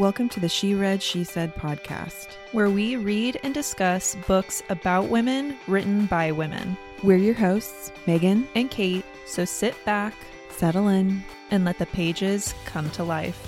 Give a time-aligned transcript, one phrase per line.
[0.00, 2.28] Welcome to the She Read, She Said podcast.
[2.52, 6.74] where we read and discuss books about women written by women.
[7.02, 10.14] We're your hosts, Megan, And Kate, so sit back
[10.48, 11.22] settle in.
[11.50, 13.38] and let the pages come to life.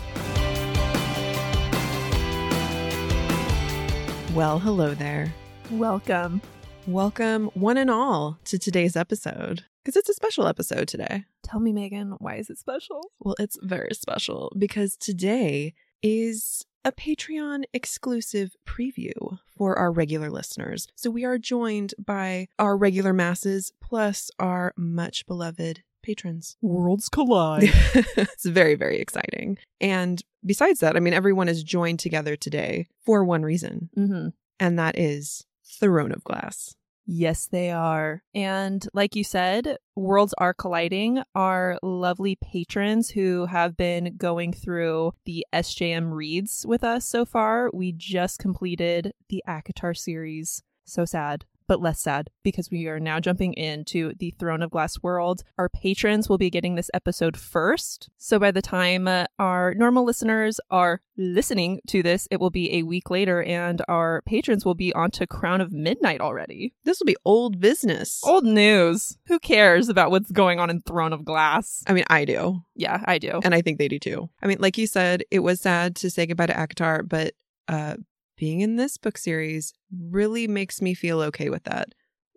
[4.34, 5.32] Well, hello there.
[5.70, 6.42] Welcome.
[6.86, 9.64] Welcome, one and all, to today's episode.
[9.82, 11.24] Because it's a special episode today.
[11.42, 13.10] Tell me, Megan, why is it special?
[13.20, 15.72] Well, it's very special because today
[16.02, 20.88] is a Patreon exclusive preview for our regular listeners.
[20.96, 26.56] So we are joined by our regular masses plus our much beloved patrons.
[26.60, 27.62] Worlds collide.
[27.94, 29.58] it's very, very exciting.
[29.80, 34.28] And besides that, I mean, everyone is joined together today for one reason, mm-hmm.
[34.58, 36.74] and that is Throne of Glass.
[37.04, 38.22] Yes, they are.
[38.34, 45.12] And like you said, Worlds Are Colliding are lovely patrons who have been going through
[45.24, 47.70] the SJM reads with us so far.
[47.72, 50.62] We just completed the ACOTAR series.
[50.84, 51.44] So sad.
[51.66, 55.42] But less sad because we are now jumping into the Throne of Glass world.
[55.58, 58.08] Our patrons will be getting this episode first.
[58.18, 62.74] So by the time uh, our normal listeners are listening to this, it will be
[62.74, 66.74] a week later, and our patrons will be on to Crown of Midnight already.
[66.84, 68.20] This will be old business.
[68.24, 69.18] Old news.
[69.26, 71.82] Who cares about what's going on in Throne of Glass?
[71.86, 72.62] I mean, I do.
[72.74, 73.40] Yeah, I do.
[73.44, 74.30] And I think they do too.
[74.42, 77.34] I mean, like you said, it was sad to say goodbye to ACOTAR, but
[77.68, 77.96] uh,
[78.42, 81.86] being in this book series really makes me feel okay with that.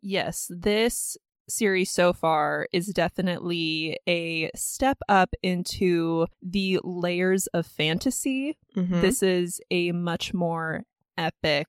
[0.04, 1.18] Yes, this
[1.50, 8.56] series so far is definitely a step up into the layers of fantasy.
[8.76, 9.02] Mhm.
[9.02, 10.84] This is a much more
[11.18, 11.68] epic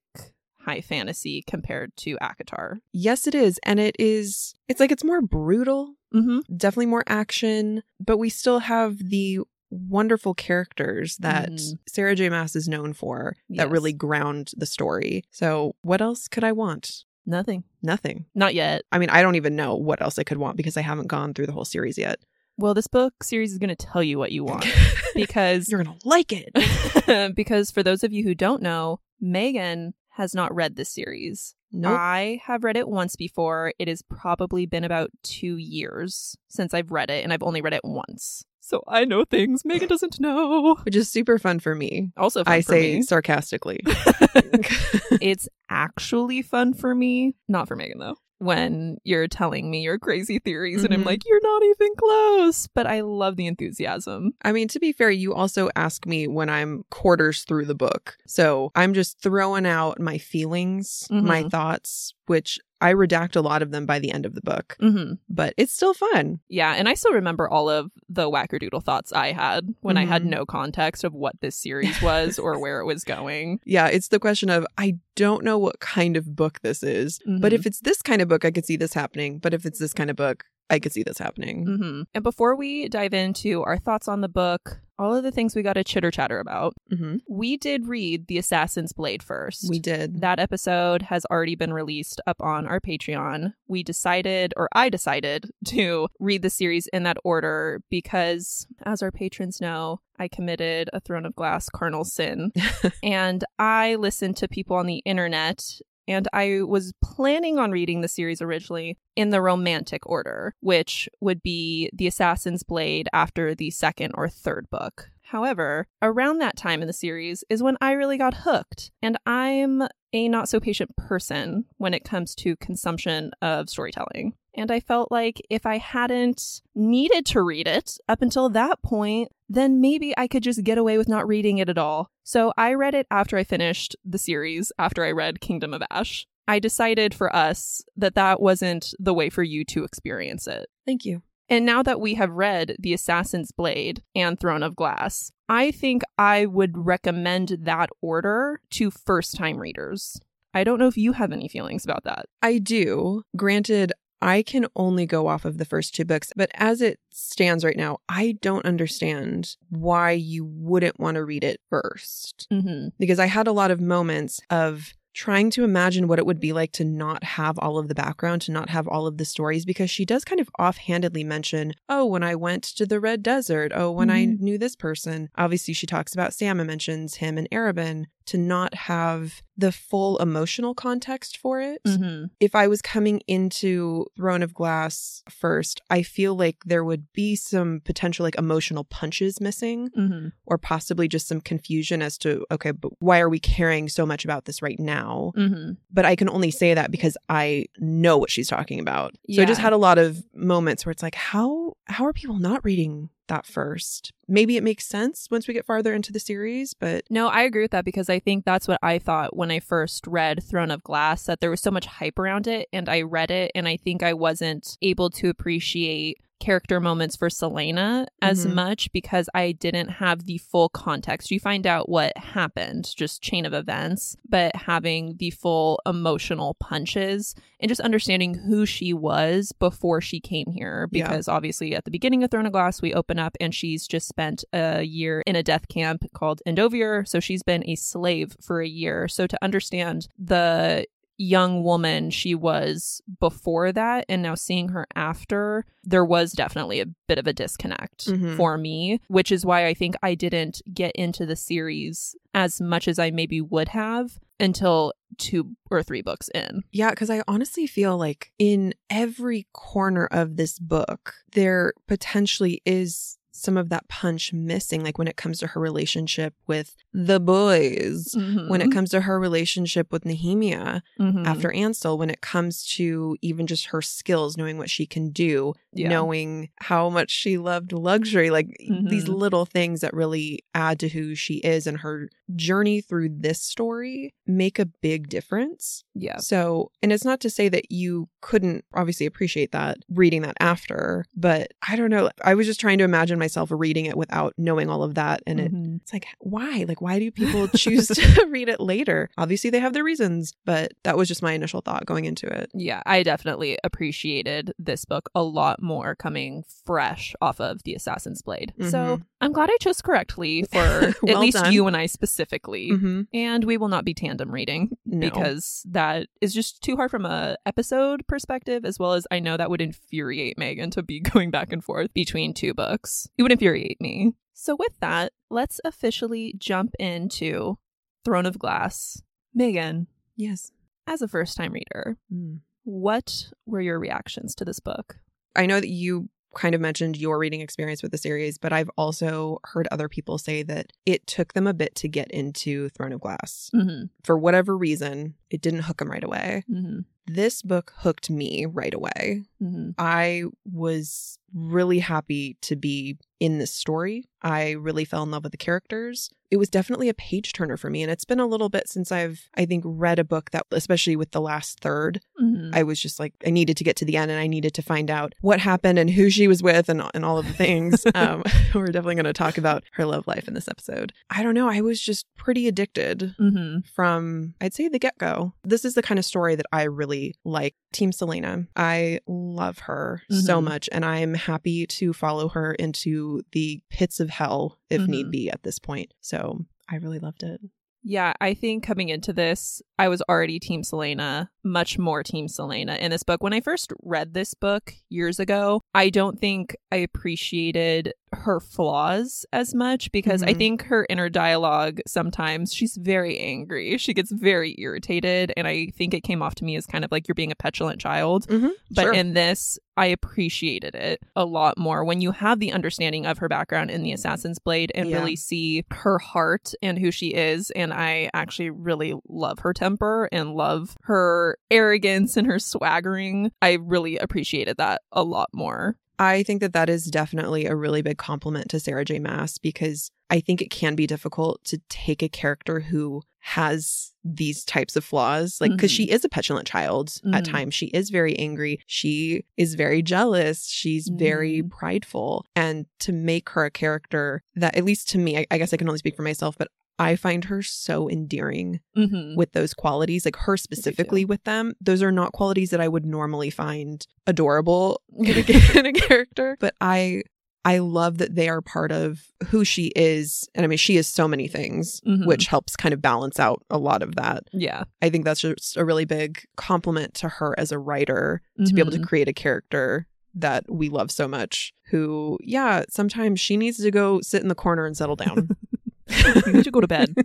[0.61, 2.81] high fantasy compared to ACOTAR.
[2.93, 3.59] yes, it is.
[3.63, 6.41] And it is, it's like it's more brutal, Mm-hmm.
[6.55, 11.79] definitely more action, but we still have the wonderful characters that Mhm.
[11.89, 12.29] Sarah J.
[12.29, 15.25] Maas is known for that really ground the story.
[15.31, 17.05] So, what else could I want?
[17.27, 17.65] Nothing.
[17.83, 18.27] Nothing.
[18.35, 18.83] Not yet.
[18.93, 21.35] I mean, I don't even know what else I could want because I haven't gone
[21.35, 22.21] through the whole series yet.
[22.57, 24.65] Well, this book series is going to tell you what you want
[25.15, 27.35] because You're going to like it.
[27.35, 31.55] because for those of you who don't know, Megan has not read this series.
[31.73, 31.99] Nope.
[31.99, 33.73] I have read it once before.
[33.79, 37.75] It has probably been about two years since I've read it, and I've only read
[37.75, 38.45] it once.
[38.67, 40.75] So I know things Megan doesn't know.
[40.83, 42.11] Which is super fun for me.
[42.17, 43.03] Also, fun I for say me.
[43.03, 43.81] sarcastically.
[45.21, 48.17] it's actually fun for me, not for Megan though.
[48.39, 51.07] When you're telling me your crazy theories, and I'm Mhm.
[51.07, 52.67] like, you're not even close.
[52.75, 54.33] But I love the enthusiasm.
[54.43, 58.19] I mean, to be fair, you also ask me when I'm quarters through the book.
[58.27, 61.51] So I'm just throwing out my feelings, my Mhm.
[61.51, 65.15] thoughts, which I redact a lot of them by the end of the book, Mm-hmm.
[65.29, 66.41] but it's still fun.
[66.49, 70.23] Yeah, and I still remember all of the wackerdoodle thoughts I had when I had
[70.25, 70.27] Mhm.
[70.31, 73.61] no context of what this series was or where it was going.
[73.65, 77.53] Yeah, it's the question of I don't know what kind of book this is, but
[77.53, 77.55] Mhm.
[77.57, 79.39] if it's this kind of book, I could see this happening.
[79.39, 81.65] But if it's this kind of book, I could see this happening.
[81.67, 85.55] hmm And before we dive into our thoughts on the book, all of the things
[85.55, 89.67] we got to chitter chatter about, hmm we did read The Assassin's Blade first.
[89.69, 90.21] We did.
[90.23, 93.53] That episode has already been released up on our Patreon.
[93.69, 99.13] We decided, or I decided, to read the series in that order because, as our
[99.13, 102.53] patrons know, I committed a Throne of Glass carnal sin.
[103.03, 105.63] and I listened to people on the internet.
[106.09, 111.43] And I was planning on reading the series originally in the romantic order, which would
[111.43, 115.11] be The Assassin's Blade after the second or third book.
[115.23, 118.93] However, around that time in the series is when I really got hooked.
[119.03, 124.35] And I'm a not so patient person when it comes to consumption of storytelling.
[124.55, 129.31] And I felt like if I hadn't needed to read it up until that point,
[129.49, 132.11] then maybe I could just get away with not reading it at all.
[132.25, 136.27] So I read it after I finished the series, after I read Kingdom of Ash.
[136.49, 140.69] I decided for us that that wasn't the way for you to experience it.
[140.87, 141.23] Thank you.
[141.49, 146.03] And now that we have read The Assassin's Blade and Throne of Glass, I think
[146.19, 150.21] I would recommend that order to first time readers.
[150.55, 152.27] I don't know if you have any feelings about that.
[152.43, 153.23] I do.
[153.37, 153.93] Granted,
[154.23, 157.77] I can only go off of the first two books, but as it stands right
[157.77, 162.47] now, I don't understand why you wouldn't want to read it first.
[162.51, 162.89] Mm-hmm.
[162.99, 166.53] Because I had a lot of moments of trying to imagine what it would be
[166.53, 169.65] like to not have all of the background, to not have all of the stories,
[169.65, 173.73] because she does kind of offhandedly mention, oh, when I went to the Red Desert,
[173.75, 174.41] oh, when I Mhm.
[174.41, 175.31] knew this person.
[175.37, 180.19] Obviously, she talks about Sam and mentions him and Arobynn to not have the full
[180.19, 181.83] emotional context for it.
[181.85, 182.27] Mm-hmm.
[182.41, 187.37] If I was coming into Throne of Glass first, I feel like there would be
[187.37, 190.29] some potential like emotional punches missing Mm-hmm.
[190.47, 194.25] or possibly just some confusion as to okay, but why are we caring so much
[194.25, 195.33] about this right now?
[195.37, 195.73] Mm-hmm.
[195.93, 199.15] But I can only say that because I know what she's talking about.
[199.31, 202.39] So I just had a lot of moments where it's like how how are people
[202.39, 204.13] not reading that first?
[204.29, 207.63] Maybe it makes sense once we get farther into the series, but No, I agree
[207.63, 210.83] with that because I think that's what I thought when I first read Throne of
[210.83, 213.77] Glass that there was so much hype around it and I read it and I
[213.77, 218.55] think I wasn't able to appreciate character moments for Celaena as Mhm.
[218.55, 221.31] much because I didn't have the full context.
[221.33, 227.35] You find out what happened, just chain of events, but having the full emotional punches
[227.59, 231.09] and just understanding who she was before she came here Yeah.
[231.09, 234.07] because obviously at the beginning of Throne of Glass we open up and she's just
[234.07, 238.61] spent a year in a death camp called Endovier so she's been a slave for
[238.61, 240.87] a year so to understand the
[241.19, 246.87] young woman she was before that and now seeing her after there was definitely a
[247.09, 248.37] bit of a disconnect Mhm.
[248.37, 252.87] for me which is why I think I didn't get into the series as much
[252.87, 257.67] as I maybe would have until two or three books in Yeah, because I honestly
[257.67, 264.33] feel like in every corner of this book, there potentially is some of that punch
[264.33, 264.83] missing.
[264.83, 268.15] Like when it comes to her relationship with the boys,
[268.49, 271.27] when it comes to her relationship with Nehemia Mhm.
[271.27, 275.53] after Ansel, when it comes to even just her skills, knowing what she can do,
[275.73, 275.89] Yeah.
[275.91, 279.19] knowing how much she loved luxury, like these Mhm.
[279.19, 284.15] little things that really add to who she is and her journey through this story
[284.27, 285.85] make a big difference.
[285.95, 290.37] yeah So, and it's not to say that you couldn't obviously appreciate that reading that
[290.41, 292.11] after, but I don't know.
[292.25, 295.21] I was just trying to imagine myself reading it without knowing all of that.
[295.27, 295.81] And it, Mhm.
[295.83, 296.65] it's like, why?
[296.69, 299.11] Like, why do people choose to read it later?
[299.19, 302.51] Obviously, they have their reasons, but that was just my initial thought going into it.
[302.55, 308.23] Yeah, I definitely appreciated this book a lot more coming fresh off of The Assassin's
[308.23, 308.53] Blade.
[308.71, 309.03] So Mhm.
[309.21, 311.53] I'm glad I chose correctly for at least done.
[311.53, 312.71] you and I specifically.
[312.71, 313.03] Mm-hmm.
[313.15, 315.01] And we will not be tandem reading No.
[315.01, 319.37] because that is just too hard from a episode perspective, as well as I know
[319.37, 323.09] that would infuriate Megan to be going back and forth between two books.
[323.19, 324.15] It would infuriate me.
[324.35, 327.59] So with that, let's officially jump into
[328.05, 329.03] Throne of Glass.
[329.35, 329.87] Megan,
[330.17, 330.51] yes.
[330.87, 332.41] as a first time reader, Mm.
[332.65, 334.97] what were your reactions to this book?
[335.35, 338.71] I know that you kind of mentioned your reading experience with the series, but I've
[338.77, 342.93] also heard other people say that it took them a bit to get into Throne
[342.93, 343.51] of Glass.
[343.55, 343.87] Mm-hmm.
[344.05, 346.45] For whatever reason, it didn't hook them right away.
[346.51, 346.81] Mm-hmm.
[347.07, 349.25] This book hooked me right away.
[349.43, 349.71] Mm-hmm.
[349.79, 354.05] I was really happy to be in this story.
[354.27, 356.11] I really fell in love with the characters.
[356.29, 357.83] It was definitely a page turner for me.
[357.85, 360.97] And it's been a little bit since I've, I think, read a book that, especially
[360.97, 362.55] with the last third, Mm-hmm.
[362.55, 364.63] I was just like, I needed to get to the end and I needed to
[364.63, 367.85] find out what happened and who she was with and, and all of the things.
[367.95, 368.23] um,
[368.55, 370.95] we're definitely going to talk about her love life in this episode.
[371.11, 371.47] I don't know.
[371.49, 373.59] I was just pretty addicted Mm-hmm.
[373.75, 375.35] from I'd say the get go.
[375.45, 377.55] This is the kind of story that I really like.
[377.73, 378.47] Team Celaena.
[378.57, 380.45] I love her so Mhm.
[380.45, 385.11] much and I'm happy to follow her into the pits of hell if need Mhm.
[385.11, 385.93] be at this point.
[386.01, 387.41] So I really loved it.
[387.89, 392.77] Yeah, I think coming into this, I was already Team Celaena, much more Team Celaena
[392.79, 393.23] in this book.
[393.23, 397.93] When I first read this book years ago, I don't think I appreciated
[398.27, 400.39] her flaws as much because I Mhm.
[400.39, 403.79] think her inner dialogue sometimes she's very angry.
[403.79, 405.33] She gets very irritated.
[405.37, 407.37] And I think it came off to me as kind of like you're being a
[407.37, 408.27] petulant child.
[408.29, 408.49] Mm-hmm.
[408.73, 413.19] But in this, I appreciated it a lot more when you have the understanding of
[413.19, 414.99] her background in the Assassin's Blade and Yeah.
[414.99, 417.51] really see her heart and who she is.
[417.53, 423.31] And I actually really love her temper and love her arrogance and her swaggering.
[423.41, 425.77] I really appreciated that a lot more.
[425.99, 428.99] I think that that is definitely a really big compliment to Sarah J.
[428.99, 434.45] Maas because I think it can be difficult to take a character who has these
[434.45, 435.75] types of flaws like because Mhm.
[435.77, 437.31] she is a petulant child at Mhm.
[437.33, 441.51] times she is very angry she is very jealous she's very Mhm.
[441.51, 445.53] prideful and to make her a character that at least to me I, I guess
[445.53, 449.17] i can only speak for myself but i find her so endearing Mm-hmm.
[449.17, 452.85] with those qualities, like her specifically with them, those are not qualities that I would
[452.85, 456.37] normally find adorable in a, in a character.
[456.39, 457.03] But I
[457.45, 460.29] I love that they are part of who she is.
[460.35, 462.05] And I mean, she is so many things, Mhm.
[462.05, 464.25] which helps kind of balance out a lot of that.
[464.33, 464.65] Yeah.
[464.83, 468.61] I think that's just a really big compliment to her as a writer to be
[468.61, 468.87] able to Mhm.
[468.89, 471.53] create a character that we love so much.
[471.71, 475.29] Who, yeah, sometimes she needs to go sit in the corner and settle down.
[475.89, 476.95] you need to go to bed.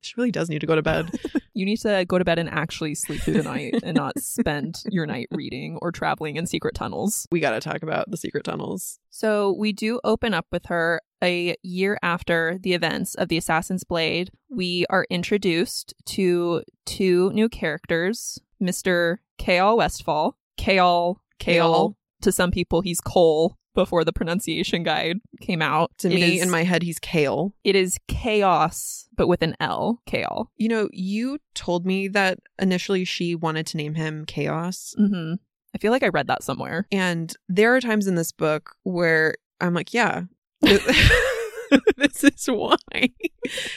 [0.00, 1.10] She really does need to go to bed.
[1.54, 4.80] You need to go to bed and actually sleep through the night and not spend
[4.88, 7.26] your night reading or traveling in secret tunnels.
[7.32, 9.00] we got to talk about the secret tunnels.
[9.10, 13.82] So we do open up with her a year after the events of the Assassin's
[13.82, 14.30] Blade.
[14.48, 19.16] We are introduced to two new characters Mr.
[19.40, 20.36] Chaol Westfall.
[20.60, 21.16] Chaol.
[21.40, 21.94] Chaol.
[22.22, 25.92] To some people, he's Cole before the pronunciation guide came out.
[25.98, 27.54] To It me, is- in my head, he's Kale.
[27.62, 30.02] it is chaos, but with an L.
[30.06, 30.50] Kale.
[30.56, 34.94] You know, you told me that initially she wanted to name him Chaos.
[34.98, 35.34] hmm
[35.74, 36.86] I feel like I read that somewhere.
[36.90, 40.22] And there are times in this book where I'm like, yeah,
[41.96, 42.76] this is why.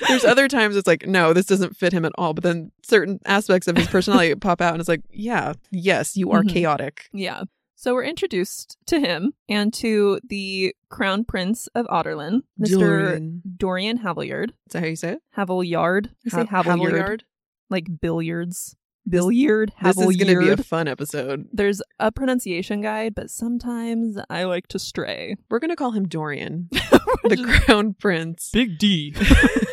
[0.08, 2.34] There's other times it's like, no, this doesn't fit him at all.
[2.34, 6.32] But then certain aspects of his personality pop out and it's like, yeah, yes, you
[6.32, 6.50] are Mhm.
[6.50, 7.10] chaotic.
[7.14, 7.44] Yeah.
[7.82, 12.80] So we're introduced to him and to the Crown Prince of Adarlan, Mr.
[12.80, 13.42] Dorian.
[13.58, 14.50] Dorian Havilliard.
[14.68, 15.20] Is that how you say it?
[15.36, 16.10] Havilliard.
[16.28, 17.22] I say Ha- Havilliard.
[17.72, 18.76] Like billiards.
[19.10, 19.74] Billiard.
[19.82, 21.48] This is going to be a fun episode.
[21.52, 25.38] There's a pronunciation guide, but sometimes I like to stray.
[25.50, 28.52] We're going to call him Dorian, the crown prince.
[28.54, 29.16] Big D.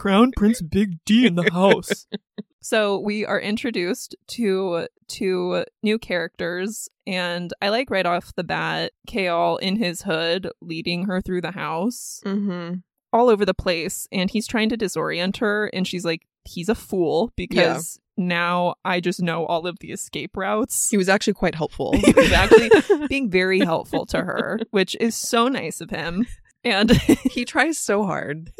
[0.00, 2.06] Crown Prince Big D in the house.
[2.62, 8.92] So we are introduced to two new characters, and I like right off the bat
[9.08, 12.80] Chaol in his hood leading her through the house Mm-hmm.
[13.14, 16.74] all over the place, and he's trying to disorient her, and she's like, he's a
[16.74, 20.90] fool because now I just know all of the escape routes.
[20.90, 21.92] He was actually quite helpful.
[21.96, 22.70] He was actually
[23.08, 26.26] being very helpful to her, which is so nice of him.
[26.62, 28.52] And he tries so hard.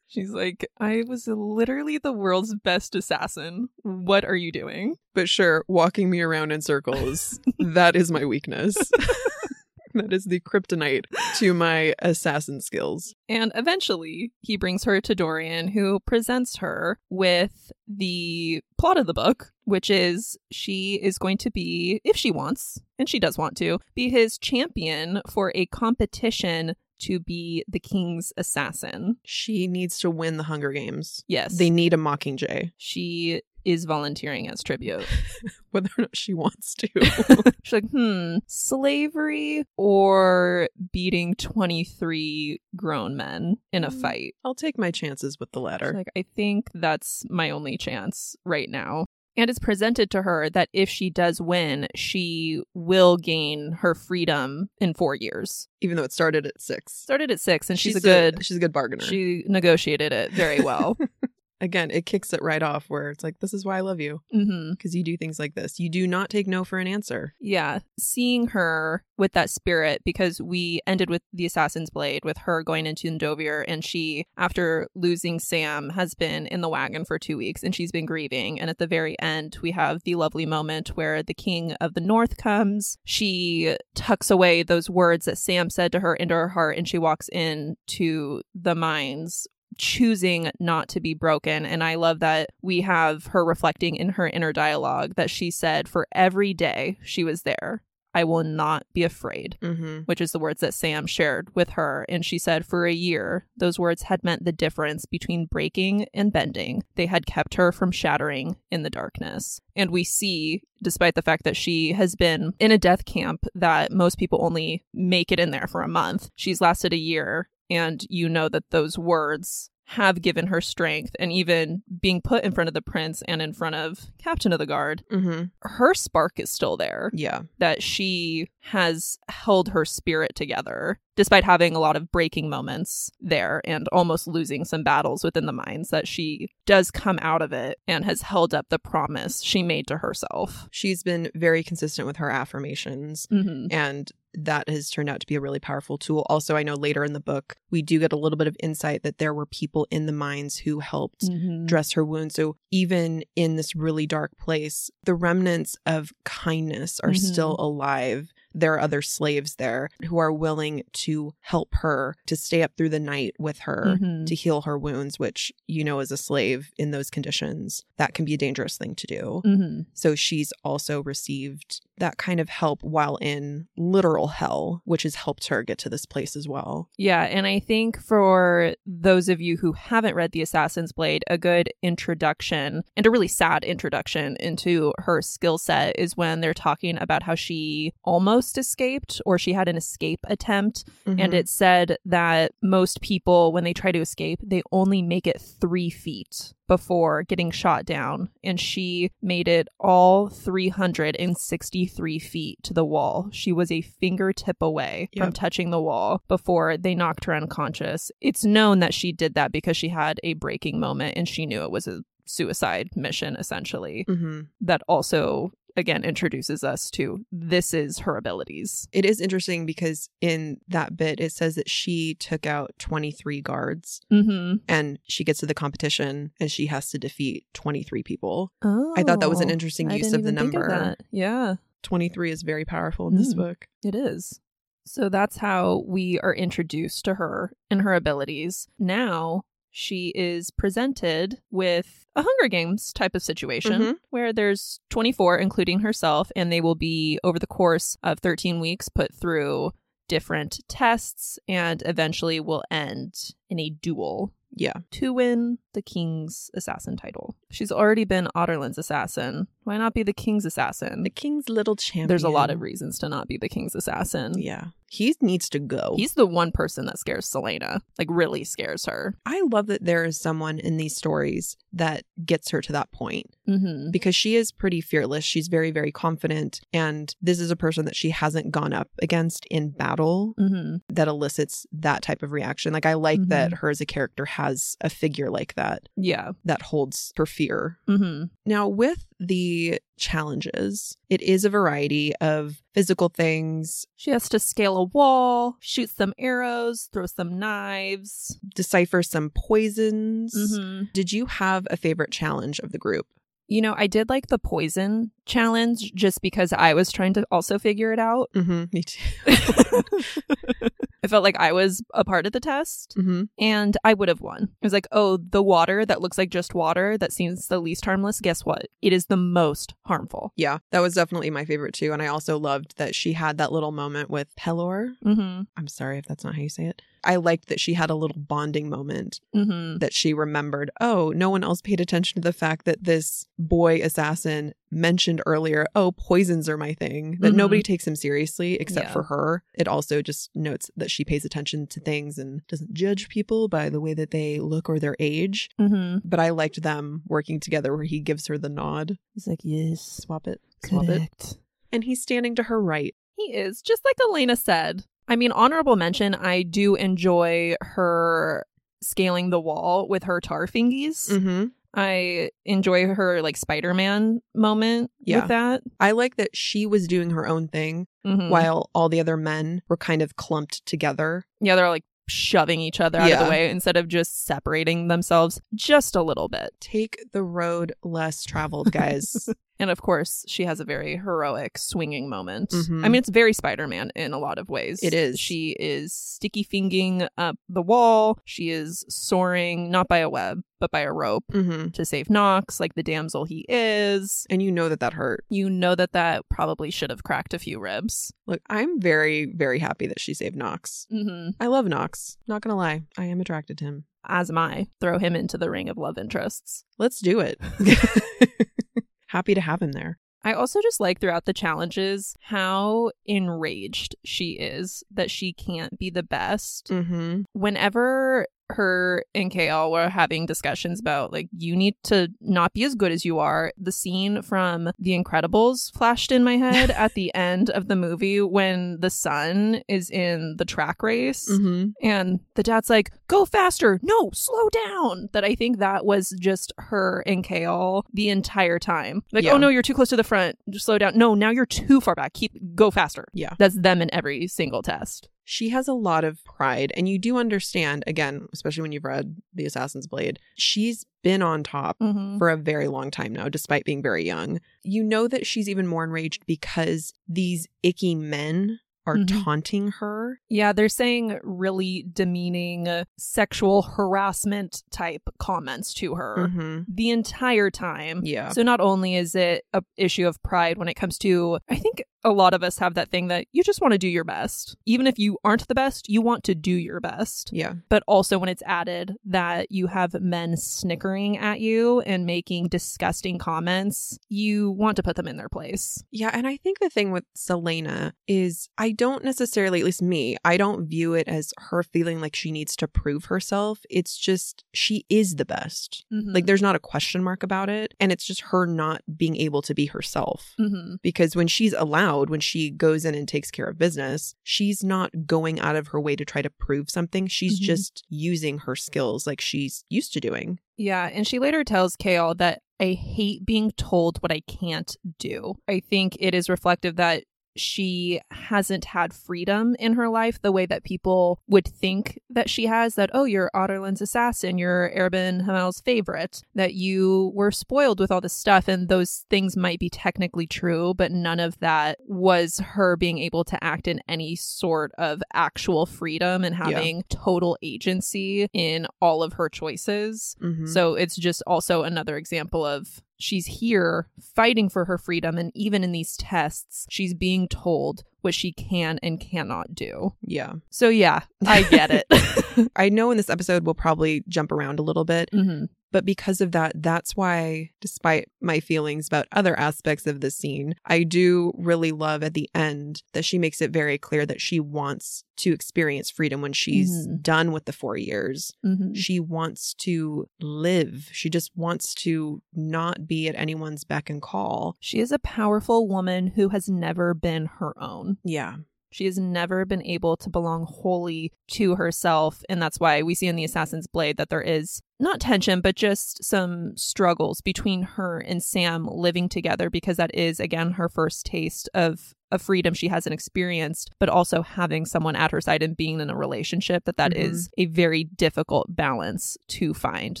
[0.14, 3.68] She's like, I was literally the world's best assassin.
[3.82, 4.96] What are you doing?
[5.14, 8.76] But sure, walking me around in circles, that is my weakness.
[9.94, 11.04] that is the kryptonite
[11.38, 13.14] to my assassin skills.
[13.28, 19.14] And eventually, he brings her to Dorian, who presents her with the plot of the
[19.14, 23.56] book, which is she is going to be, if she wants, and she does want
[23.58, 29.16] to, be his champion for a competition to be the king's assassin.
[29.24, 31.24] She needs to win the Hunger Games.
[31.28, 31.56] Yes.
[31.58, 35.06] They need a Mockingjay, she is volunteering as tribute.
[35.70, 36.86] whether or not she wants to.
[37.64, 44.00] She's like, hmm, slavery or beating 23 grown men in a Mm.
[44.00, 44.34] fight?
[44.44, 45.92] I'll take my chances with the She's latter.
[45.94, 49.06] like, I think that's my only chance right now.
[49.36, 54.70] And it's presented to her that if she does win, she will gain her freedom
[54.78, 55.68] in four years.
[55.80, 56.92] Even though it started at six.
[56.92, 58.44] Started at six, and she's, a good.
[58.44, 59.02] she's a good bargainer.
[59.04, 60.96] she negotiated it very well.
[61.60, 64.20] Again, it kicks it right off where it's like, this is why I love you.
[64.34, 64.72] Mm-hmm.
[64.72, 65.78] Because you do things like this.
[65.78, 67.34] You do not take no for an answer.
[67.40, 72.62] Yeah, seeing her with that spirit because we ended with the Assassin's Blade with her
[72.62, 77.36] going into Endovier and she, after losing Sam, has been in the wagon for two
[77.36, 78.60] weeks and she's been grieving.
[78.60, 82.00] And at the very end, we have the lovely moment where the King of the
[82.00, 82.98] North comes.
[83.04, 86.98] She tucks away those words that Sam said to her into her heart and she
[86.98, 89.46] walks in to the mines
[89.78, 91.64] choosing not to be broken.
[91.66, 95.88] And I love that we have her reflecting in her inner dialogue that she said
[95.88, 97.82] for every day she was there,
[98.16, 100.00] I will not be afraid, Mm-hmm.
[100.02, 102.06] which is the words that Sam shared with her.
[102.08, 106.32] And she said for a year, those words had meant the difference between breaking and
[106.32, 106.84] bending.
[106.94, 109.60] They had kept her from shattering in the darkness.
[109.74, 113.90] And we see, despite the fact that she has been in a death camp that
[113.90, 117.48] most people only make it in there for a month, she's lasted a year.
[117.70, 121.14] And you know that those words have given her strength.
[121.18, 124.58] And even being put in front of the prince and in front of Captain of
[124.58, 125.44] the Guard, Mm-hmm.
[125.60, 127.42] her spark is still there Yeah.
[127.58, 133.60] that she has held her spirit together despite having a lot of breaking moments there
[133.66, 137.78] and almost losing some battles within the mines that she does come out of it
[137.86, 142.16] and has held up the promise she made to herself She's been very consistent with
[142.16, 143.26] her affirmations.
[143.30, 143.66] mm-hmm.
[143.70, 146.26] and that has turned out to be a really powerful tool.
[146.28, 149.02] Also, I know later in the book, we do get a little bit of insight
[149.02, 151.66] that there were people in the mines who helped Mm-hmm.
[151.66, 152.32] dress her wound.
[152.32, 157.18] So, even in this really dark place, the remnants of kindness are Mhm.
[157.18, 158.32] still alive.
[158.56, 162.90] There are other slaves there who are willing to help her to stay up through
[162.90, 164.26] the night with her Mhm.
[164.26, 168.24] to heal her wounds, which, you know, as a slave in those conditions, that can
[168.24, 169.42] be a dangerous thing to do.
[169.44, 169.80] Mm-hmm.
[169.94, 175.46] So she's also received that kind of help while in literal hell, which has helped
[175.48, 176.88] her get to this place as well.
[176.98, 181.38] Yeah, and I think for those of you who haven't read The Assassin's Blade, a
[181.38, 186.98] good introduction and a really sad introduction into her skill set is when they're talking
[187.00, 190.84] about how she almost escaped or she had an escape attempt.
[191.06, 191.34] And Mhm.
[191.34, 195.90] it said that most people, when they try to escape, they only make it three
[195.90, 198.30] feet before getting shot down.
[198.42, 203.28] And she made it all 363 feet to the wall.
[203.32, 208.10] She was a fingertip away from touching the wall before they knocked her unconscious.
[208.20, 211.62] It's known that she did that because she had a breaking moment and she knew
[211.62, 214.04] it was a suicide mission, essentially.
[214.08, 214.48] Mhm.
[214.60, 218.88] That also, again, introduces us to this is her abilities.
[218.92, 224.00] It is interesting because in that bit, it says that she took out 23 guards
[224.12, 224.56] Mm-hmm.
[224.68, 228.52] and she gets to the competition and she has to defeat 23 people.
[228.62, 230.68] Oh, I thought that was an interesting I use of the number.
[230.68, 231.00] that.
[231.10, 231.56] Yeah.
[231.82, 233.38] 23 is very powerful in this Mm.
[233.38, 233.68] book.
[233.84, 234.40] It is.
[234.86, 238.68] So that's how we are introduced to her and her abilities.
[238.78, 239.44] Now
[239.76, 243.94] she is presented with a Hunger Games type of situation Mhm.
[244.10, 248.88] where there's 24, including herself, and they will be, over the course of 13 weeks,
[248.88, 249.72] put through
[250.06, 254.74] different tests and eventually will end in a duel Yeah.
[254.92, 257.34] to win the king's assassin title.
[257.50, 259.48] She's already been Adarlan's assassin.
[259.64, 261.02] Why not be the king's assassin?
[261.02, 262.08] The king's little champion.
[262.08, 264.34] There's a lot of reasons to not be the king's assassin.
[264.38, 264.66] Yeah.
[264.90, 265.94] He needs to go.
[265.96, 269.16] He's the one person that scares Celaena, like really scares her.
[269.26, 273.26] I love that there is someone in these stories that gets her to that point
[273.48, 273.90] Mm-hmm.
[273.90, 275.22] because she is pretty fearless.
[275.24, 276.60] She's very, very confident.
[276.72, 280.76] And this is a person that she hasn't gone up against in battle Mm-hmm.
[280.94, 282.72] that elicits that type of reaction.
[282.72, 283.58] Like, I like that Mhm.
[283.58, 286.32] her as a character has a figure like that Yeah.
[286.44, 287.78] that holds her fear.
[287.88, 288.24] Mm-hmm.
[288.46, 294.76] Now, with the challenges, it is a variety of physical things, She has to scale
[294.76, 298.38] a wall, shoot some arrows, throw some knives.
[298.54, 300.34] decipher some poisons.
[300.36, 300.84] Mm-hmm.
[300.92, 303.06] Did you have a favorite challenge of the group?
[303.46, 307.58] You know, I did like the poison challenge just because I was trying to also
[307.58, 308.30] figure it out.
[308.34, 308.64] Mm-hmm.
[308.72, 309.00] Me too.
[311.04, 313.24] I felt like I was a part of the test mm-hmm.
[313.38, 314.44] and I would have won.
[314.44, 317.84] It was like, oh, the water that looks like just water that seems the least
[317.84, 318.22] harmless.
[318.22, 318.68] Guess what?
[318.80, 320.32] It is the most harmful.
[320.34, 321.92] Yeah, that was definitely my favorite too.
[321.92, 324.94] And I also loved that she had that little moment with Pelor.
[325.04, 325.42] Mm-hmm.
[325.58, 326.80] I'm sorry if that's not how you say it.
[327.04, 329.78] I liked that she had a little bonding moment Mm-hmm.
[329.78, 333.80] that she remembered, oh, no one else paid attention to the fact that this boy
[333.82, 337.36] assassin mentioned earlier, oh, poisons are my thing, that Mhm.
[337.36, 338.92] nobody takes him seriously except Yeah.
[338.92, 339.42] for her.
[339.54, 343.68] It also just notes that she pays attention to things and doesn't judge people by
[343.68, 345.50] the way that they look or their age.
[345.60, 345.98] Mm-hmm.
[346.08, 348.98] But I liked them working together where he gives her the nod.
[349.12, 350.40] He's like, yes, Swap it.
[350.64, 351.36] Swap it.
[351.70, 352.94] And he's standing to her right.
[353.16, 354.84] He is, just like Elena said.
[355.08, 358.46] I mean, honorable mention, I do enjoy her
[358.82, 361.10] scaling the wall with her tar fingies.
[361.10, 361.46] Mm-hmm.
[361.76, 365.20] I enjoy her like Spider-Man moment Yeah.
[365.20, 365.62] with that.
[365.80, 368.30] I like that she was doing her own thing Mhm.
[368.30, 371.24] while all the other men were kind of clumped together.
[371.40, 375.40] Yeah, they're like shoving each other out of the way instead of just separating themselves
[375.54, 376.50] just a little bit.
[376.60, 379.28] Take the road less traveled, guys.
[379.58, 382.50] And of course, she has a very heroic swinging moment.
[382.50, 382.84] Mhm.
[382.84, 384.80] I mean, it's very Spider Man in a lot of ways.
[384.82, 385.18] It is.
[385.18, 388.18] She is sticky fingering up the wall.
[388.24, 392.58] She is soaring, not by a web, but by a rope hmm to save Nox,
[392.58, 394.26] like the damsel he is.
[394.30, 395.24] And you know that that hurt.
[395.28, 398.12] You know that that probably should have cracked a few ribs.
[398.26, 400.86] Look, I'm very, very happy that she saved Nox.
[400.92, 401.30] Mm-hmm.
[401.40, 402.16] I love Nox.
[402.26, 403.84] Not gonna lie, I am attracted to him.
[404.06, 404.66] As am I.
[404.80, 406.64] Throw him into the ring of love interests.
[406.78, 407.38] Let's do it.
[409.14, 409.98] happy to have him there.
[410.24, 415.88] I also just like throughout the challenges how enraged she is that she can't be
[415.88, 416.68] the best.
[416.68, 417.22] Mm-hmm.
[417.32, 422.74] Whenever her and KL were having discussions about like you need to not be as
[422.74, 427.14] good as you are, the scene from The Incredibles flashed in my head at the
[427.14, 431.70] end of the movie when the son is in the track race Mm-hmm.
[431.82, 433.80] and the dad's like, go faster.
[433.82, 435.08] No, slow down.
[435.12, 439.02] That I think that was just her and Kale the entire time.
[439.12, 439.32] Like, Yeah.
[439.32, 440.38] oh no, you're too close to the front.
[440.50, 440.96] Just slow down.
[440.98, 442.12] No, now you're too far back.
[442.14, 443.06] Keep go faster.
[443.14, 443.34] Yeah.
[443.38, 445.08] That's them in every single test.
[445.24, 449.16] She has a lot of pride, and you do understand, again, especially when you've read
[449.32, 452.18] The Assassin's Blade, she's been on top Mm-hmm.
[452.18, 454.40] for a very long time now, despite being very young.
[454.62, 459.24] You know that she's even more enraged because these icky men are Mhm.
[459.24, 460.20] taunting her.
[460.28, 467.50] Yeah, they're saying really demeaning uh, sexual harassment type comments to her hmm the entire
[467.50, 468.00] time.
[468.04, 468.30] Yeah.
[468.30, 471.82] So not only is it a issue of pride when it comes to I think
[472.06, 474.56] a lot of us have that thing that you just want to do your best.
[474.66, 477.30] Even if you aren't the best, you want to do your best.
[477.32, 477.54] Yeah.
[477.70, 483.16] But also when it's added that you have men snickering at you and making disgusting
[483.16, 485.82] comments, you want to put them in their place.
[485.90, 490.16] Yeah, and I think the thing with Celaena is I don't necessarily, at least me,
[490.24, 493.60] I don't view it as her feeling like she needs to prove herself.
[493.70, 495.84] It's just she is the best.
[495.90, 497.74] Like there's not a question mark about it.
[497.80, 500.34] And it's just her not being able to be herself.
[500.38, 500.76] Mhm.
[500.82, 505.06] Because when she's allowed, when she goes in and takes care of business, she's not
[505.06, 507.06] going out of her way to try to prove something.
[507.06, 507.44] She's Mhm.
[507.44, 510.38] just using her skills like she's used to doing.
[510.56, 515.34] Yeah, and she later tells Kale that I hate being told what I can't do.
[515.48, 517.04] I think it is reflective that
[517.36, 522.46] she hasn't had freedom in her life the way that people would think that she
[522.46, 527.90] has that oh you're Adarlan's assassin you're Arobynn Hamel's favorite that you were spoiled with
[527.90, 532.38] all this stuff and those things might be technically true but none of that was
[532.38, 536.44] her being able to act in any sort of actual freedom and Yeah.
[536.44, 540.48] having total agency in all of her choices Mhm.
[540.48, 545.18] so it's just also another example of she's here fighting for her freedom.
[545.18, 549.94] And even in these tests, she's being told what she can and cannot do.
[550.02, 550.34] yeah.
[550.50, 552.50] So, yeah, I get it.
[552.56, 555.48] I know in this episode we'll probably jump around a little bit, Mhm.
[555.74, 560.54] But because of that, that's why, despite my feelings about other aspects of the scene,
[560.64, 564.38] I do really love at the end that she makes it very clear that she
[564.38, 567.02] wants to experience freedom when she's Mhm.
[567.02, 568.32] done with the four years.
[568.46, 568.76] Mhm.
[568.76, 570.88] She wants to live.
[570.92, 574.56] She just wants to not be at anyone's beck and call.
[574.60, 577.98] She is a powerful woman who has never been her own.
[578.04, 578.36] Yeah.
[578.74, 582.24] She has never been able to belong wholly to herself.
[582.28, 585.54] And that's why we see in The Assassin's Blade that there is not tension, but
[585.54, 591.06] just some struggles between her and Sam living together because that is, again, her first
[591.06, 595.56] taste of a freedom she hasn't experienced, but also having someone at her side and
[595.56, 596.96] being in a relationship that that Mhm.
[596.98, 600.00] is a very difficult balance to find.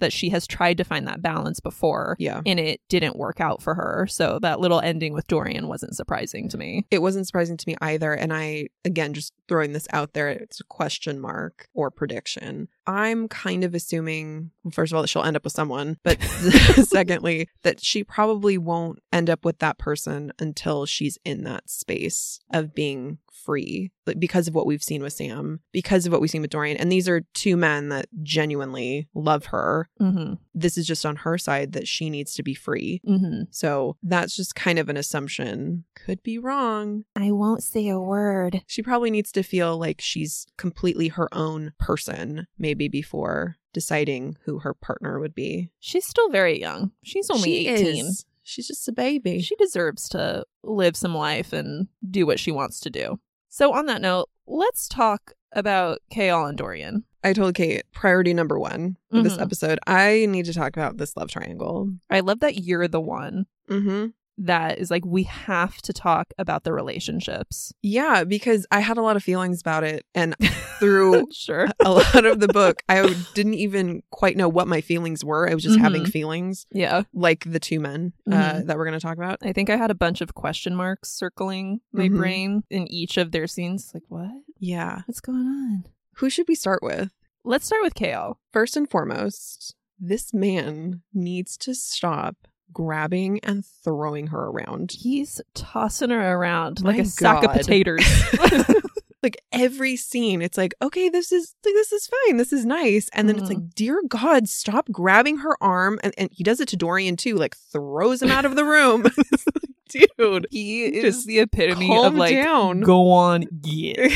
[0.00, 2.40] That she has tried to find that balance before Yeah.
[2.46, 4.06] and it didn't work out for her.
[4.08, 6.86] So that little ending with Dorian wasn't surprising to me.
[6.90, 8.12] It wasn't surprising to me either.
[8.12, 12.68] And I, again, just throwing this out there, it's a question mark or prediction.
[12.88, 17.50] I'm kind of assuming, first of all, that she'll end up with someone, but secondly,
[17.62, 22.74] that she probably won't end up with that person until she's in that space of
[22.74, 26.50] being free because of what we've seen with Sam, because of what we've seen with
[26.50, 26.76] Dorian.
[26.76, 29.88] And these are two men that genuinely love her.
[30.00, 30.34] Mm-hmm.
[30.54, 33.00] This is just on her side that she needs to be free.
[33.06, 33.44] Mm-hmm.
[33.50, 35.84] So that's just kind of an assumption.
[35.94, 37.04] Could be wrong.
[37.16, 38.62] I won't say a word.
[38.66, 44.60] She probably needs to feel like she's completely her own person, maybe before deciding who
[44.60, 45.70] her partner would be.
[45.78, 46.92] She's still very young.
[47.04, 48.06] She's only She 18.
[48.06, 48.24] is.
[48.42, 49.42] She's just a baby.
[49.42, 53.20] She deserves to live some life and do what she wants to do.
[53.48, 57.04] So, on that note, let's talk about Kale and Dorian.
[57.24, 59.42] I told Kate, priority number one for this Mhm.
[59.42, 61.90] episode, I need to talk about this love triangle.
[62.10, 64.06] I love that you're the one Mm-hmm.
[64.38, 67.72] That is like, we have to talk about the relationships.
[67.82, 70.04] Yeah, because I had a lot of feelings about it.
[70.14, 70.36] And
[70.78, 71.68] through sure.
[71.84, 75.48] a lot of the book, I didn't even quite know what my feelings were.
[75.50, 76.10] I was just having Mhm.
[76.12, 77.02] feelings, Yeah.
[77.12, 78.66] like the two men uh, Mhm.
[78.66, 79.38] that we're going to talk about.
[79.42, 82.16] I think I had a bunch of question marks circling my Mhm.
[82.16, 83.90] brain in each of their scenes.
[83.92, 84.30] Like, what?
[84.58, 85.02] Yeah.
[85.06, 85.84] What's going on?
[86.16, 87.10] Who should we start with?
[87.44, 88.38] Let's start with Kale.
[88.52, 94.92] First and foremost, this man needs to stop grabbing and throwing her around.
[94.92, 98.00] He's tossing her around My like a sack of potatoes.
[99.22, 103.08] like every scene, it's like, okay, this is like this is fine, this is nice,
[103.12, 103.54] and then it's Mhm.
[103.54, 107.34] like, dear God, stop grabbing her arm, and, and he does it to Dorian too,
[107.36, 109.04] like throws him out of the room.
[110.18, 112.80] Dude, he is Just the epitome of like, down.
[112.82, 114.12] go on, get.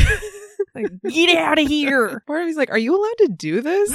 [0.75, 2.23] Like, get out of here.
[2.27, 3.91] part of me's like, are you allowed to do this?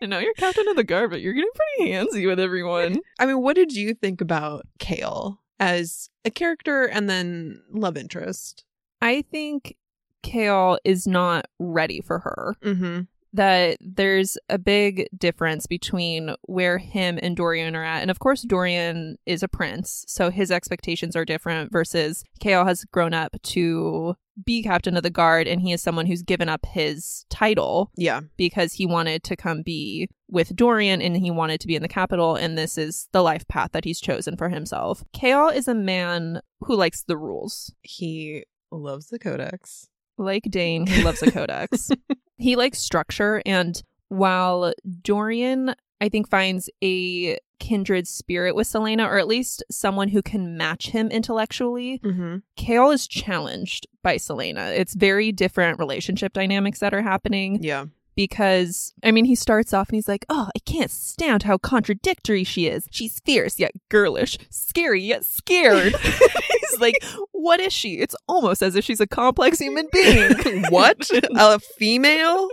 [0.00, 3.00] Like, I know you're captain of the guard, but you're getting pretty handsy with everyone.
[3.18, 8.64] I mean, what did you think about Kale as a character and then love interest?
[9.02, 9.76] I think
[10.22, 12.56] Kale is not ready for her.
[12.62, 13.00] Mm-hmm.
[13.32, 18.02] That there's a big difference between where him and Dorian are at.
[18.02, 22.84] And of course, Dorian is a prince, so his expectations are different versus Kale has
[22.86, 26.64] grown up to be captain of the guard, and he is someone who's given up
[26.64, 28.22] his title Yeah.
[28.38, 31.88] because he wanted to come be with Dorian and he wanted to be in the
[31.88, 35.04] capital, and this is the life path that he's chosen for himself.
[35.12, 37.74] Kale is a man who likes the rules.
[37.82, 39.89] He loves the codex.
[40.20, 41.90] Like Dane, he loves a codex.
[42.36, 43.42] he likes structure.
[43.46, 50.08] And while Dorian, I think, finds a kindred spirit with Celaena, or at least someone
[50.08, 52.36] who can match him intellectually, Mm-hmm.
[52.56, 54.76] Kale is challenged by Celaena.
[54.78, 57.86] It's very different relationship dynamics that are happening Yeah.
[58.14, 62.44] Because, I mean, he starts off and he's like, Oh, I can't stand how contradictory
[62.44, 62.88] she is.
[62.90, 65.94] She's fierce yet girlish, scary yet scared.
[66.60, 67.98] he's like, What is she?
[67.98, 70.64] It's almost as if she's a complex human being.
[70.70, 71.10] what?
[71.36, 72.48] A female?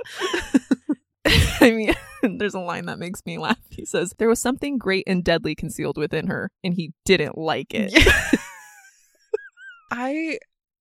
[1.26, 1.93] I mean,
[2.38, 3.58] there's a line that makes me laugh.
[3.70, 7.74] He says, There was something great and deadly concealed within her, and he didn't like
[7.74, 7.93] it.
[9.91, 10.39] I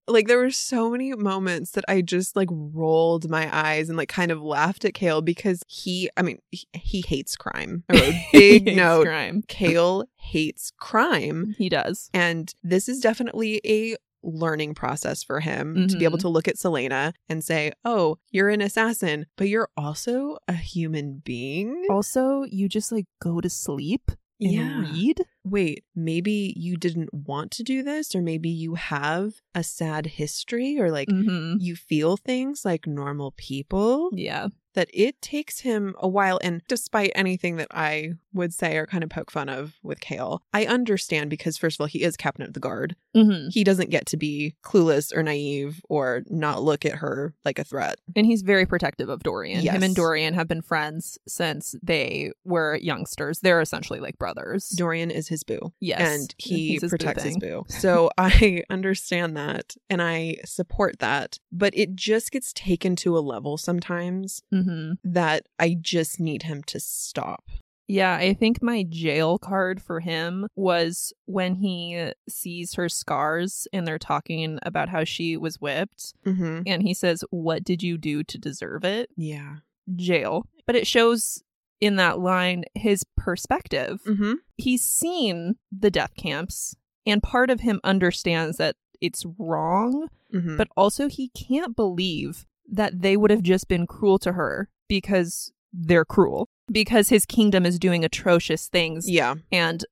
[0.09, 4.09] like there were so many moments that I just like rolled my eyes and like
[4.09, 7.85] kind of laughed at Kale because he I mean he, he hates crime.
[7.89, 9.07] I wrote a He big note.
[9.07, 9.43] Crime.
[9.49, 12.11] Kale hates crime He does.
[12.15, 16.23] and this is definitely a learning process for him to be able Mhm.
[16.23, 21.23] to look at Celaena and say, "Oh, you're an assassin, but you're also a human
[21.25, 24.79] being." Also, you just like go to sleep and Yeah.
[24.81, 25.25] read.
[25.45, 30.79] wait, maybe you didn't want to do this, or maybe you have a sad history,
[30.79, 34.49] or like hmm you feel things like normal people, Yeah.
[34.75, 36.39] that it takes him a while.
[36.43, 40.43] And despite anything that I would say or kind of poke fun of with Kale,
[40.53, 42.95] I understand because, first of all, he is captain of the guard.
[43.15, 47.59] hmm He doesn't get to be clueless or naive or not look at her like
[47.59, 47.99] a threat.
[48.15, 49.59] And he's very protective of Dorian.
[49.59, 49.83] Him Yes.
[49.83, 53.41] and Dorian have been friends since they were youngsters.
[53.41, 54.69] They're essentially like brothers.
[54.71, 55.73] Dorian is his boo.
[55.81, 56.01] yes.
[56.01, 57.65] and he his boo protects his boo.
[57.69, 63.21] So I understand that and I support that, but it just gets taken to a
[63.21, 67.45] level sometimes hmm that I just need him to stop.
[67.89, 73.87] Yeah, I think my jail card for him was when he sees her scars and
[73.87, 76.13] they're talking about how she was whipped.
[76.25, 76.63] Mm-hmm.
[76.67, 79.11] And he says, What did you do to deserve it?
[79.17, 79.57] Yeah.
[79.95, 80.47] Jail.
[80.67, 81.43] But it shows
[81.81, 84.01] in that line his perspective.
[84.07, 84.33] Mm-hmm.
[84.57, 86.75] He's seen the death camps,
[87.07, 90.57] and part of him understands that it's wrong, Mm-hmm.
[90.57, 95.53] but also he can't believe that they would have just been cruel to her because
[95.79, 96.49] they're cruel.
[96.71, 99.35] Because his kingdom is doing atrocious things yeah.
[99.53, 99.85] and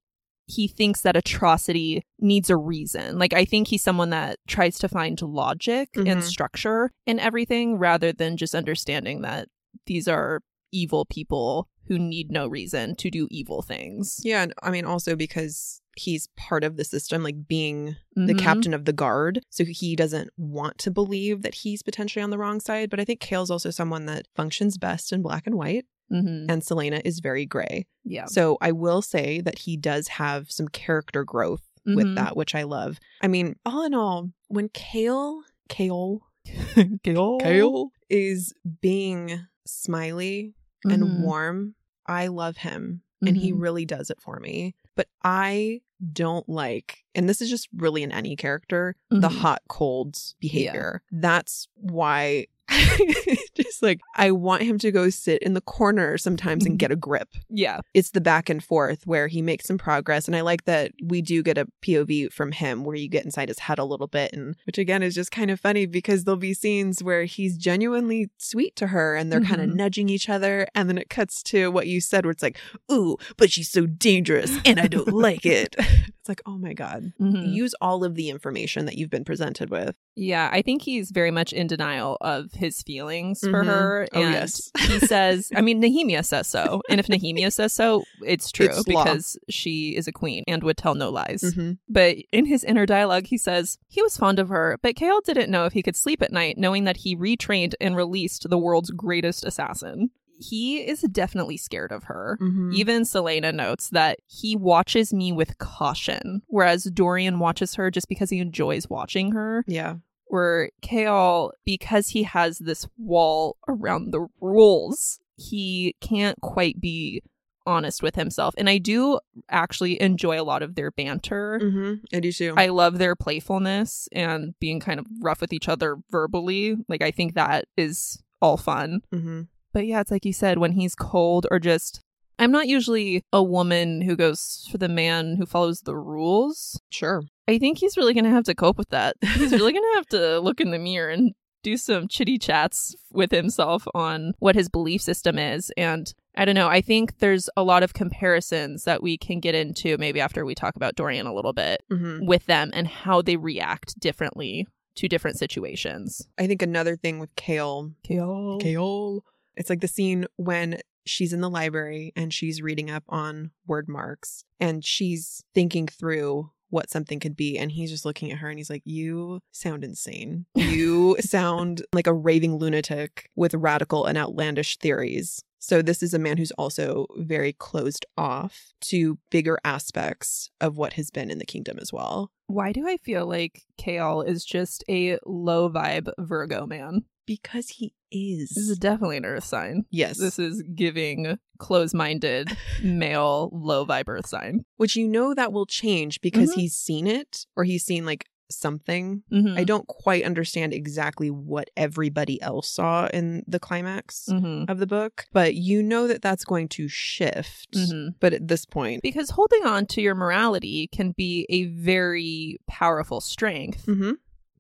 [0.46, 3.18] he thinks that atrocity needs a reason.
[3.18, 6.10] Like I think he's someone that tries to find logic Mhm.
[6.10, 9.48] and structure in everything rather than just understanding that
[9.86, 10.40] these are
[10.72, 14.20] evil people who need no reason to do evil things.
[14.24, 14.42] Yeah.
[14.42, 18.38] And I mean, also because he's part of the system, like being the Mhm.
[18.38, 19.40] captain of the guard.
[19.50, 22.90] So he doesn't want to believe that he's potentially on the wrong side.
[22.90, 26.46] But I think Kale's also someone that functions best in black and white, Mhm.
[26.48, 27.86] and Celaena is very gray.
[28.04, 28.26] Yeah.
[28.26, 32.14] So I will say that he does have some character growth with Mhm.
[32.16, 32.98] that, which I love.
[33.20, 36.20] I mean, all in all, when Kale, Kale,
[37.02, 37.38] Kale.
[37.40, 40.54] Kale is being smiley
[40.84, 41.74] and warm,
[42.06, 43.02] I love him.
[43.26, 43.60] And he Mhm.
[43.62, 44.74] really does it for me.
[44.96, 45.80] But I
[46.12, 49.38] don't like, and this is just really in any character, the Mhm.
[49.38, 51.02] hot cold behavior.
[51.10, 52.46] That's why
[53.54, 56.78] just like I want him to go sit in the corner sometimes and mm-hmm.
[56.78, 57.28] get a grip.
[57.50, 57.80] Yeah.
[57.92, 60.26] It's the back and forth where he makes some progress.
[60.26, 63.48] And I like that we do get a POV from him where you get inside
[63.48, 64.32] his head a little bit.
[64.32, 68.30] And which again is just kind of funny because there'll be scenes where he's genuinely
[68.38, 69.76] sweet to her and they're kind of mm-hmm.
[69.76, 70.66] nudging each other.
[70.74, 72.58] And then it cuts to what you said where it's like,
[72.90, 75.76] ooh, but she's so dangerous and I don't like it.
[76.24, 77.12] It's like, oh my God.
[77.20, 77.52] Mhm.
[77.52, 79.94] Use all of the information that you've been presented with.
[80.16, 83.66] Yeah, I think he's very much in denial of his feelings for Mhm.
[83.66, 84.08] her.
[84.14, 84.70] Oh, and yes.
[84.88, 86.80] he says, I mean, Nehemia says so.
[86.88, 89.04] And if Nehemia says so, it's true It's law.
[89.04, 91.42] because she is a queen and would tell no lies.
[91.42, 91.72] Mm-hmm.
[91.90, 95.50] But in his inner dialogue, he says he was fond of her, but Kale didn't
[95.50, 98.92] know if he could sleep at night knowing that he retrained and released the world's
[98.92, 100.08] greatest assassin.
[100.38, 102.38] He is definitely scared of her.
[102.40, 102.72] Mm-hmm.
[102.74, 108.30] Even Celaena notes that he watches me with caution, whereas Dorian watches her just because
[108.30, 109.64] he enjoys watching her.
[109.66, 109.96] yeah.
[110.26, 117.22] Where Kale, because he has this wall around the rules, he can't quite be
[117.66, 118.54] honest with himself.
[118.58, 121.60] And I do actually enjoy a lot of their banter.
[121.62, 122.16] Mm-hmm.
[122.16, 122.54] I do too.
[122.56, 126.76] I love their playfulness and being kind of rough with each other verbally.
[126.88, 129.02] Like, I think that is all fun.
[129.12, 129.42] mm-hmm.
[129.74, 132.00] But yeah, it's like you said, when he's cold or just.
[132.38, 136.80] I'm not usually a woman who goes for the man who follows the rules.
[136.90, 137.22] Sure.
[137.46, 139.14] I think he's really going to have to cope with that.
[139.22, 141.32] He's really going to have to look in the mirror and
[141.62, 145.70] do some chitty chats with himself on what his belief system is.
[145.76, 146.68] And I don't know.
[146.68, 150.56] I think there's a lot of comparisons that we can get into maybe after we
[150.56, 152.26] talk about Dorian a little bit Mm-hmm.
[152.26, 156.26] with them and how they react differently to different situations.
[156.38, 158.58] I think another thing with Kale, Kale.
[158.60, 159.24] Kale,
[159.56, 164.44] it's like the scene when she's in the library and she's reading up on Wyrdmarks
[164.60, 168.58] and she's thinking through what something could be and he's just looking at her and
[168.58, 170.46] he's like you sound insane.
[170.54, 175.42] You sound like a raving lunatic with radical and outlandish theories.
[175.60, 180.94] So this is a man who's also very closed off to bigger aspects of what
[180.94, 182.30] has been in the kingdom as well.
[182.48, 187.04] Why do I feel like Kale is just a low vibe Virgo man?
[187.26, 188.50] Because he is.
[188.50, 189.84] This is definitely an earth sign.
[189.90, 192.48] yes This is giving close minded
[192.82, 194.64] male low vibe earth sign.
[194.76, 196.54] which you know that will change because Mhm.
[196.54, 199.58] he's seen it or he's seen like something Mhm.
[199.58, 204.68] I don't quite understand exactly what everybody else saw in the climax Mhm.
[204.68, 207.70] of the book, but you know that that's going to shift.
[207.72, 208.14] Mhm.
[208.20, 213.20] But at this point, Because holding on to your morality can be a very powerful
[213.20, 213.86] strength.
[213.86, 214.12] hmm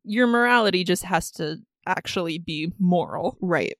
[0.02, 3.36] Your morality just has to actually be moral.
[3.42, 3.74] right.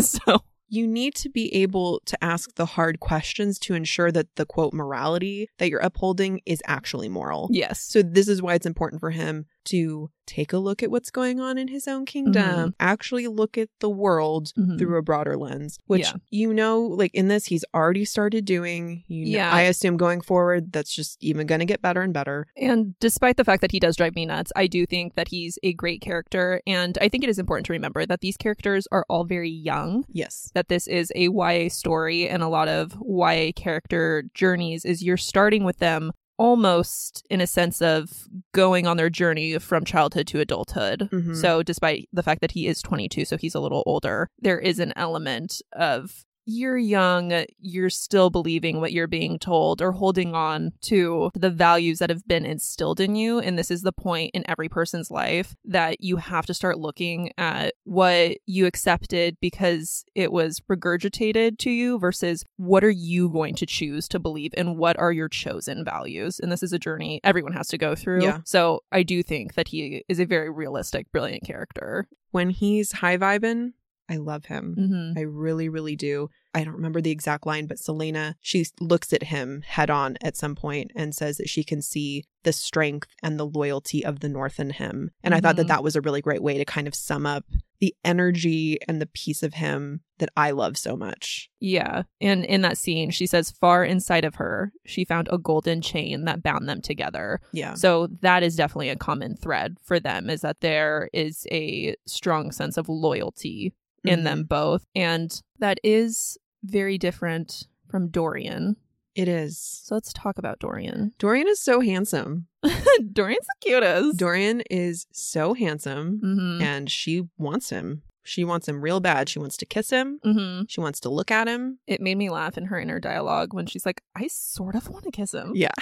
[0.00, 4.46] so, You need to be able to ask the hard questions to ensure that the
[4.46, 7.48] quote morality that you're upholding is actually moral.
[7.52, 7.82] yes.
[7.82, 11.40] So this is why it's important for him to take a look at what's going
[11.40, 12.74] on in his own kingdom, Mhm.
[12.80, 14.78] actually look at the world Mhm.
[14.78, 16.12] through a broader lens, which Yeah.
[16.30, 19.04] you know, like in this, he's already started doing.
[19.08, 19.50] You know, Yeah.
[19.52, 22.46] I assume going forward, that's just even going to get better and better.
[22.56, 25.58] And despite the fact that he does drive me nuts, I do think that he's
[25.62, 26.60] a great character.
[26.66, 30.04] And I think it is important to remember that these characters are all very young.
[30.08, 30.50] Yes.
[30.54, 35.16] That this is a YA story, and a lot of YA character journeys is you're
[35.16, 38.10] starting with them almost in a sense of
[38.52, 41.08] going on their journey from childhood to adulthood.
[41.12, 41.36] Mhm.
[41.40, 44.80] So, despite the fact that he is 22, so he's a little older, there is
[44.80, 50.72] an element of you're young, you're still believing what you're being told or holding on
[50.82, 53.38] to the values that have been instilled in you.
[53.38, 57.30] And this is the point in every person's life that you have to start looking
[57.38, 63.54] at what you accepted because it was regurgitated to you versus what are you going
[63.56, 66.40] to choose to believe and what are your chosen values.
[66.40, 68.22] And this is a journey everyone has to go through.
[68.22, 68.38] Yeah.
[68.44, 72.08] So I do think that he is a very realistic, brilliant character.
[72.30, 73.72] When he's high vibing,
[74.12, 74.74] I love him.
[74.78, 75.18] Mm-hmm.
[75.18, 76.28] I really, really do.
[76.54, 80.36] I don't remember the exact line, but Celaena, she looks at him head on at
[80.36, 84.28] some point and says that she can see the strength and the loyalty of the
[84.28, 85.12] North in him.
[85.22, 85.68] And I thought that Mhm.
[85.68, 87.46] that was a really great way to kind of sum up
[87.78, 91.48] the energy and the piece of him that I love so much.
[91.58, 92.02] Yeah.
[92.20, 96.24] And in that scene, she says, far inside of her, she found a golden chain
[96.26, 97.40] that bound them together.
[97.52, 97.74] Yeah.
[97.74, 102.52] So that is definitely a common thread for them is that there is a strong
[102.52, 103.72] sense of loyalty
[104.04, 104.24] in Mhm.
[104.24, 104.84] them both.
[104.94, 108.76] And that is very different from Dorian.
[109.14, 109.58] It is.
[109.58, 111.12] So let's talk about Dorian.
[111.18, 112.46] Dorian is so handsome.
[113.12, 114.16] Dorian's the cutest.
[114.18, 116.62] Dorian is so handsome mm-hmm.
[116.62, 118.02] and she wants him.
[118.24, 119.28] She wants him real bad.
[119.28, 120.20] She wants to kiss him.
[120.24, 120.62] Mm-hmm.
[120.68, 121.80] She wants to look at him.
[121.88, 125.04] It made me laugh in her inner dialogue when she's like, I sort of want
[125.04, 125.52] to kiss him.
[125.56, 125.72] Yeah.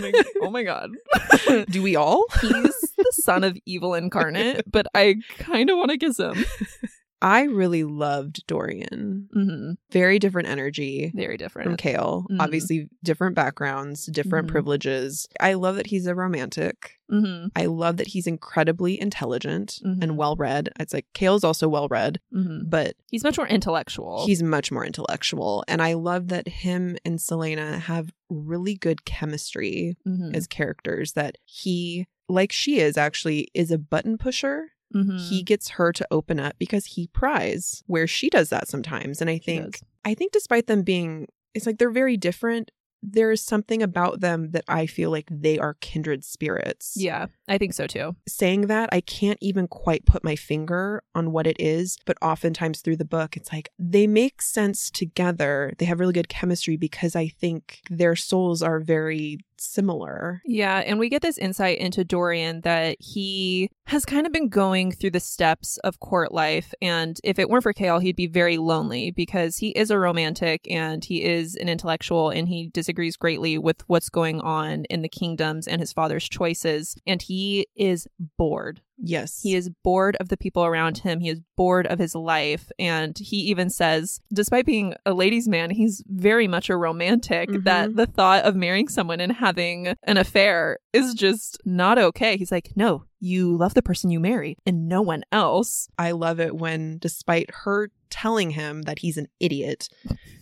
[0.00, 0.90] Like, oh my God.
[1.70, 2.24] Do we all?
[2.40, 2.52] He's
[2.96, 6.44] the son of evil incarnate, but I kind of want to kiss him.
[7.22, 9.28] I really loved Dorian.
[9.34, 9.72] Mm-hmm.
[9.90, 11.68] Very different energy Very different.
[11.68, 11.76] from.
[11.76, 12.26] Chaol.
[12.30, 12.36] Mhm.
[12.40, 14.50] Obviously, different backgrounds, different Mhm.
[14.50, 15.26] privileges.
[15.40, 16.98] I love that he's a romantic.
[17.10, 17.48] Mm-hmm.
[17.56, 20.70] I love that he's incredibly intelligent and well read.
[20.80, 22.68] It's like Chaol's also well read, Mm-hmm.
[22.68, 24.26] but He's much more intellectual.
[24.26, 25.64] he's much more intellectual.
[25.68, 29.96] And I love that him and Celaena have really good chemistry
[30.34, 34.70] as characters, that he, like she is actually, is a button pusher.
[34.94, 35.28] Mhm.
[35.28, 39.20] He gets her to open up because he pries, where she does that sometimes.
[39.20, 39.80] And I think.
[40.06, 42.70] I think despite them being it's like they're very different,
[43.02, 46.94] there is something about them that I feel like they are kindred spirits.
[46.96, 48.16] Yeah, I think so too.
[48.26, 52.80] Saying that, I can't even quite put my finger on what it is, but oftentimes
[52.80, 55.74] through the book, it's like they make sense together.
[55.78, 60.42] They have really good chemistry because I think their souls are very similar.
[60.44, 64.92] Yeah, and we get this insight into Dorian that he has kind of been going
[64.92, 66.72] through the steps of court life.
[66.80, 70.66] And if it weren't for Chaol, he'd be very lonely because he is a romantic
[70.70, 75.08] and he is an intellectual and he disagrees greatly with what's going on in the
[75.08, 76.96] kingdoms and his father's choices.
[77.06, 78.80] And he is bored.
[78.96, 79.40] Yes.
[79.42, 81.20] He is bored of the people around him.
[81.20, 82.70] He is bored of his life.
[82.78, 87.64] And he even says, despite being a ladies' man, he's very much a romantic, Mhm.
[87.64, 92.36] that the thought of marrying someone and having an affair is just not okay.
[92.36, 95.88] He's like, no, you love the person you marry and no one else.
[95.98, 99.88] I love it when, despite her telling him that he's an idiot.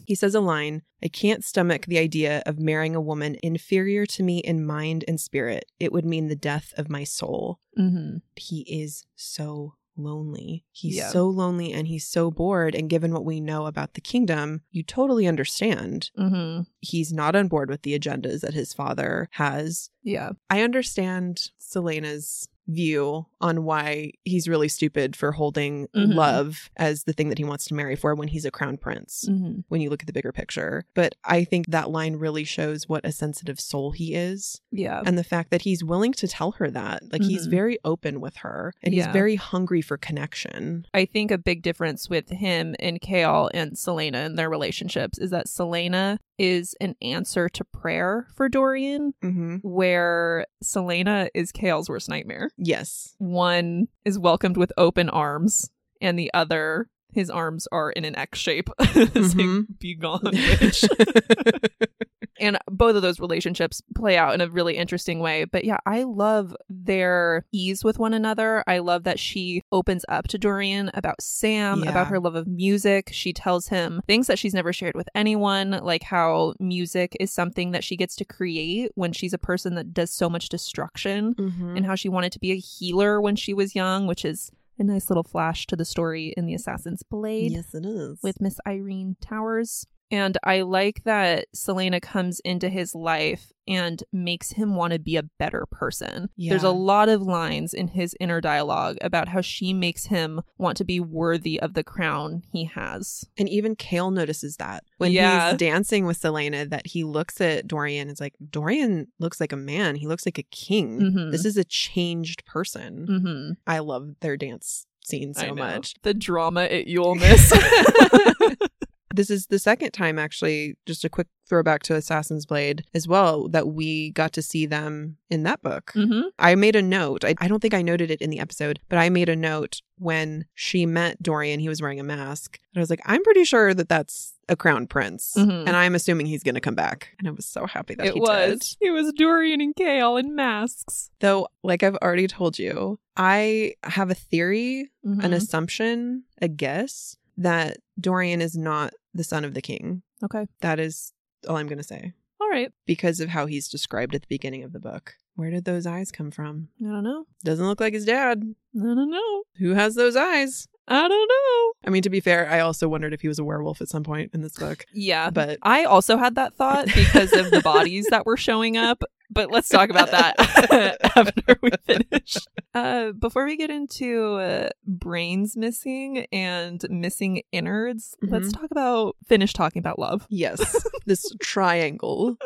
[0.06, 4.22] He says a line I can't stomach the idea of marrying a woman inferior to
[4.22, 5.64] me in mind and spirit.
[5.80, 7.58] It would mean the death of my soul.
[7.78, 8.18] Mm-hmm.
[8.36, 10.64] He is so lonely.
[10.70, 11.08] He's Yeah.
[11.10, 12.74] so lonely and he's so bored.
[12.74, 16.10] And given what we know about the kingdom, you totally understand.
[16.18, 16.62] Mm-hmm.
[16.80, 19.90] He's not on board with the agendas that his father has.
[20.02, 20.30] Yeah.
[20.50, 26.14] I understand Celaena's view on why he's really stupid for holding Mhm.
[26.14, 29.24] love as the thing that he wants to marry for when he's a crown prince
[29.28, 29.60] Mm-hmm.
[29.68, 33.04] when you look at the bigger picture but i think that line really shows what
[33.04, 35.02] a sensitive soul he is Yeah.
[35.04, 37.50] and the fact that he's willing to tell her that like he's Mhm.
[37.50, 39.06] very open with her and Yeah.
[39.06, 43.72] he's very hungry for connection I think a big difference with him and Chaol and
[43.72, 49.56] Celaena and their relationships is that Celaena is an answer to prayer for Dorian, mm-hmm.
[49.62, 52.50] where Celaena is Chaol's worst nightmare.
[52.64, 58.16] Yes One is welcomed with open arms, and the other, his arms are in an
[58.16, 58.68] X shape.
[58.78, 59.58] it's Mhm.
[59.68, 60.88] like, be gone, bitch.
[62.40, 66.02] and both of those relationships play out in a really interesting way but yeah i
[66.02, 71.20] love their ease with one another i love that she opens up to dorian about
[71.20, 71.90] sam Yeah.
[71.90, 75.72] about her love of music she tells him things that she's never shared with anyone
[75.82, 79.92] like how music is something that she gets to create when she's a person that
[79.92, 81.76] does so much destruction Mhm.
[81.76, 84.50] and how she wanted to be a healer when she was young which is
[84.82, 88.40] a nice little flash to the story in the assassin's blade yes it is with
[88.40, 89.86] Miss Yrene Towers.
[90.12, 95.16] And I like that Celaena comes into his life and makes him want to be
[95.16, 96.28] a better person.
[96.36, 100.76] There's a lot of lines in his inner dialogue about how she makes him want
[100.76, 103.24] to be worthy of the crown he has.
[103.38, 105.50] And even Chaol notices that when Yeah.
[105.50, 109.52] he's dancing with Celaena, that he looks at Dorian and is like, Dorian looks like
[109.52, 109.94] a man.
[109.96, 111.00] He looks like a king.
[111.00, 111.30] Mhm.
[111.32, 113.06] This is a changed person.
[113.08, 113.52] Mm-hmm.
[113.66, 115.94] I love their dance scene so much.
[116.02, 117.52] The drama at Yulemas.
[119.14, 123.48] This is the second time, actually, just a quick throwback to Assassin's Blade as well,
[123.48, 125.92] that we got to see them in that book.
[125.94, 126.28] mm-hmm.
[126.38, 127.24] I made a note.
[127.24, 129.82] I, I don't think I noted it in the episode, but I made a note
[129.98, 131.60] when she met Dorian.
[131.60, 132.58] He was wearing a mask.
[132.74, 135.34] And I was like, I'm pretty sure that that's a crown prince.
[135.36, 135.66] Mhm.
[135.66, 137.14] And I'm assuming he's going to come back.
[137.18, 138.76] And I was so happy that It he was.
[138.80, 138.88] did.
[138.88, 141.10] It was Dorian and Chaol in masks.
[141.20, 145.32] Though, like I've already told you, I have a theory, an Mhm.
[145.34, 150.02] assumption, a guess that Dorian is not the son of the king.
[150.24, 150.46] Okay.
[150.60, 151.12] That is
[151.48, 152.70] all I'm going to say All right.
[152.86, 155.14] because of how he's described at the beginning of the book.
[155.34, 156.68] Where did those eyes come from?
[156.80, 157.24] I don't know.
[157.44, 158.42] Doesn't look like his dad.
[158.76, 159.42] I don't know.
[159.58, 160.68] Who has those eyes?
[160.88, 161.72] I don't know.
[161.86, 164.02] I mean, to be fair, I also wondered if he was a werewolf at some
[164.02, 164.84] point in this book.
[164.92, 165.30] Yeah.
[165.30, 169.02] But I also had that thought because of the bodies that were showing up.
[169.30, 170.34] But let's talk about that
[171.16, 172.36] after we finish.
[172.74, 179.54] Uh, before we get into uh, brains missing and missing innards, let's talk about finish
[179.54, 180.26] talking about love.
[180.28, 182.36] yes, this triangle.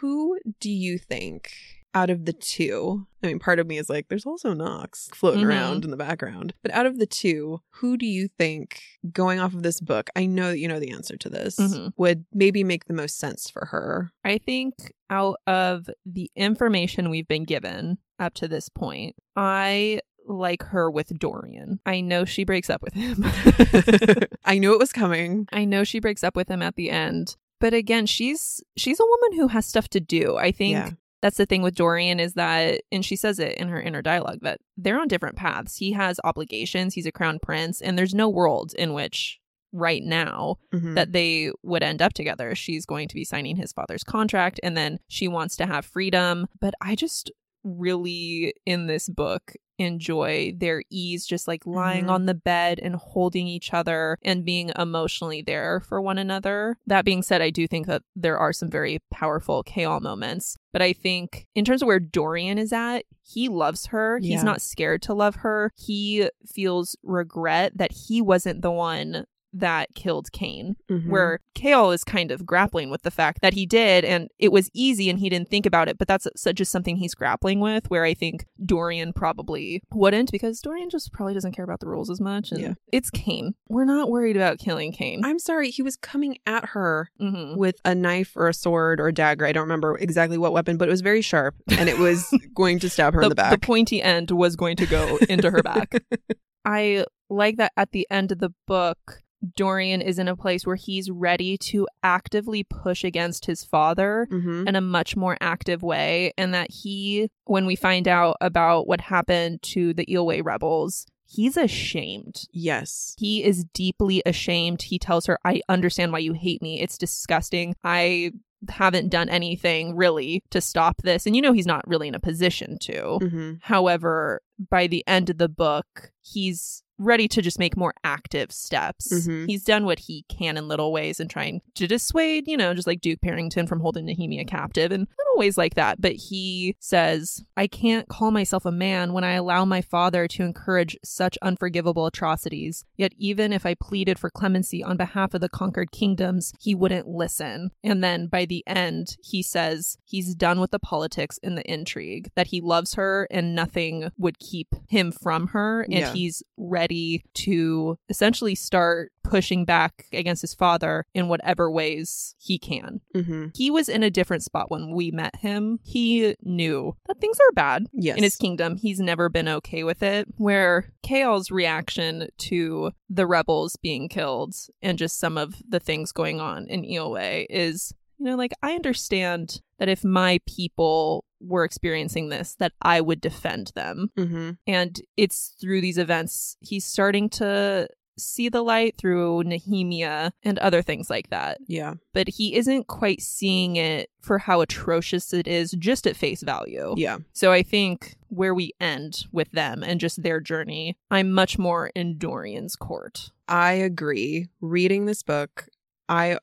[0.00, 1.52] Who do you think
[1.94, 3.06] out of the two?
[3.22, 5.48] I mean, part of me is like, there's also Nox floating Mhm.
[5.48, 6.54] around in the background.
[6.62, 8.80] But out of the two, who do you think,
[9.12, 11.92] going off of this book, I know that you know the answer to this, Mhm.
[11.96, 14.10] would maybe make the most sense for her?
[14.24, 20.62] I think out of the information we've been given up to this point, I like
[20.64, 21.80] her with Dorian.
[21.84, 23.22] I know she breaks up with him.
[24.44, 25.46] I knew it was coming.
[25.52, 27.36] I know she breaks up with him at the end.
[27.60, 30.36] But again, she's she's a woman who has stuff to do.
[30.36, 30.90] I think Yeah.
[31.22, 34.40] That's the thing with Dorian is that and she says it in her inner dialogue
[34.42, 35.76] that they're on different paths.
[35.76, 39.38] He has obligations, he's a crown prince, and there's no world in which
[39.72, 40.94] right now Mhm.
[40.96, 42.54] that they would end up together.
[42.54, 46.46] She's going to be signing his father's contract and then she wants to have freedom.
[46.60, 47.30] But I just
[47.64, 49.52] really, in this book,
[49.82, 52.10] enjoy their ease, just like lying Mhm.
[52.10, 56.78] on the bed and holding each other and being emotionally there for one another.
[56.86, 60.56] That being said, I do think that there are some very powerful Chaol moments.
[60.72, 64.18] But I think in terms of where Dorian is at, he loves her.
[64.22, 64.36] Yeah.
[64.36, 65.70] He's not scared to love her.
[65.76, 71.08] He feels regret that he wasn't the one that killed Cain Mhm.
[71.08, 74.70] where Chaol is kind of grappling with the fact that he did and it was
[74.72, 77.90] easy and he didn't think about it, but that's such just something he's grappling with
[77.90, 82.08] where I think Dorian probably wouldn't because Dorian just probably doesn't care about the rules
[82.10, 82.50] as much.
[82.52, 82.74] And Yeah.
[82.92, 83.54] it's Cain.
[83.68, 85.24] We're not worried about killing Cain.
[85.24, 89.08] I'm sorry, he was coming at her hmm with a knife or a sword or
[89.08, 89.44] a dagger.
[89.44, 92.24] I don't remember exactly what weapon, but it was very sharp and it was
[92.54, 93.50] going to stab her the, in the back.
[93.52, 95.92] the pointy end was going to go into her back.
[96.64, 99.21] I like that at the end of the book,
[99.56, 104.68] Dorian is in a place where he's ready to actively push against his father Mhm.
[104.68, 109.00] in a much more active way and that he when we find out about what
[109.02, 112.42] happened to the Eyllwe rebels he's ashamed.
[112.52, 113.14] Yes.
[113.18, 114.82] He is deeply ashamed.
[114.82, 116.78] He tells her, I understand why you hate me.
[116.82, 117.74] It's disgusting.
[117.82, 118.32] I
[118.68, 121.24] haven't done anything really to stop this.
[121.24, 123.18] And you know, he's not really in a position to.
[123.18, 128.52] hmm However, by the end of the book, he's ready to just make more active
[128.52, 129.12] steps.
[129.12, 129.46] Mhm.
[129.48, 132.86] He's done what he can in little ways and trying to dissuade, you know, just
[132.86, 136.00] like Duke Perrington from holding Nehemia captive and little ways like that.
[136.00, 140.42] But he says, I can't call myself a man when I allow my father to
[140.44, 142.84] encourage such unforgivable atrocities.
[142.96, 147.08] Yet even if I pleaded for clemency on behalf of the conquered kingdoms, he wouldn't
[147.08, 147.70] listen.
[147.82, 152.30] And then by the end, he says he's done with the politics and the intrigue,
[152.36, 155.82] that he loves her and nothing would keep him from her.
[155.82, 156.12] And Yeah.
[156.12, 163.00] he's ready to essentially start pushing back against his father in whatever ways he can.
[163.14, 165.78] hmm He was in a different spot when we met him.
[165.82, 168.16] He knew that things are bad Yes.
[168.16, 168.76] in his kingdom.
[168.76, 170.28] He's never been okay with it.
[170.36, 176.40] Where Chaol's reaction to the rebels being killed and just some of the things going
[176.40, 182.28] on in EOA is, you know, like I understand that if my people were experiencing
[182.28, 184.10] this, that I would defend them.
[184.16, 187.88] hmm And it's through these events he's starting to
[188.18, 191.58] see the light through Nehemia and other things like that.
[191.66, 191.94] Yeah.
[192.12, 196.94] But he isn't quite seeing it for how atrocious it is just at face value.
[196.96, 197.18] Yeah.
[197.32, 201.90] So I think where we end with them and just their journey, I'm much more
[201.94, 203.30] in Dorian's court.
[203.48, 204.48] I agree.
[204.60, 205.68] Reading this book,
[206.08, 206.38] I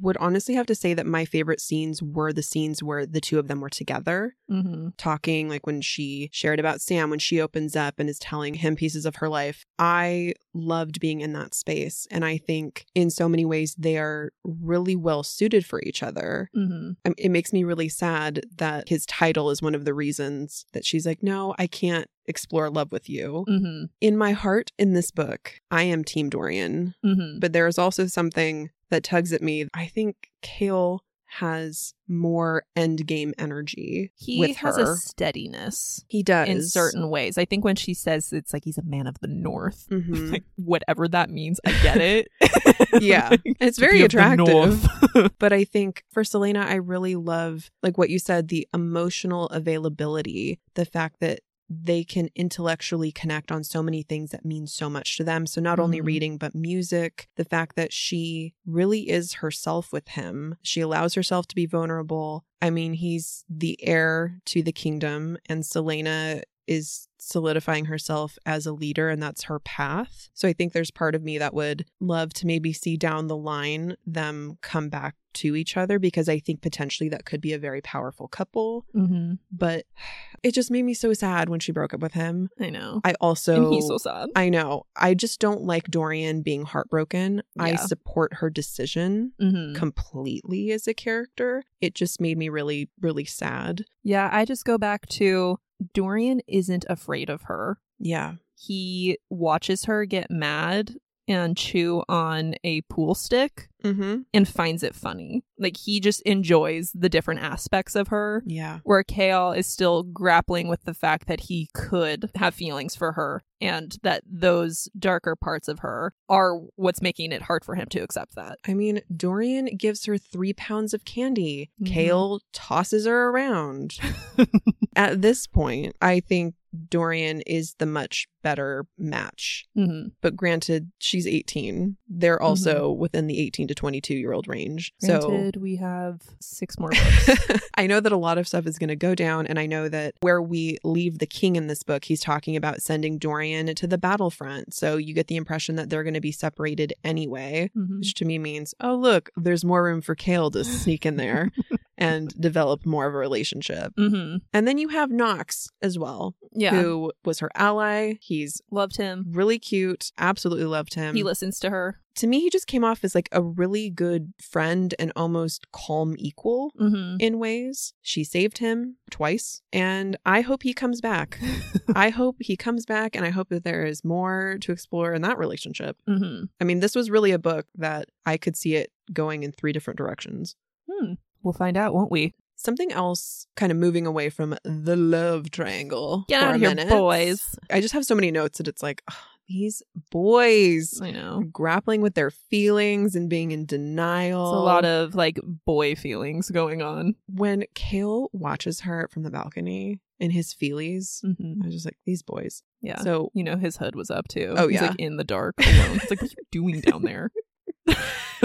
[0.00, 3.38] would honestly have to say that my favorite scenes were the scenes where the two
[3.38, 4.88] of them were together Mm-hmm.
[4.98, 8.76] talking like when she shared about Sam when she opens up and is telling him
[8.76, 9.64] pieces of her life.
[9.78, 14.30] I loved being in that space and I think in so many ways they are
[14.44, 16.50] really well suited for each other.
[16.54, 16.90] Mm-hmm.
[17.06, 20.84] Um, It makes me really sad that his title is one of the reasons that
[20.84, 23.84] she's like, "No, I can't explore love with you." Mm-hmm.
[24.02, 26.94] In my heart in this book, I am team Dorian.
[27.02, 27.38] Mm-hmm.
[27.40, 29.66] but there is also something that tugs at me.
[29.74, 31.00] I think Chaol
[31.36, 34.92] has more end game energy He has her.
[34.92, 37.38] a steadiness he does in certain ways.
[37.38, 40.30] I think when she says it's like he's a man of the north, Mhm.
[40.30, 42.28] like whatever that means, I get it.
[43.00, 43.30] Yeah.
[43.30, 45.32] Like, it's very be of the attractive.
[45.38, 50.60] but I think for Celaena, I really love like what you said, the emotional availability,
[50.74, 51.40] the fact that
[51.82, 55.46] they can intellectually connect on so many things that mean so much to them.
[55.46, 56.04] So not only Mhm.
[56.06, 60.56] reading, but music, the fact that she really is herself with him.
[60.62, 62.44] She allows herself to be vulnerable.
[62.60, 68.72] I mean, he's the heir to the kingdom, and Celaena is solidifying herself as a
[68.72, 70.28] leader and that's her path.
[70.34, 73.36] So I think there's part of me that would love to maybe see down the
[73.36, 77.58] line them come back to each other because I think potentially that could be a
[77.58, 78.84] very powerful couple.
[78.94, 79.34] mm-hmm.
[79.50, 79.86] But
[80.42, 82.48] it just made me so sad when she broke up with him.
[82.60, 83.00] I know.
[83.04, 84.28] I also and he's so sad.
[84.34, 84.86] I know.
[84.96, 87.42] I just don't like Dorian being heartbroken.
[87.58, 89.74] I support her decision Mm-hmm.
[89.74, 91.64] completely as a character.
[91.80, 93.84] It just made me really, really sad.
[94.02, 95.58] Yeah, I just go back to
[95.94, 97.78] Dorian isn't afraid of her.
[97.98, 98.34] Yeah.
[98.54, 100.96] He watches her get mad
[101.28, 104.18] and chew on a pool stick Mm-hmm.
[104.32, 105.42] and finds it funny.
[105.58, 108.44] Like he just enjoys the different aspects of her.
[108.46, 108.78] Yeah.
[108.84, 113.42] Where Chaol is still grappling with the fact that he could have feelings for her
[113.60, 117.98] and that those darker parts of her are what's making it hard for him to
[117.98, 118.60] accept that.
[118.68, 121.72] I mean, Dorian gives her three pounds of candy.
[121.82, 121.88] Mhm.
[121.92, 123.98] Chaol tosses her around.
[124.94, 126.54] At this point, I think
[126.88, 129.66] Dorian is the much better match.
[129.76, 130.08] Mm-hmm.
[130.20, 131.96] But granted, she's 18.
[132.08, 134.92] They're also within the 18 to 22 year old range.
[134.98, 137.68] So we have six more books.
[137.76, 139.46] I know that a lot of stuff is going to go down.
[139.46, 142.82] And I know that where we leave the king in this book, he's talking about
[142.82, 144.74] sending Dorian to the battlefront.
[144.74, 147.70] So you get the impression that they're going to be separated anyway.
[147.76, 147.98] Mhm.
[147.98, 151.50] which to me means, oh, look, there's more room for Chaol to sneak in there
[152.02, 153.92] and develop more of a relationship.
[153.98, 154.36] Mm-hmm.
[154.52, 156.72] And then you have Nox as well, Yeah.
[156.80, 158.14] who was her ally.
[158.20, 159.26] He's Loved him.
[159.30, 161.14] really cute, absolutely loved him.
[161.14, 161.98] He listens to her.
[162.16, 166.14] to me, he just came off as like a really good friend and almost calm
[166.18, 167.16] equal Mm-hmm.
[167.20, 167.94] in ways.
[168.02, 171.38] She saved him twice, and I hope he comes back.
[171.94, 175.22] I hope he comes back, and I hope that there is more to explore in
[175.22, 175.96] that relationship.
[176.08, 176.44] mm-hmm.
[176.60, 179.72] I mean, this was really a book that I could see it going in three
[179.72, 180.54] different directions.
[180.90, 181.14] Hmm.
[181.42, 182.34] We'll find out, won't we?
[182.56, 186.24] Something else, kind of moving away from the love triangle.
[186.28, 186.88] Get for out a of here, minute.
[186.88, 187.56] boys.
[187.70, 189.16] I just have so many notes that it's like, ugh,
[189.48, 191.42] these boys I know.
[191.50, 194.52] grappling with their feelings and being in denial.
[194.52, 197.16] It's a lot of like boy feelings going on.
[197.26, 201.24] when Chaol watches her from the balcony in his feelies.
[201.24, 201.62] Mm-hmm.
[201.62, 202.62] I was just like, these boys.
[202.80, 203.00] Yeah.
[203.00, 204.54] So you know his hood was up too.
[204.56, 204.88] Oh, He's yeah.
[204.90, 205.96] like in the dark alone.
[205.96, 207.30] It's like, what are you doing down there?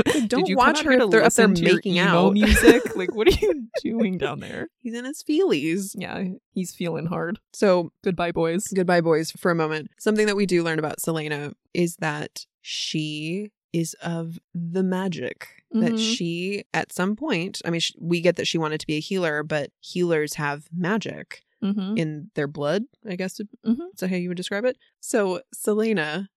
[0.05, 2.33] Don't Did you watch her if they're up there listen to your making out.
[2.33, 2.83] music.
[2.95, 4.69] Like, what are you doing down there?
[4.79, 5.91] He's in his feelies.
[5.95, 7.39] Yeah, he's feeling hard.
[7.53, 8.67] So Goodbye, boys.
[8.67, 9.91] goodbye, boys, for a moment.
[9.99, 15.47] Something that we do learn about Celaena is that she is of the magic.
[15.71, 16.15] That Mhm.
[16.17, 18.99] she, at some point, I mean, sh- we get that she wanted to be a
[19.01, 21.97] healer, but healers have magic Mm-hmm.
[21.97, 23.39] in their blood, I guess.
[23.39, 23.77] Is Mhm.
[23.99, 24.77] that how you would describe it?
[24.99, 26.27] So, Celaena,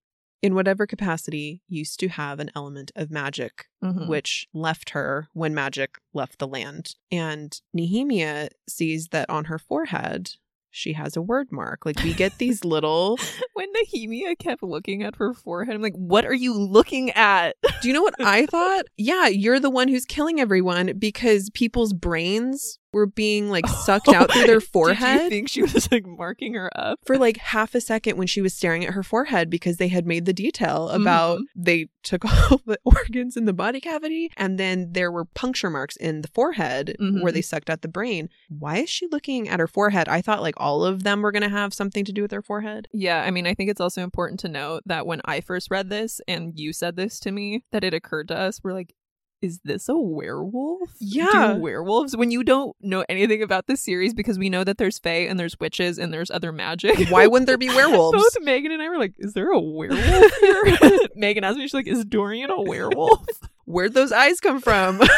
[0.43, 4.09] in whatever capacity, used to have an element of magic Mm-hmm.
[4.09, 6.95] which left her when magic left the land.
[7.11, 10.33] And Nehemia sees that on her forehead,
[10.71, 11.77] she has a Wyrdmark.
[11.87, 13.19] Like we get these little.
[13.55, 17.57] when Nehemia kept looking at her forehead, I'm like, what are you looking at?
[17.81, 18.85] Do you know what I thought?
[18.99, 24.33] Yeah, you're the one who's killing everyone because people's brains were being like sucked out
[24.33, 25.19] through their forehead.
[25.19, 26.99] Did you think she was like marking her up?
[27.07, 30.07] for like half a second when she was staring at her forehead because they had
[30.07, 31.43] made the detail about Mhm.
[31.57, 35.97] they took all the organs in the body cavity and then there were puncture marks
[35.97, 37.23] in the forehead Mhm.
[37.23, 38.29] where they sucked out the brain.
[38.49, 40.09] Why is she looking at her forehead?
[40.09, 42.43] I thought like all of them were going to have something to do with their
[42.43, 42.89] forehead.
[42.93, 45.91] Yeah, I mean, I think it's also important to note that when I first read
[45.91, 48.95] this and you said this to me, that it occurred to us, we're like,
[49.43, 50.91] is this a werewolf?
[51.01, 51.55] Yeah.
[51.55, 54.99] Do werewolves, when you don't know anything about this series, because we know that there's
[54.99, 57.09] fae and there's witches and there's other magic.
[57.09, 58.17] Why wouldn't there be werewolves?
[58.19, 60.79] Both Megan and I were like, is there a werewolf here?
[61.15, 63.27] Megan asked me, she's like, is Dorian a werewolf?
[63.65, 65.01] Where'd those eyes come from?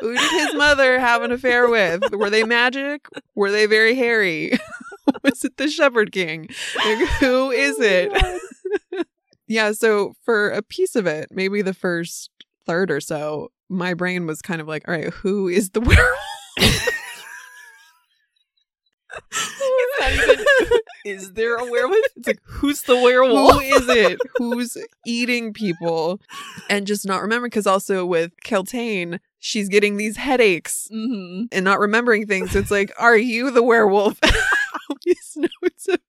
[0.00, 2.10] Who did his mother have an affair with?
[2.12, 3.06] Were they magic?
[3.34, 4.58] Were they very hairy?
[5.22, 6.48] Was it the Shepherd King?
[6.76, 8.40] Like, who is Oh it?
[9.48, 12.30] Yeah, so for a piece of it, maybe the first
[12.66, 16.18] third or so, my brain was kind of like, all right, who is the werewolf?
[20.02, 20.44] Even,
[21.04, 21.96] is there a werewolf?
[22.16, 23.54] It's like, who's the werewolf?
[23.54, 24.18] Who is it?
[24.36, 24.76] Who's
[25.06, 26.20] eating people?
[26.68, 31.78] And just not remember because also with Kaltain, she's getting these headaches hmm and not
[31.78, 32.50] remembering things.
[32.50, 34.18] So it's like, are you the werewolf?
[35.04, 36.00] These notes of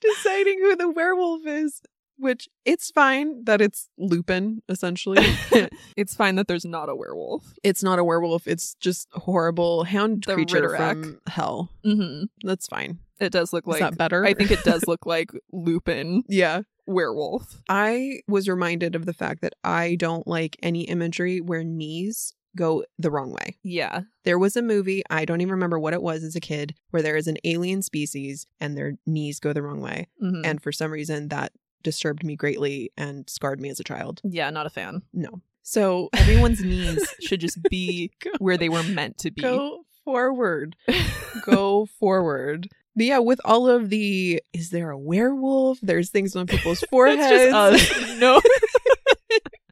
[0.00, 1.80] deciding who the werewolf is.
[2.16, 5.18] Which it's fine that it's Lupin, essentially.
[5.96, 7.54] it's fine that there's not a werewolf.
[7.62, 11.02] it's not a werewolf, it's just horrible hound The creature Ridderak.
[11.02, 11.70] from hell.
[11.84, 12.98] hmm That's fine.
[13.20, 14.24] It does look Is like that better?
[14.24, 16.62] I think it does look like Lupin Yeah.
[16.86, 17.60] werewolf.
[17.68, 22.84] I was reminded of the fact that I don't like any imagery where knees go
[23.00, 23.56] the wrong way.
[23.64, 24.02] Yeah.
[24.24, 27.02] There was a movie, I don't even remember what it was as a kid, where
[27.02, 30.06] there is an alien species and their knees go the wrong way.
[30.22, 30.42] Mhm.
[30.44, 31.52] And for some reason, that
[31.84, 34.20] disturbed me greatly and scarred me as a child.
[34.24, 35.02] yeah, not a fan.
[35.12, 35.40] No.
[35.62, 39.40] So Everyone's knees should just be Go- where they were meant to be.
[39.42, 40.74] go forward.
[41.46, 42.68] Go forward.
[42.96, 45.78] But yeah, with all of the, is there a werewolf?
[45.82, 47.20] There's things on people's foreheads.
[47.32, 48.18] It's just us.
[48.20, 48.40] no.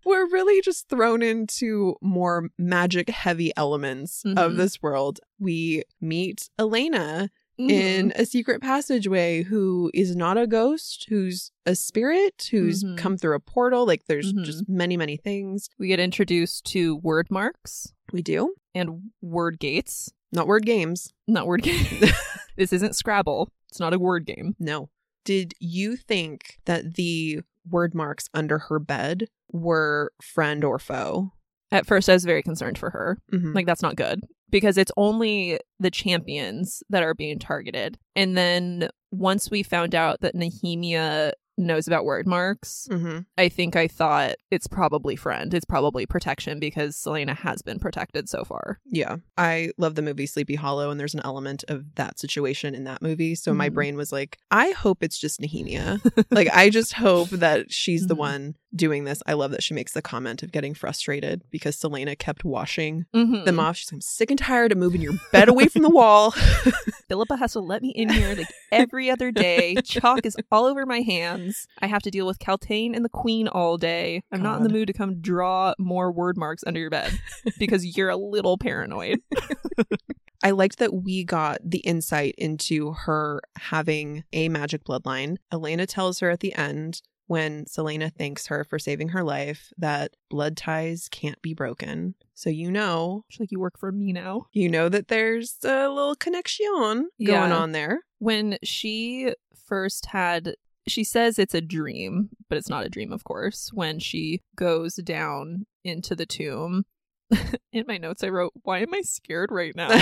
[0.04, 4.56] We're really just thrown into more magic heavy elements of Mhm.
[4.56, 5.20] this world.
[5.38, 7.30] We meet Elena
[7.68, 7.70] Mhm.
[7.70, 12.96] in a secret passageway who is not a ghost, who's a spirit, who's Mhm.
[12.98, 13.86] come through a portal.
[13.86, 14.44] Like there's Mhm.
[14.44, 15.68] just many, many things.
[15.78, 18.54] we get introduced to Wyrdmarks We do.
[18.74, 20.10] and Wyrdgates.
[20.32, 21.12] Not word games.
[21.28, 21.76] Not word games.
[22.56, 23.48] this isn't Scrabble.
[23.68, 24.54] It's not a word game.
[24.58, 24.88] No.
[25.24, 27.40] Did you think that the
[27.70, 31.32] Wyrdmarks under her bed were friend or foe?
[31.72, 33.18] At first, I was very concerned for her.
[33.32, 33.54] Mhm.
[33.54, 34.20] Like, that's not good
[34.50, 37.98] because it's only the champions that are being targeted.
[38.14, 43.26] And then once we found out that Nehemia knows about Wyrdmarks, Mhm.
[43.36, 45.52] I think I thought it's probably friend.
[45.52, 48.80] It's probably protection because Celaena has been protected so far.
[48.86, 49.16] Yeah.
[49.36, 53.02] I love the movie Sleepy Hollow, and there's an element of that situation in that
[53.02, 53.34] movie.
[53.34, 53.74] So my Mhm.
[53.74, 56.00] brain was like, I hope it's just Nehemia.
[56.30, 58.18] like, I just hope that she's the Mhm.
[58.18, 59.22] one doing this.
[59.26, 63.44] I love that she makes the comment of getting frustrated because Celaena kept washing Mhm.
[63.44, 63.76] them off.
[63.76, 66.30] She's like, I'm sick and tired of moving your bed away from the wall.
[67.08, 69.76] Philippa has to let me in here like every other day.
[69.84, 71.66] Chalk is all over my hands.
[71.80, 74.22] I have to deal with Kaltain and the Queen all day.
[74.32, 77.18] I'm not in the mood to come draw more Wyrdmarks under your bed
[77.58, 79.20] because you're a little paranoid.
[80.44, 85.36] I liked that we got the insight into her having a magic bloodline.
[85.52, 90.12] Elena tells her at the end when Celaena thanks her for saving her life that
[90.30, 92.14] blood ties can't be broken.
[92.34, 94.46] So you know, She's like, you work for me now.
[94.52, 97.56] you know that there's a little connection going Yeah.
[97.56, 98.00] on there.
[98.18, 99.34] When she
[99.66, 100.54] first had,
[100.88, 103.70] she says it's a dream, but it's not a dream, of course.
[103.72, 106.84] When she goes down into the tomb,
[107.72, 109.88] in my notes I wrote, "Why am I scared right now?"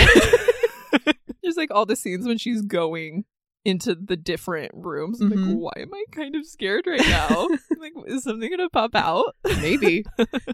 [1.43, 3.25] Just like all the scenes when she's going
[3.65, 5.21] into the different rooms.
[5.21, 5.47] I'm Mhm.
[5.47, 7.47] like, why am I kind of scared right now?
[7.79, 9.35] like, is something gonna pop out?
[9.61, 10.05] Maybe.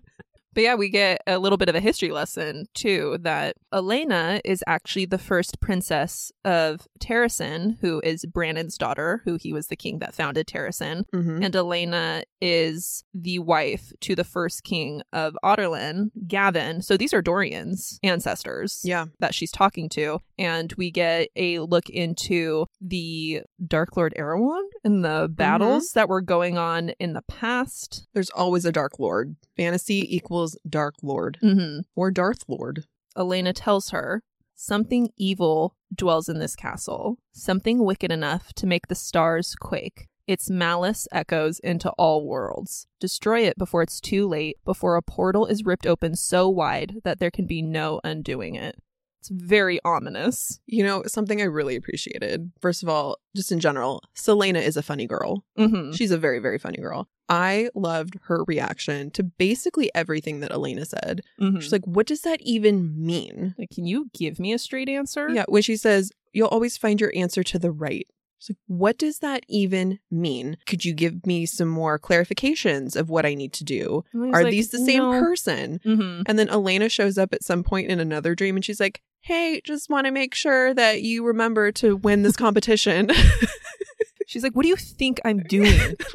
[0.53, 4.63] But yeah, we get a little bit of a history lesson too that Elena is
[4.65, 9.99] actually the first princess of Terrasen, who is Brandon's daughter, who he was the king
[9.99, 11.03] that founded Terrasen.
[11.13, 16.81] hmm And Elena is the wife to the first king of Adarlan, Gavin.
[16.81, 19.05] So these are Dorian's ancestors Yeah.
[19.19, 20.21] that she's talking to.
[20.37, 26.21] And we get a look into the Dark Lord Erawan and the battles that were
[26.21, 28.07] going on in the past.
[28.13, 29.35] There's always a Dark Lord.
[29.55, 32.85] Fantasy equals Dark Lord hmm or Darth Lord.
[33.15, 34.21] Elena tells her,
[34.59, 40.07] Something evil dwells in this castle, something wicked enough to make the stars quake.
[40.25, 42.87] Its malice echoes into all worlds.
[42.99, 47.19] Destroy it before it's too late, before a portal is ripped open so wide that
[47.19, 48.77] there can be no undoing it.
[49.19, 50.59] It's very ominous.
[50.67, 52.51] You know, something I really appreciated.
[52.61, 55.43] First of all, just in general, Celaena is a funny girl.
[55.57, 57.07] hmm She's a very, very funny girl.
[57.29, 61.21] I loved her reaction to basically everything that Elena said.
[61.39, 63.55] hmm She's like, what does that even mean?
[63.57, 65.29] like, can you give me a straight answer?
[65.29, 68.07] Yeah, when she says, you'll always find your answer to the right.
[68.39, 70.57] She's like, what does that even mean?
[70.65, 74.03] Could you give me some more clarifications of what I need to do?
[74.13, 75.79] Are like, these the same "No." person?
[75.85, 76.23] Mhm.
[76.27, 79.59] And then Elena shows up at some point in another dream and she's like, hey,
[79.65, 83.09] just want to make sure that you remember to win this competition.
[84.27, 85.95] She's like, What do you think I'm doing?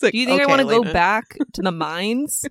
[0.00, 2.44] Like, Do you think I want to go back to the mines?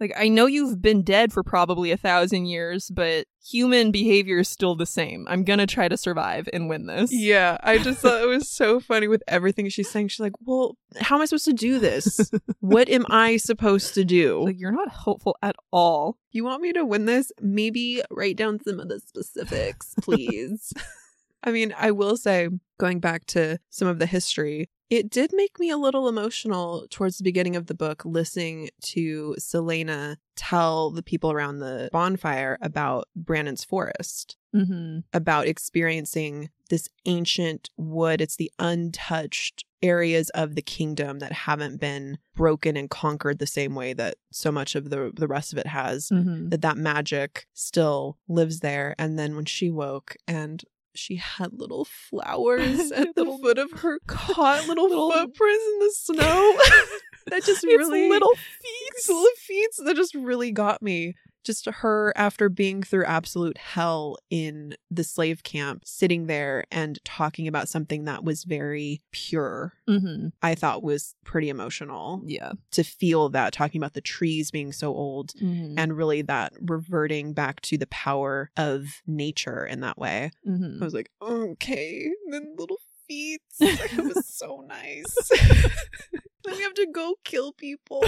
[0.00, 4.48] Like, I know you've been dead for probably a thousand years, but human behavior is
[4.48, 5.26] still the same.
[5.28, 7.12] I'm gonna try to survive and win this.
[7.12, 10.08] Yeah, I just thought it was so funny with everything she's saying.
[10.08, 12.30] She's like, well, how am I supposed to do this?
[12.60, 14.42] what am I supposed to do?
[14.44, 16.16] Like, you're not hopeful at all.
[16.32, 17.30] you want me to win this?
[17.40, 20.72] Maybe write down some of the specifics, please.
[21.42, 22.48] I mean, I will say,
[22.78, 27.16] going back to some of the history, it did make me a little emotional towards
[27.18, 33.08] the beginning of the book, listening to Celaena tell the people around the bonfire about
[33.16, 34.98] Brandon's forest, Mm-hmm.
[35.12, 38.20] about experiencing this ancient wood.
[38.20, 43.76] It's the untouched areas of the kingdom that haven't been broken and conquered the same
[43.76, 46.48] way that so much of the the rest of it has Mm-hmm.
[46.48, 50.64] that that magic still lives there and then when she woke and
[51.00, 55.92] she had little flowers at the foot of her cot little, Little- footprints in the
[55.94, 56.56] snow
[57.28, 59.08] that just It's really little feet.
[59.08, 61.14] little feet that just really got me
[61.44, 67.48] just her after being through absolute hell in the slave camp sitting there and talking
[67.48, 70.28] about something that was very pure Mm-hmm.
[70.42, 72.52] i thought was pretty emotional Yeah.
[72.72, 75.74] to feel that talking about the trees being so old Mm-hmm.
[75.78, 80.30] and really that reverting back to the power of nature in that way.
[80.46, 80.82] mm-hmm.
[80.82, 82.78] I was like, okay, then little
[83.08, 83.40] feet.
[83.60, 85.14] It was so nice.
[86.44, 88.04] then we have to go kill people.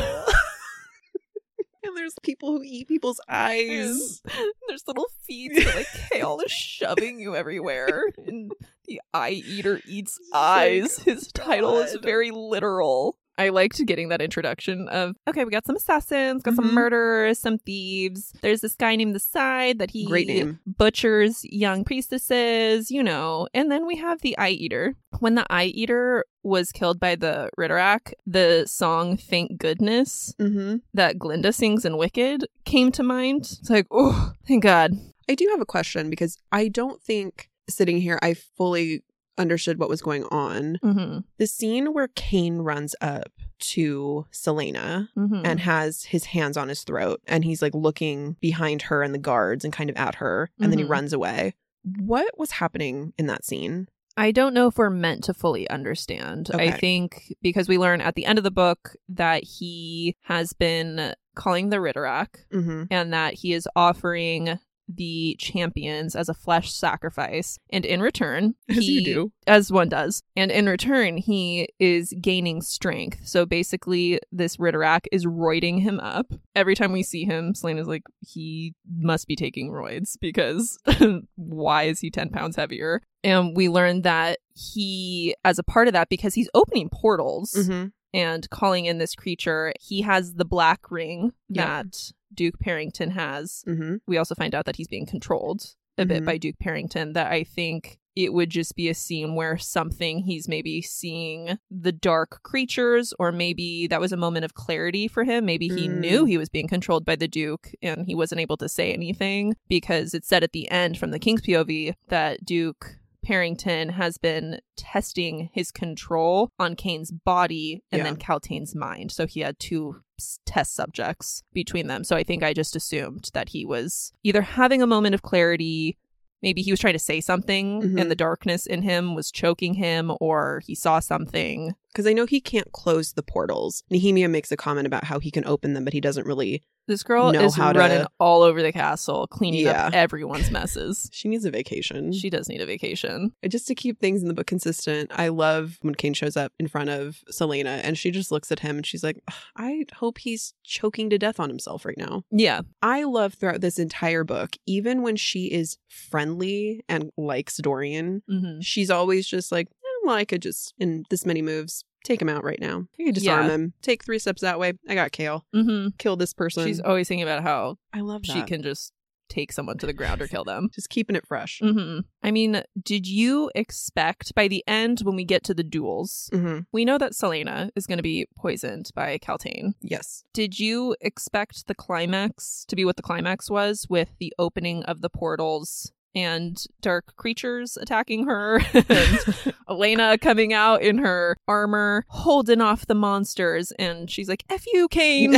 [1.85, 4.23] And there's people who eat people's eyes.
[4.69, 8.05] There's little feet that like Chaol is shoving you everywhere.
[8.27, 8.53] And
[8.87, 10.99] the eye eater eats eyes.
[11.01, 13.17] His title is very literal.
[13.39, 16.57] I liked getting that introduction of okay, we got some assassins, got Mhm.
[16.57, 18.33] some murderers, some thieves.
[18.43, 20.59] There's this guy named the Side that he Great name.
[20.67, 23.49] butchers young priestesses, you know.
[23.55, 24.95] And then we have the Eye Eater.
[25.21, 30.77] When the Eye Eater was killed by the Ridderak, the song "Thank Goodness" Mm-hmm.
[30.95, 33.57] that Glinda sings in Wicked came to mind.
[33.61, 34.93] It's like, oh, thank God.
[35.29, 39.03] I do have a question because I don't think sitting here I fully
[39.39, 40.79] understood what was going on.
[40.83, 41.19] Mm-hmm.
[41.39, 45.43] The scene where Cain runs up to Celaena Mm-hmm.
[45.47, 49.19] and has his hands on his throat and he's like looking behind her and the
[49.19, 50.91] guards and kind of at her and then he Mhm.
[50.91, 51.55] runs away.
[52.01, 53.89] What was happening in that scene?
[54.17, 56.51] I don't know if we're meant to fully understand.
[56.53, 61.15] I think because we learn at the end of the book that he has been
[61.35, 62.83] calling the Ridderak Mm-hmm.
[62.91, 64.59] and that he is offering
[64.89, 67.59] the champions as a flesh sacrifice.
[67.71, 69.33] And in return, As he, you do.
[69.47, 70.23] as one does.
[70.37, 73.21] And in return, he is gaining strength.
[73.27, 76.33] So basically, this Ridderak is roiding him up.
[76.55, 80.79] Every time we see him, Celaena is like, he must be taking roids because
[81.37, 83.01] why is he 10 pounds heavier?
[83.25, 87.87] And we learn that he, as a part of that, because he's opening portals Mm-hmm.
[88.15, 93.97] and calling in this creature, he has the black ring that Duke Perrington has Mm-hmm.
[94.07, 96.27] we also find out that he's being controlled a bit Mhm.
[96.27, 97.15] by Duke Perrington.
[97.15, 101.93] That I think it would just be a scene where something he's maybe seeing the
[101.93, 105.47] dark creatures, or maybe that was a moment of clarity for him.
[105.47, 105.99] Maybe he Mm.
[106.01, 109.55] knew he was being controlled by the Duke and he wasn't able to say anything
[109.69, 114.61] because it said at the end from the King's POV that Duke Perrington has been
[114.77, 118.05] testing his control on Cain's body and Yeah.
[118.05, 119.11] then Kaltain's mind.
[119.13, 120.03] So he had two
[120.47, 122.05] test subjects between them.
[122.05, 125.97] So I think I just assumed that he was either having a moment of clarity,
[126.43, 128.01] maybe he was trying to say something Mhm.
[128.01, 131.75] and the darkness in him was choking him, or he saw something.
[131.93, 133.83] Because I know he can't close the portals.
[133.93, 136.63] Nehemia makes a comment about how he can open them, but he doesn't really.
[136.89, 139.87] This girl Know is how to- running all over the castle, cleaning Yeah.
[139.87, 141.09] up everyone's messes.
[141.13, 142.13] She needs a vacation.
[142.13, 143.33] She does need a vacation.
[143.49, 146.67] just to keep things in the book consistent, I love when Cain shows up in
[146.67, 149.23] front of Celaena and she just looks at him and she's like,
[149.57, 152.25] I hope he's choking to death on himself right now.
[152.33, 152.63] Yeah.
[152.83, 158.61] I love throughout this entire book, even when she is friendly and likes Dorian, hmm
[158.61, 159.69] she's always just like,
[160.03, 162.87] well, I could just, in this many moves, take him out right now.
[162.99, 163.55] I could disarm Yeah.
[163.55, 164.73] him, take three steps that way.
[164.89, 165.43] I got Chaol.
[165.53, 166.65] hmm Kill this person.
[166.65, 168.33] She's always thinking about how I love that.
[168.33, 168.93] she can just
[169.29, 170.69] take someone to the ground or kill them.
[170.75, 171.59] just keeping it fresh.
[171.63, 176.29] hmm I mean, did you expect by the end when we get to the duels,
[176.33, 179.73] hmm we know that Celaena is going to be poisoned by Kaltain.
[179.81, 180.25] Yes.
[180.35, 185.01] Did you expect the climax to be what the climax was with the opening of
[185.01, 192.61] the portals and dark creatures attacking her and Elena coming out in her armor, holding
[192.61, 195.35] off the monsters, and she's like, F you, Cain.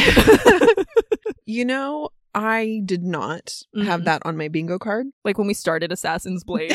[1.47, 4.05] you know, I did not have Mhm.
[4.07, 5.07] that on my bingo card.
[5.25, 6.72] like when we started Assassin's Blade,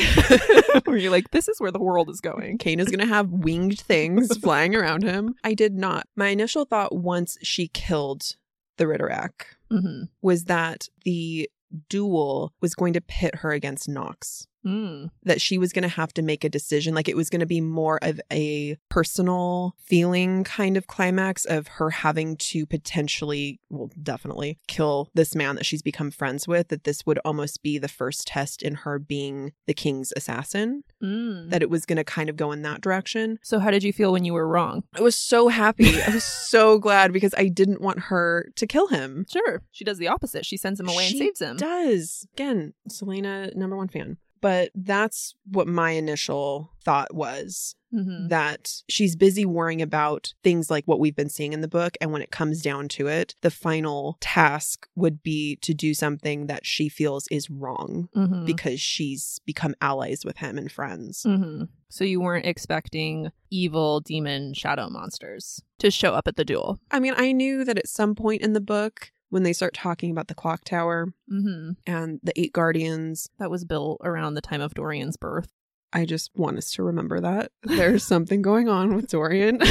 [0.84, 2.56] where you're like, this is where the world is going.
[2.58, 5.34] Cain is going to have winged things flying around him.
[5.44, 6.06] I did not.
[6.16, 8.36] My initial thought once she killed
[8.78, 9.32] the Ridderak
[9.70, 10.04] Mm-hmm.
[10.20, 11.48] was that the
[11.88, 14.46] duel was going to pit her against Nox.
[14.64, 15.10] Mm.
[15.24, 16.94] That she was going to have to make a decision.
[16.94, 21.66] Like it was going to be more of a personal feeling kind of climax of
[21.68, 26.68] her having to potentially, well, definitely kill this man that she's become friends with.
[26.68, 30.84] That this would almost be the first test in her being the king's assassin.
[31.02, 31.50] Mm.
[31.50, 33.38] That it was going to kind of go in that direction.
[33.42, 34.84] So, how did you feel when you were wrong?
[34.94, 36.02] I was so happy.
[36.02, 39.26] I was so glad because I didn't want her to kill him.
[39.30, 40.44] Sure, she does the opposite.
[40.44, 41.56] She sends him away She and saves him.
[41.56, 44.18] Does again, Celaena, number one fan.
[44.40, 48.28] But that's what my initial thought was Mhm.
[48.30, 51.96] that she's busy worrying about things like what we've been seeing in the book.
[52.00, 56.46] And when it comes down to it, the final task would be to do something
[56.46, 58.46] that she feels is wrong Mhm.
[58.46, 61.24] because she's become allies with him and friends.
[61.24, 61.68] Mhm.
[61.90, 66.78] So you weren't expecting evil demon shadow monsters to show up at the duel.
[66.90, 70.10] I mean, I knew that at some point in the book, when they start talking
[70.10, 71.72] about the clock tower Mm-hmm.
[71.86, 75.48] and the eight guardians, That was built around the time of Dorian's birth.
[75.92, 79.60] I just want us to remember that there's something going on with Dorian.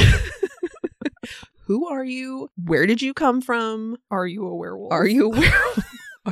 [1.66, 2.48] Who are you?
[2.56, 3.96] Where did you come from?
[4.10, 4.92] Are you a werewolf?
[4.92, 5.84] Are you a werewolf?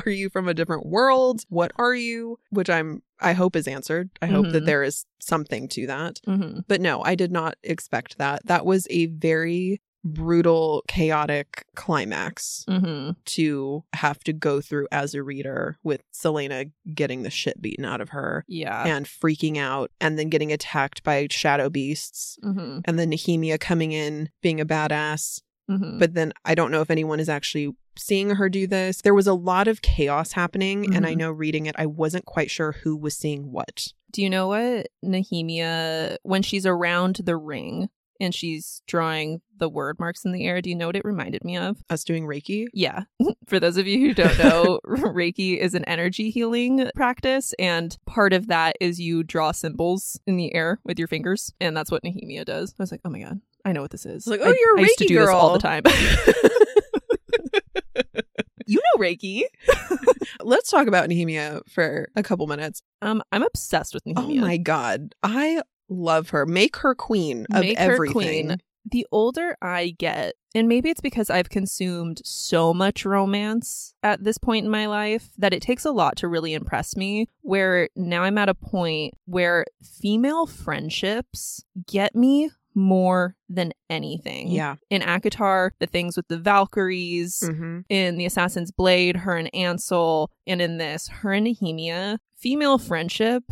[0.05, 1.43] Are you from a different world?
[1.49, 2.37] What are you?
[2.49, 4.09] Which I'm I hope is answered.
[4.21, 4.65] I hope that Mhm.
[4.65, 6.19] there is something to that.
[6.27, 6.59] Mm-hmm.
[6.67, 8.45] But no, I did not expect that.
[8.47, 13.11] That was a very brutal, chaotic climax Mm-hmm.
[13.25, 18.01] to have to go through as a reader with Celaena getting the shit beaten out
[18.01, 18.85] of her Yeah.
[18.85, 22.79] and freaking out and then getting attacked by shadow beasts mm-hmm.
[22.85, 25.41] and then Nehemia coming in being a badass.
[25.69, 25.99] Mm-hmm.
[25.99, 29.01] But then I don't know if anyone is actually seeing her do this.
[29.01, 31.17] There was a lot of chaos happening, and I Mhm.
[31.17, 33.89] know reading it, I wasn't quite sure who was seeing what.
[34.11, 37.89] Do you know what Nehemia, when she's around the ring
[38.19, 41.43] and she's drawing the word marks in the air, do you know what it reminded
[41.43, 41.77] me of?
[41.89, 42.65] Us doing Reiki.
[42.73, 43.03] Yeah.
[43.47, 47.53] For those of you who don't know, Reiki is an energy healing practice.
[47.59, 51.53] And part of that is you draw symbols in the air with your fingers.
[51.59, 52.73] And that's what Nehemia does.
[52.79, 54.25] I was like, oh my God, I know what this is.
[54.25, 55.83] It's like, I- oh, you're a I used to Reiki do this all the time.
[58.65, 59.43] you know Reiki.
[60.41, 62.81] Let's talk about Nehemia for a couple minutes.
[63.01, 64.13] Um, I'm obsessed with Nehemia.
[64.17, 64.41] Oh Nehemia.
[64.41, 66.45] my god, I love her.
[66.45, 68.13] Make her queen of Make her everything.
[68.47, 68.57] queen.
[68.89, 74.37] the older I get, and maybe it's because I've consumed so much romance at this
[74.37, 77.27] point in my life that it takes a lot to really impress me.
[77.41, 84.47] Where now I'm at a point where female friendships get me more than anything.
[84.49, 84.75] Yeah.
[84.89, 90.31] In ACOTAR, the things with the Valkyries, hmm in The Assassin's Blade, her and Ansel,
[90.47, 93.43] and in this, her and Nehemia, female friendship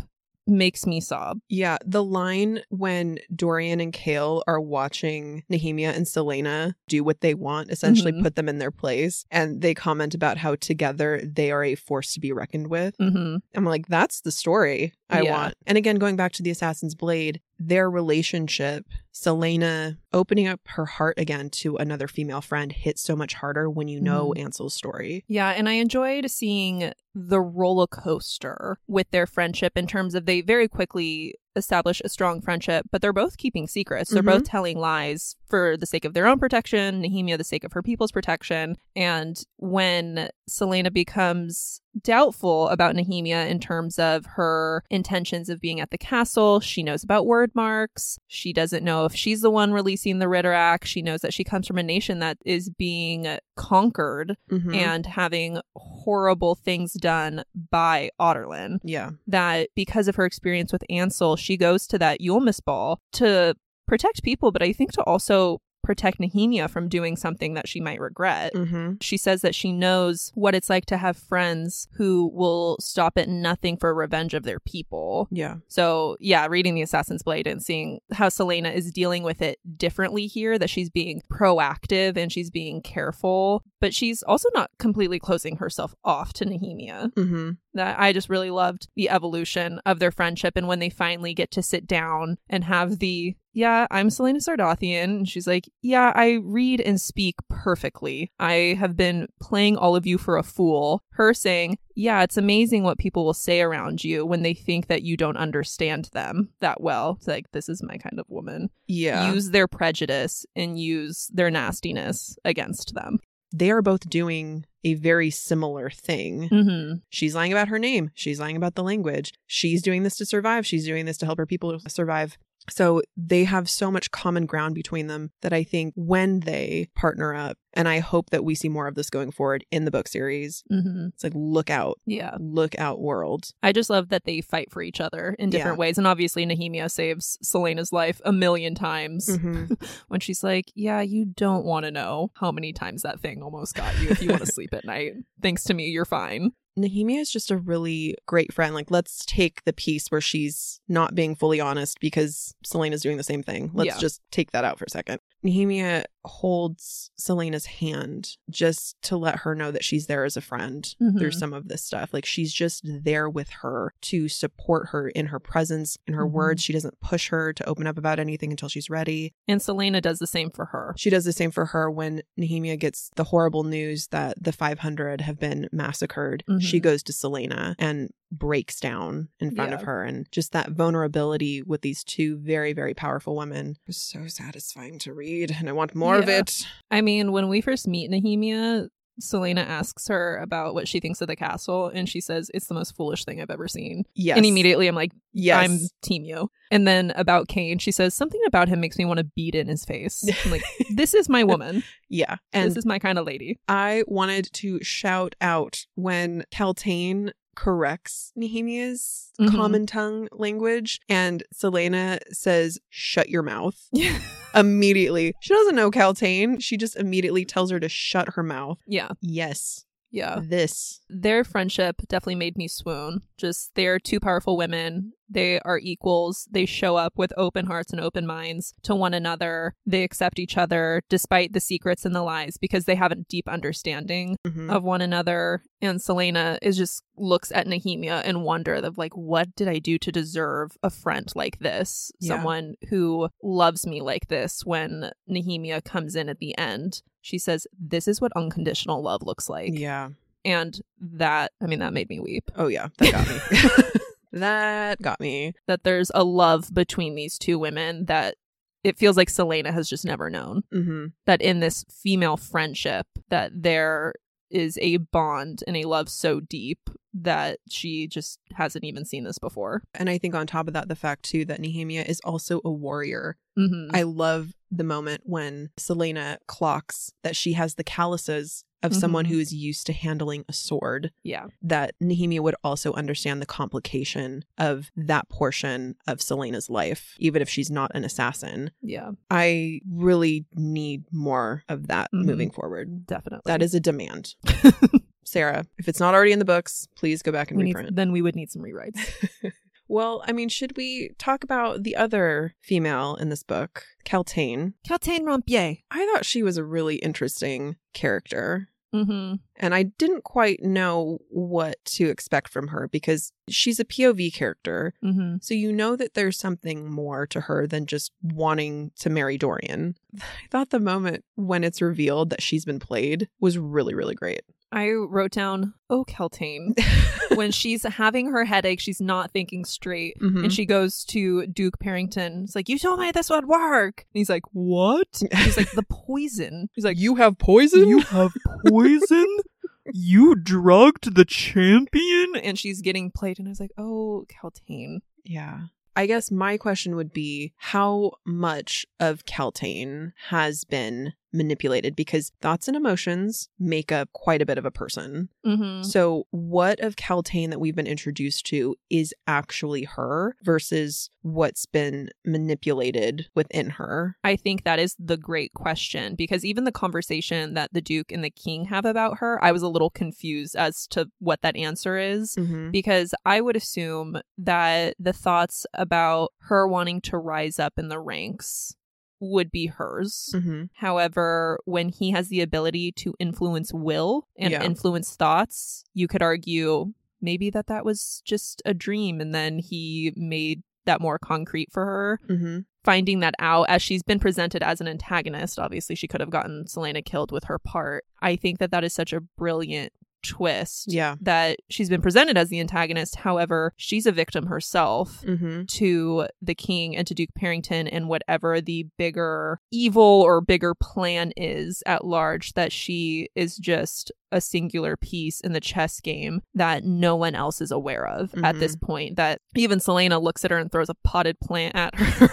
[0.48, 1.38] makes me sob.
[1.48, 7.34] Yeah, the line when Dorian and Chaol are watching Nehemia and Celaena do what they
[7.34, 8.22] want, essentially Mhm.
[8.22, 12.12] put them in their place, and they comment about how together they are a force
[12.14, 12.94] to be reckoned with.
[12.98, 15.32] hmm I'm like, that's the story I Yeah.
[15.32, 15.54] want.
[15.66, 21.18] And again, going back to the Assassin's Blade, their relationship, Celaena opening up her heart
[21.18, 24.44] again to another female friend hits so much harder when you know mm-hmm.
[24.44, 25.24] Ansel's story.
[25.26, 30.40] Yeah, and I enjoyed seeing the roller coaster with their friendship in terms of they
[30.40, 34.10] very quickly establish a strong friendship, but they're both keeping secrets.
[34.10, 34.26] They're Mhm.
[34.38, 37.82] both telling lies for the sake of their own protection, Nehemia the sake of her
[37.82, 38.76] people's protection.
[38.94, 45.90] And when Celaena becomes doubtful about Nehemia in terms of her intentions of being at
[45.90, 48.18] the castle, she knows about word marks.
[48.28, 50.84] She doesn't know if she's the one releasing the Ridderak.
[50.84, 54.74] She knows that she comes from a nation that is being conquered Mhm.
[54.76, 59.10] and having horrible things done by Adarlan yeah.
[59.26, 64.22] that because of her experience with Ansel, she goes to that Yulemas ball to protect
[64.22, 68.52] people, but I think to also protect Nehemia from doing something that she might regret.
[68.52, 68.96] Mm-hmm.
[69.00, 73.30] She says that she knows what it's like to have friends who will stop at
[73.30, 75.28] nothing for revenge of their people.
[75.30, 75.54] Yeah.
[75.68, 80.26] So, yeah, reading The Assassin's Blade and seeing how Celaena is dealing with it differently
[80.26, 85.56] here, that she's being proactive and she's being careful, but she's also not completely closing
[85.56, 87.50] herself off to Nehemia Mm-hmm.
[87.74, 91.50] That I just really loved the evolution of their friendship and when they finally get
[91.52, 95.02] to sit down and have the yeah, I'm Celaena Sardothien.
[95.02, 98.30] And she's like, yeah, I read and speak perfectly.
[98.38, 101.02] I have been playing all of you for a fool.
[101.10, 105.02] Her saying, yeah, it's amazing what people will say around you when they think that
[105.02, 107.16] you don't understand them that well.
[107.18, 108.70] It's like, this is my kind of woman.
[108.86, 109.32] Yeah.
[109.32, 113.18] Use their prejudice and use their nastiness against them.
[113.52, 116.48] they are both doing a very similar thing.
[116.48, 116.96] Mm-hmm.
[117.10, 118.10] She's lying about her name.
[118.14, 119.32] She's lying about the language.
[119.46, 120.66] She's doing this to survive.
[120.66, 122.38] She's doing this to help her people survive.
[122.70, 127.34] So they have so much common ground between them that I think when they partner
[127.34, 130.08] up, and I hope that we see more of this going forward in the book
[130.08, 131.08] series, Mm-hmm.
[131.14, 132.36] it's like, look out, Yeah.
[132.40, 133.50] look out, world.
[133.62, 135.80] I just love that they fight for each other in different Yeah.
[135.80, 135.98] ways.
[135.98, 139.76] And obviously, Nehemia saves Celaena's life a million times Mhm.
[140.08, 143.74] when she's like, Yeah, you don't want to know how many times that thing almost
[143.74, 145.12] got you if you want to sleep at night.
[145.42, 146.52] Thanks to me, you're fine.
[146.78, 148.74] Nehemia is just a really great friend.
[148.74, 153.22] Like, let's take the piece where she's not being fully honest because Celaena's doing the
[153.22, 153.70] same thing.
[153.74, 153.98] Let's Yeah.
[153.98, 155.20] just take that out for a second.
[155.44, 160.94] Nehemia holds Celaena's hand just to let her know that she's there as a friend
[161.18, 161.34] through Mhm.
[161.38, 162.12] some of this stuff.
[162.12, 166.32] Like, she's just there with her to support her in her presence, in her Mhm.
[166.32, 166.62] words.
[166.62, 169.34] She doesn't push her to open up about anything until she's ready.
[169.46, 170.94] And Celaena does the same for her.
[170.96, 175.22] She does the same for her when Nehemia gets the horrible news that the 500
[175.22, 176.44] have been massacred.
[176.60, 176.82] She Mhm.
[176.82, 180.02] goes to Celaena and breaks down in front of her.
[180.04, 185.14] And just that vulnerability with these two very, very powerful women was so satisfying to
[185.14, 185.56] read.
[185.58, 186.38] And I want more of Yeah.
[186.40, 186.66] it.
[186.90, 188.88] I mean, when we first meet Nehemia,
[189.20, 192.74] Celaena asks her about what she thinks of the castle, and she says, It's the
[192.74, 194.04] most foolish thing I've ever seen.
[194.14, 194.36] Yes.
[194.36, 195.56] And immediately I'm like, yes.
[195.68, 196.50] I'm team you.
[196.70, 199.66] And then about Cain, she says, Something about him makes me want to beat in
[199.66, 200.24] his face.
[200.44, 200.62] I'm like,
[200.94, 201.82] This is my woman.
[202.08, 202.36] yeah.
[202.52, 203.58] And this is my kind of lady.
[203.66, 209.50] I wanted to shout out when Kaltain corrects Nehemia's Mhm.
[209.50, 213.76] common tongue language and Celaena says, shut your mouth.
[213.92, 214.18] Yeah.
[214.54, 215.34] immediately.
[215.40, 216.60] She doesn't know Kaltain.
[216.62, 218.78] She just immediately tells her to shut her mouth.
[218.86, 219.08] yeah.
[219.20, 220.40] Yes, Yeah.
[220.42, 221.00] this.
[221.08, 223.20] Their friendship definitely made me swoon.
[223.36, 225.12] Just they're two powerful women.
[225.30, 226.48] They are equals.
[226.50, 229.74] They show up with open hearts and open minds to one another.
[229.84, 233.46] They accept each other despite the secrets and the lies because they have a deep
[233.46, 234.70] understanding Mhm.
[234.74, 235.62] of one another.
[235.82, 239.98] And Celaena is just looks at Nehemia in wonder of like, what did I do
[239.98, 242.10] to deserve a friend like this?
[242.20, 242.36] Yeah.
[242.36, 247.02] Someone who loves me like this when Nehemia comes in at the end.
[247.28, 249.72] She says, This is what unconditional love looks like.
[249.78, 250.08] yeah.
[250.44, 252.50] And that, I mean, that made me weep.
[252.56, 252.88] Oh, yeah.
[252.98, 254.00] That got me.
[254.32, 255.52] that got me.
[255.66, 258.36] That there's a love between these two women that
[258.82, 260.62] it feels like Celaena has just never known.
[260.72, 264.14] hmm That in this female friendship, that there
[264.50, 269.38] is a bond and a love so deep that she just hasn't even seen this
[269.38, 269.82] before.
[269.92, 272.70] And I think on top of that, the fact too that Nehemia is also a
[272.70, 273.36] warrior.
[273.58, 273.90] Mm-hmm.
[273.94, 279.28] I love the moment when Celaena clocks that she has the calluses of someone Mhm.
[279.30, 281.10] who is used to handling a sword.
[281.24, 281.46] yeah.
[281.60, 287.48] That Nehemia would also understand the complication of that portion of Celaena's life, even if
[287.48, 288.70] she's not an assassin.
[288.80, 289.10] Yeah.
[289.32, 292.24] I really need more of that Mhm.
[292.24, 293.04] moving forward.
[293.04, 293.50] Definitely.
[293.50, 294.36] That is a demand.
[295.24, 297.96] Sarah, if it's not already in the books, please go back and we need, reprint.
[297.96, 299.00] then we would need some rewrites.
[299.88, 304.74] well, I mean, should we talk about the other female in this book, Kaltain?
[304.86, 305.82] Kaltain Rompier.
[305.90, 308.68] I thought she was a really interesting character.
[308.94, 309.36] Mm-hmm.
[309.58, 314.94] And I didn't quite know what to expect from her because she's a POV character.
[315.04, 315.36] Mm-hmm.
[315.40, 319.96] So you know that there's something more to her than just wanting to marry Dorian.
[320.20, 324.42] I thought the moment when it's revealed that she's been played was really, really great.
[324.70, 326.78] I wrote down, oh, Kaltain.
[327.34, 330.18] when she's having her headache, she's not thinking straight.
[330.20, 330.44] Mhm.
[330.44, 332.44] And she goes to Duke Perrington.
[332.44, 334.04] It's like, you told me this would work.
[334.12, 335.22] And he's like, what?
[335.32, 336.68] He's like, the poison.
[336.74, 337.88] He's like, you have poison?
[337.88, 338.32] You have
[338.66, 339.26] poison?
[339.92, 342.36] you drugged the champion?
[342.36, 343.38] And she's getting played.
[343.38, 344.98] And I was like, oh, Kaltain.
[345.24, 345.60] Yeah.
[345.96, 352.68] I guess my question would be how much of Kaltain has been manipulated because thoughts
[352.68, 355.28] and emotions make up quite a bit of a person.
[355.44, 355.82] Mm-hmm.
[355.82, 362.10] So, what of Kaltain that we've been introduced to is actually her versus what's been
[362.24, 364.16] manipulated within her?
[364.24, 368.24] I think that is the great question because even the conversation that the Duke and
[368.24, 371.98] the King have about her, I was a little confused as to what that answer
[371.98, 372.36] is.
[372.38, 372.70] Mm-hmm.
[372.70, 377.98] because I would assume that the thoughts about her wanting to rise up in the
[377.98, 378.74] ranks
[379.20, 380.30] would be hers.
[380.34, 380.64] Mm-hmm.
[380.76, 384.62] However, when he has the ability to influence will and Yeah.
[384.62, 390.12] influence thoughts, you could argue maybe that that was just a dream and then he
[390.16, 392.20] made that more concrete for her.
[392.28, 392.58] Mm-hmm.
[392.84, 396.64] Finding that out as she's been presented as an antagonist, obviously she could have gotten
[396.64, 398.04] Celaena killed with her part.
[398.22, 399.92] I think that that is such a brilliant
[400.22, 401.16] twist Yeah.
[401.20, 403.16] that she's been presented as the antagonist.
[403.16, 405.64] However, she's a victim herself Mm-hmm.
[405.66, 411.32] to the king and to Duke Perrington and whatever the bigger evil or bigger plan
[411.36, 416.84] is at large, that she is just a singular piece in the chess game that
[416.84, 419.16] no one else is aware of at this point.
[419.16, 422.28] That even Celaena looks at her and throws a potted plant at her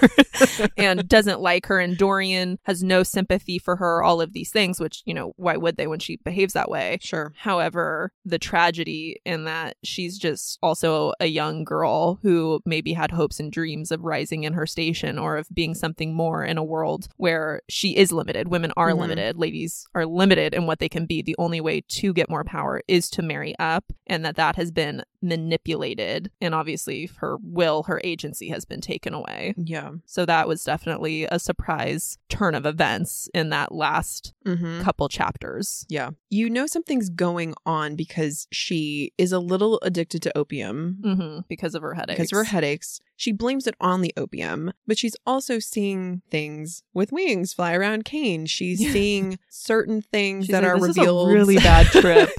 [0.78, 4.80] and doesn't like her, and Dorian has no sympathy for her, all of these things,
[4.80, 6.98] which, you know, why would they when she behaves that way?
[7.02, 7.34] Sure.
[7.38, 13.40] However, the tragedy in that she's just also a young girl who maybe had hopes
[13.40, 17.08] and dreams of rising in her station or of being something more in a world
[17.18, 18.48] where she is limited.
[18.48, 19.00] Women are Mhm.
[19.00, 19.38] limited.
[19.38, 21.22] Ladies are limited in what they can be.
[21.22, 24.72] The only way to get more power is to marry up, and that that has
[24.72, 26.32] been manipulated.
[26.42, 29.54] And obviously, her will, her agency has been taken away.
[29.58, 29.92] Yeah.
[30.06, 34.82] So that was definitely a surprise turn of events in that last Mm-hmm.
[34.82, 35.86] couple chapters.
[35.90, 36.12] Yeah.
[36.30, 41.74] You know something's going on because she is a little addicted to opium hmm because
[41.74, 42.18] of her headaches.
[42.20, 43.00] because of her headaches.
[43.16, 48.06] She blames it on the opium, but she's also seeing things with wings fly around
[48.06, 48.46] Cain.
[48.46, 51.32] She's seeing certain things She's that like, are "This is a revealed.
[51.34, 52.30] really bad trip.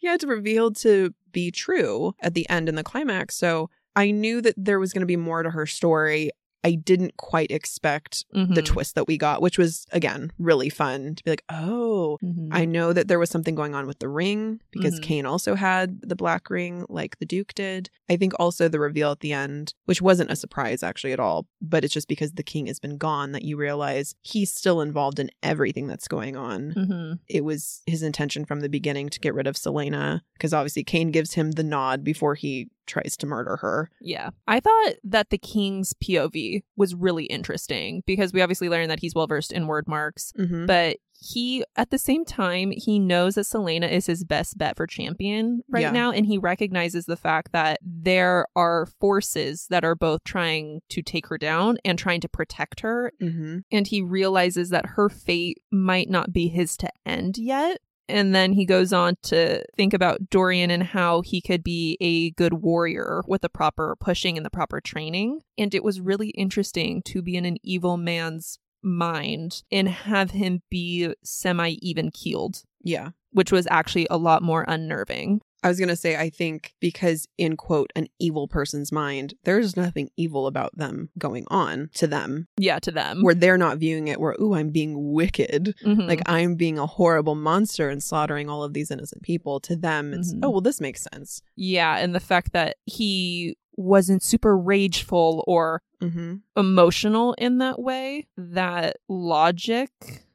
[0.00, 3.36] yeah, it's revealed to be true at the end in the climax.
[3.36, 6.30] So I knew that there was going to be more to her story.
[6.64, 8.64] I didn't quite expect the Mhm.
[8.64, 12.48] twist that we got, which was again really fun to be like, oh, Mhm.
[12.50, 15.02] I know that there was something going on with the ring because Mhm.
[15.02, 17.90] Cain also had the black ring like the Duke did.
[18.10, 21.46] I think also the reveal at the end, which wasn't a surprise actually at all,
[21.60, 25.18] but it's just because the king has been gone that you realize he's still involved
[25.20, 26.72] in everything that's going on.
[26.74, 27.18] Mhm.
[27.28, 31.10] It was his intention from the beginning to get rid of Celaena because obviously Cain
[31.12, 33.90] gives him the nod before he tries to murder her.
[34.00, 34.30] Yeah.
[34.48, 39.14] I thought that the king's POV was really interesting because we obviously learned that he's
[39.14, 40.66] well versed in Wyrdmarks, Mm-hmm.
[40.66, 44.86] but he at the same time he knows that Celaena is his best bet for
[44.86, 45.90] champion right Yeah.
[45.90, 51.02] now and he recognizes the fact that there are forces that are both trying to
[51.02, 53.58] take her down and trying to protect her Mm-hmm.
[53.72, 57.78] and he realizes that her fate might not be his to end yet.
[58.08, 62.30] And then he goes on to think about Dorian and how he could be a
[62.30, 65.40] good warrior with the proper pushing and the proper training.
[65.58, 70.62] And it was really interesting to be in an evil man's mind and have him
[70.70, 73.10] be semi even keeled, Yeah.
[73.32, 75.40] which was actually a lot more unnerving.
[75.62, 79.76] I was going to say, I think because in quote, an evil person's mind, there's
[79.76, 83.22] nothing evil about them going on to them Yeah, to them.
[83.22, 85.74] where they're not viewing it where, ooh, I'm being wicked.
[85.84, 86.06] Mhm.
[86.08, 89.58] Like I'm being a horrible monster and slaughtering all of these innocent people.
[89.60, 90.40] To them, it's, Mhm.
[90.44, 91.42] oh, well, this makes sense.
[91.56, 96.36] yeah, and the fact that he wasn't super rageful or Mm-hmm.
[96.56, 99.90] emotional in that way, that logic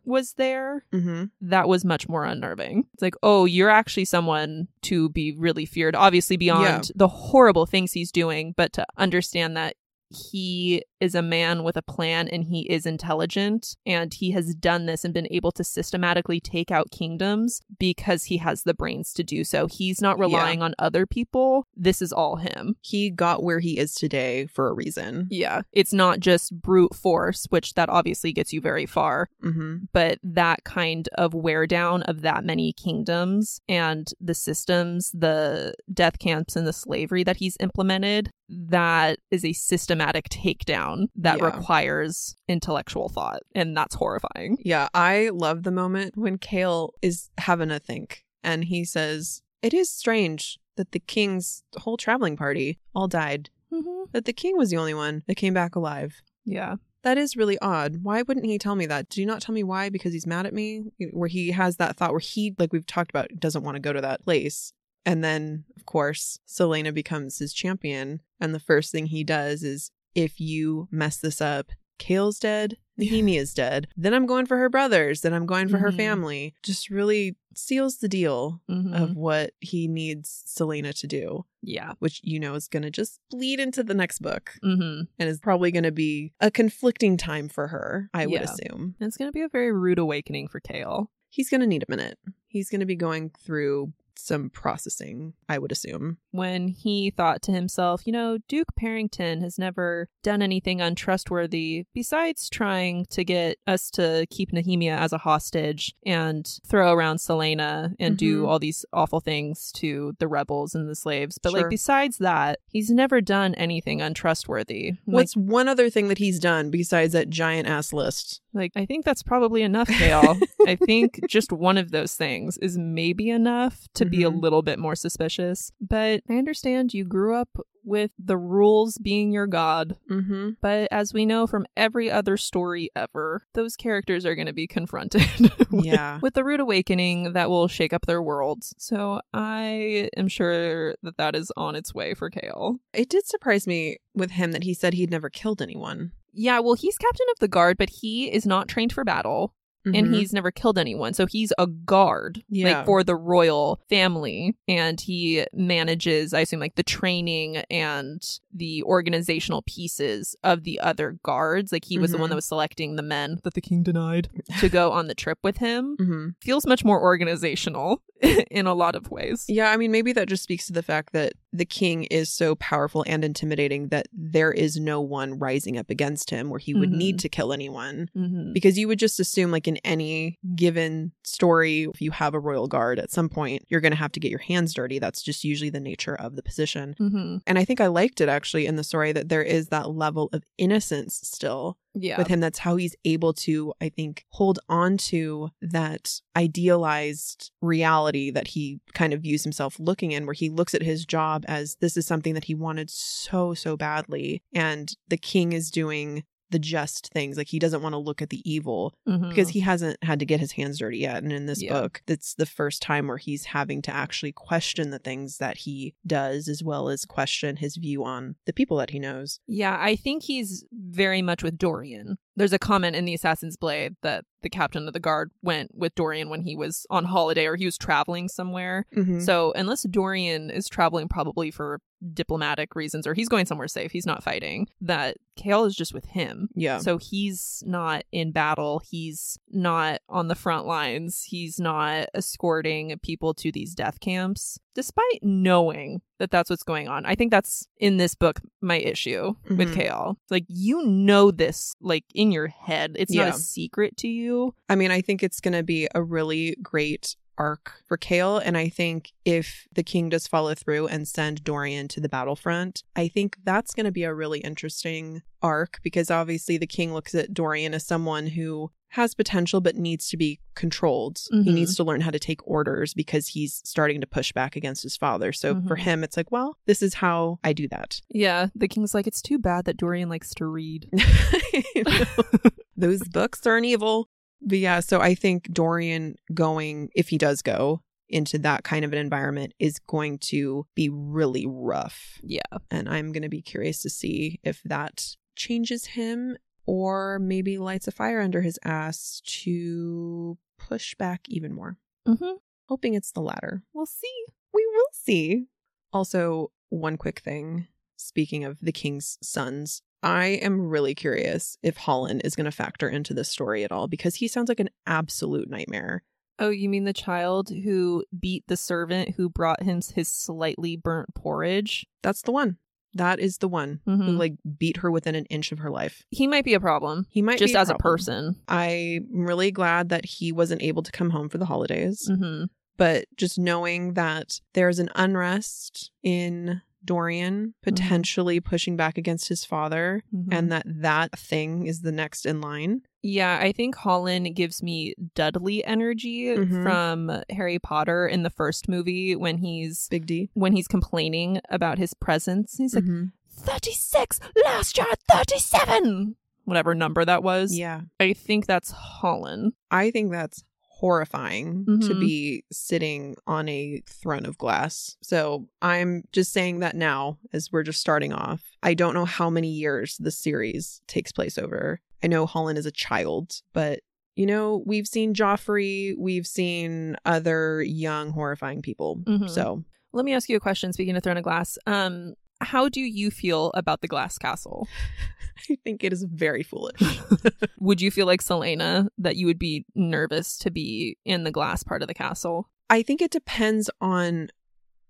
[0.06, 1.26] was there, Mm-hmm.
[1.42, 2.86] that was much more unnerving.
[2.94, 6.82] It's like, oh, you're actually someone to be really feared, obviously beyond Yeah.
[6.96, 9.76] the horrible things he's doing, but to understand that
[10.16, 14.86] he is a man with a plan and he is intelligent and he has done
[14.86, 19.24] this and been able to systematically take out kingdoms because he has the brains to
[19.24, 19.68] do so.
[19.68, 20.22] He's not Yeah.
[20.26, 21.68] relying on other people.
[21.76, 22.76] This is all him.
[22.82, 25.28] He got where he is today for a reason.
[25.30, 25.62] Yeah.
[25.74, 29.86] It's not just brute force, which that obviously gets you very far, Mm-hmm.
[29.92, 36.18] but that kind of wear down of that many kingdoms and the systems, the death
[36.20, 41.46] camps and the slavery that he's implemented, that is a systematic takedown that Yeah.
[41.46, 43.42] requires intellectual thought.
[43.56, 44.58] And that's horrifying.
[44.60, 49.74] Yeah, I love the moment when Chaol is having a think and he says, It
[49.74, 54.04] is strange that the king's whole traveling party all died, Mm-hmm.
[54.12, 56.22] that the king was the only one that came back alive.
[56.46, 56.76] Yeah.
[57.04, 57.98] That is really odd.
[58.04, 59.10] Why wouldn't he tell me that?
[59.10, 59.90] Do you not tell me why?
[59.90, 60.84] Because he's mad at me?
[61.12, 63.92] Where he has that thought where he, like we've talked about, doesn't want to go
[63.92, 64.72] to that place.
[65.06, 68.22] And then, of course, Celaena becomes his champion.
[68.40, 73.54] And the first thing he does is if you mess this up, Chaol's dead, Nehemia's
[73.54, 73.88] dead.
[73.96, 75.22] Then I'm going for her brothers.
[75.22, 75.98] Then I'm going for her Mhm.
[75.98, 76.54] family.
[76.64, 78.94] Just really seals the deal Mhm.
[79.00, 81.94] of what he needs Celaena to do, yeah.
[82.00, 85.04] which you know is going to just bleed into the next book Mm-hmm.
[85.20, 88.52] and is probably going to be a conflicting time for her, I would Yeah.
[88.52, 88.96] assume.
[89.00, 91.08] It's going to be a very rude awakening for Chaol.
[91.30, 92.20] He's going to need a minute.
[92.48, 93.94] He's going to be going through
[94.24, 96.18] some processing, I would assume.
[96.34, 102.50] When he thought to himself, you know, Duke Perrington has never done anything untrustworthy besides
[102.50, 108.18] trying to get us to keep Nehemia as a hostage and throw around Celaena and
[108.18, 108.48] do Mhm.
[108.48, 111.38] all these awful things to the rebels and the slaves.
[111.42, 111.62] But Sure.
[111.62, 114.94] like besides that, he's never done anything untrustworthy.
[115.06, 118.40] Like, What's one other thing that he's done besides that giant ass list?
[118.56, 120.40] like I think that's probably enough, Chaol.
[120.68, 124.42] I think just one of those things is maybe enough to be a Mhm.
[124.44, 125.72] little bit more suspicious.
[125.82, 127.50] But I understand you grew up
[127.86, 129.98] with the rules being your god.
[130.10, 130.52] Mm-hmm.
[130.62, 134.66] But as we know from every other story ever, those characters are going to be
[134.68, 136.20] confronted with, Yeah.
[136.22, 138.74] with the rude awakening that will shake up their worlds.
[138.78, 142.78] So I am sure that that is on its way for Chaol.
[142.94, 146.14] It did surprise me with him that he said he'd never killed anyone.
[146.32, 149.54] Yeah, well, he's captain of the guard, but he is not trained for battle.
[149.86, 149.98] Mhm.
[149.98, 151.14] and he's never killed anyone.
[151.14, 152.78] So he's a guard, Yeah.
[152.78, 158.22] like for the royal family, and he manages, I assume, like the training and
[158.54, 161.72] the organizational pieces of the other guards.
[161.72, 162.32] Like he was the one Mhm.
[162.32, 164.30] that was selecting the men that the king denied
[164.60, 165.98] to go on the trip with him.
[166.00, 166.36] Mhm.
[166.42, 168.02] Feels much more organizational
[168.52, 169.46] in a lot of ways.
[169.50, 172.56] Yeah, I mean, maybe that just speaks to the fact that the king is so
[172.56, 176.92] powerful and intimidating that there is no one rising up against him where he would
[176.92, 178.10] need to kill anyone.
[178.16, 182.40] hmm Because you would just assume, like in any given story, if you have a
[182.40, 185.00] royal guard, at some point you're going to have to get your hands dirty.
[185.00, 186.96] That's just usually the nature of the position.
[186.98, 189.90] hmm And I think I liked it actually in the story that there is that
[189.92, 192.18] level of innocence still Yeah.
[192.18, 192.40] with him.
[192.40, 198.80] That's how he's able to, I think, hold on to that idealized reality that he
[198.94, 202.06] kind of views himself looking in, where he looks at his job as this is
[202.06, 204.42] something that he wanted so, so badly.
[204.54, 206.24] And the king is doing
[206.54, 207.36] the just things.
[207.36, 209.28] Like he doesn't want to look at the evil Mhm.
[209.28, 211.22] because he hasn't had to get his hands dirty yet.
[211.24, 211.74] And in this Yeah.
[211.74, 215.96] book, that's the first time where he's having to actually question the things that he
[216.08, 219.42] does, as well as question his view on the people that he knows.
[219.48, 222.18] Yeah, I think he's very much with Dorian.
[222.36, 225.94] There's a comment in The Assassin's Blade that the captain of the guard went with
[225.96, 228.86] Dorian when he was on holiday or he was traveling somewhere.
[228.96, 229.20] Mm-hmm.
[229.20, 231.80] So, unless Dorian is traveling probably for
[232.14, 236.06] diplomatic reasons or he's going somewhere safe, he's not fighting, that Chaol is just with
[236.06, 236.50] him.
[236.56, 236.78] Yeah.
[236.78, 238.82] So he's not in battle.
[238.88, 241.24] He's not on the front lines.
[241.28, 247.06] He's not escorting people to these death camps, despite knowing that that's what's going on.
[247.06, 249.76] I think that's in this book my issue with Mhm.
[249.76, 250.12] Chaol.
[250.24, 252.96] It's like you know this like in your head.
[253.00, 254.54] It's not a secret to you.
[254.70, 258.42] I mean, I think it's going to be a really great arc for Chaol.
[258.44, 262.84] And I think if the king does follow through and send Dorian to the battlefront,
[262.96, 267.14] I think that's going to be a really interesting arc because obviously the king looks
[267.16, 271.20] at Dorian as someone who has potential but needs to be controlled.
[271.32, 271.54] He Mhm.
[271.56, 274.96] needs to learn how to take orders because he's starting to push back against his
[274.96, 275.34] father.
[275.34, 275.80] So for Mhm.
[275.82, 278.02] him, it's like, well, this is how I do that.
[278.10, 280.90] Yeah, the king's like, it's too bad that Dorian likes to read.
[282.78, 284.10] Those books are an evil.
[284.46, 288.92] But yeah, so I think Dorian going, if he does go into that kind of
[288.92, 292.20] an environment, is going to be really rough.
[292.22, 292.42] Yeah.
[292.70, 297.88] And I'm going to be curious to see if that changes him or maybe lights
[297.88, 301.78] a fire under his ass to push back even more.
[302.08, 302.34] Mm-hmm.
[302.70, 303.64] Hoping it's the latter.
[303.74, 304.26] We'll see.
[304.54, 305.46] We will see.
[305.92, 307.68] Also, one quick thing.
[307.98, 312.90] Speaking of the king's sons, I am really curious if Hollin is going to factor
[312.90, 316.04] into this story at all because he sounds like an absolute nightmare.
[316.40, 321.14] Oh, you mean the child who beat the servant who brought him his slightly burnt
[321.16, 321.86] porridge?
[322.02, 322.58] That's the one.
[322.96, 324.18] That is the one who Mhm.
[324.20, 326.04] like beat her within an inch of her life.
[326.10, 327.46] He might be a problem, He might be.
[327.46, 328.36] just be as a person.
[328.48, 332.08] I'm really glad that he wasn't able to come home for the holidays.
[332.08, 339.46] hmm but just knowing that there's an unrest in Dorian potentially pushing back against his
[339.46, 340.34] father Mm-hmm.
[340.34, 342.82] and that that thing is the next in line.
[343.02, 346.64] Yeah, I think Hollin gives me Dudley energy Mhm.
[346.64, 350.30] from Harry Potter in the first movie when he's Big D.
[350.34, 352.56] when he's complaining about his presence.
[352.58, 353.12] He's like, Mhm.
[353.30, 356.16] 36, last year 37.
[356.46, 357.56] Whatever number that was.
[357.58, 357.82] yeah.
[358.00, 359.54] I think that's Hollin.
[359.72, 360.44] I think that's
[360.80, 362.00] horrifying to Mhm.
[362.00, 364.98] be sitting on a throne of glass.
[365.02, 368.42] So I'm just saying that now as we're just starting off.
[368.62, 371.80] I don't know how many years the series takes place over.
[372.04, 373.80] I know Hollin is a child, but
[374.16, 378.98] you know, we've seen Joffrey, we've seen other young horrifying people.
[379.06, 379.30] Mhm.
[379.30, 379.64] So
[379.96, 381.58] Let me ask you a question speaking of Throne of Glass.
[381.68, 384.68] Um how do you feel about the glass castle?
[385.50, 387.00] I think it is very foolish.
[387.60, 391.64] Would you feel like Celaena that you would be nervous to be in the glass
[391.64, 392.50] part of the castle?
[392.70, 394.30] I think it depends on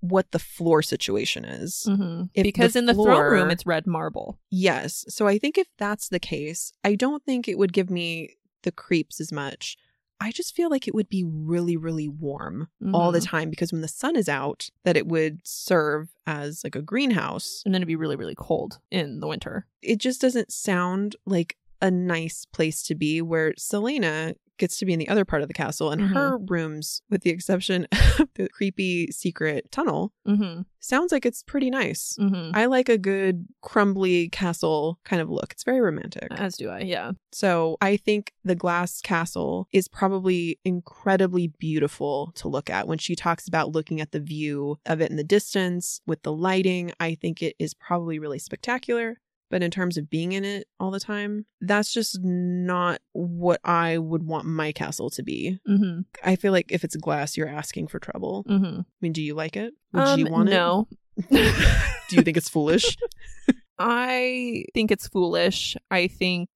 [0.03, 1.85] what the floor situation is.
[1.87, 2.41] Mm-hmm.
[2.41, 4.37] Because the in the throne room, it's red marble.
[4.51, 5.05] Yes.
[5.07, 8.71] So I think if that's the case, I don't think it would give me the
[8.71, 9.77] creeps as much.
[10.23, 13.25] I just feel like it would be really, really warm all the Mhm.
[13.27, 17.61] time because when the sun is out, that it would serve as like a greenhouse.
[17.65, 19.67] And then it'd be really, really cold in the winter.
[19.81, 24.93] It just doesn't sound like a nice place to be where Celaena gets to be
[24.93, 26.13] in the other part of the castle and Mhm.
[26.13, 27.87] her rooms, with the exception
[28.19, 30.61] of the creepy secret tunnel, Mm-hmm.
[30.79, 32.15] sounds like it's pretty nice.
[32.19, 32.51] Mm-hmm.
[32.55, 35.51] I like a good crumbly castle kind of look.
[35.51, 36.27] It's very romantic.
[36.31, 37.11] As do I, yeah.
[37.31, 42.87] So I think the glass castle is probably incredibly beautiful to look at.
[42.87, 46.31] When she talks about looking at the view of it in the distance with the
[46.33, 49.17] lighting, I think it is probably really spectacular.
[49.53, 53.99] But in terms of being in it all the time, that's just not what I
[53.99, 55.59] would want my castle to be.
[55.69, 55.99] Mm-hmm.
[56.23, 58.45] I feel like if it's glass, you're asking for trouble.
[58.49, 58.79] Mm-hmm.
[58.79, 59.75] I mean, do you like it?
[59.93, 60.87] Would Um, you want no.
[61.17, 61.25] it?
[61.29, 61.39] No.
[62.09, 62.97] do you think it's foolish?
[63.77, 65.77] I think it's foolish.
[65.91, 66.49] I think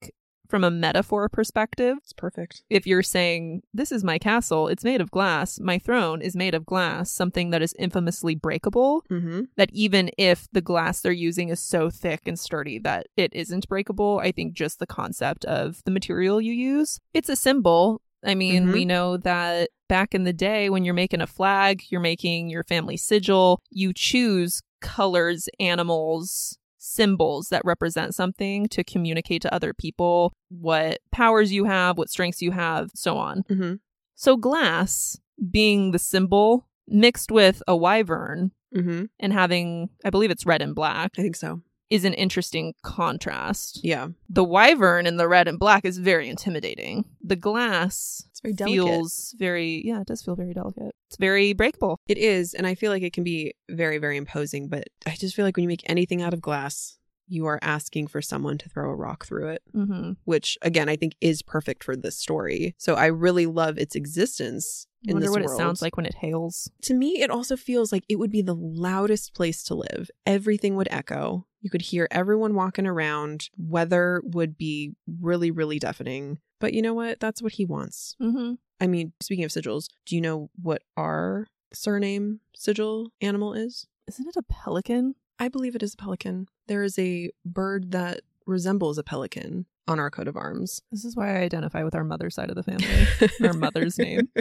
[0.47, 2.63] from a metaphor perspective, It's perfect.
[2.69, 6.53] if you're saying, This is my castle, it's made of glass, my throne is made
[6.55, 9.41] of glass, something that is infamously breakable, Mm-hmm.
[9.57, 13.67] that even if the glass they're using is so thick and sturdy that it isn't
[13.67, 18.01] breakable, I think just the concept of the material you use, it's a symbol.
[18.25, 18.73] I mean, Mhm.
[18.73, 22.63] we know that back in the day when you're making a flag, you're making your
[22.63, 26.57] family sigil, you choose colors, animals,
[26.97, 32.41] symbols that represent something to communicate to other people what powers you have, what strengths
[32.41, 33.43] you have, so on.
[33.43, 33.75] Mm-hmm.
[34.15, 35.17] So glass
[35.51, 39.05] being the symbol mixed with a wyvern Mm-hmm.
[39.21, 41.61] and having, I believe it's red and black, I think so.
[41.89, 43.79] Is an interesting contrast.
[43.83, 44.09] Yeah.
[44.29, 47.05] The wyvern in the red and black is very intimidating.
[47.23, 48.83] The glass It's very delicate.
[48.85, 50.93] feels very, yeah, it does feel very delicate.
[51.07, 51.99] It's very breakable.
[52.07, 55.35] It is, and I feel like it can be very, very imposing, but I just
[55.35, 56.97] feel like when you make anything out of glass,
[57.29, 60.11] you are asking for someone to throw a rock through it, Mm-hmm.
[60.23, 62.73] which again I think is perfect for this story.
[62.77, 65.51] So I really love its existence in wonder this what world.
[65.51, 66.69] it sounds like when it hails.
[66.83, 70.09] To me, it also feels like it would be the loudest place to live.
[70.25, 71.45] Everything would echo.
[71.61, 73.49] You could hear everyone walking around.
[73.57, 76.39] Weather would be really, really deafening.
[76.59, 77.19] But you know what?
[77.19, 78.15] That's what he wants.
[78.21, 78.53] Mm-hmm.
[78.79, 83.87] I mean, speaking of sigils, do you know what our surname sigil animal is?
[84.07, 85.15] Isn't it a pelican?
[85.39, 86.47] I believe it is a pelican.
[86.67, 90.81] There is a bird that resembles a pelican on our coat of arms.
[90.91, 93.07] This is why I identify with our mother's side of the family.
[93.47, 94.29] Our mother's name.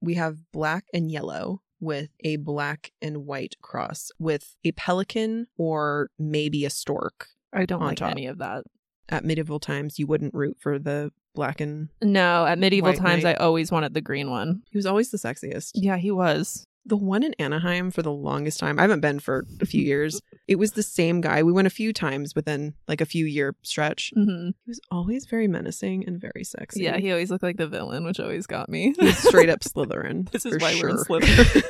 [0.00, 6.10] We have black and yellow with a black and white cross with a pelican or
[6.18, 7.28] maybe a stork.
[7.52, 8.10] I don't On like top.
[8.12, 8.64] any of that.
[9.08, 13.36] At medieval times, you wouldn't root for the black and No, at medieval times, knight.
[13.40, 14.62] I always wanted the green one.
[14.70, 15.72] he was always the sexiest.
[15.74, 16.66] Yeah, he was.
[16.86, 20.20] The one in Anaheim for the longest time, I haven't been for a few years.
[20.48, 21.42] It was the same guy.
[21.42, 24.12] We went a few times within like a few year stretch.
[24.14, 26.82] hmm He was always very menacing and very sexy.
[26.82, 28.94] Yeah, he always looked like the villain, which always got me.
[28.98, 30.30] He was straight up Slytherin.
[30.30, 30.96] This is why we're in.
[30.96, 31.62] Slytherin.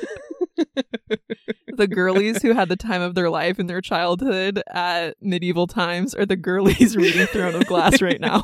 [1.76, 6.14] the girlies who had the time of their life in their childhood at medieval times
[6.14, 8.42] are the girlies reading Throne of Glass right now.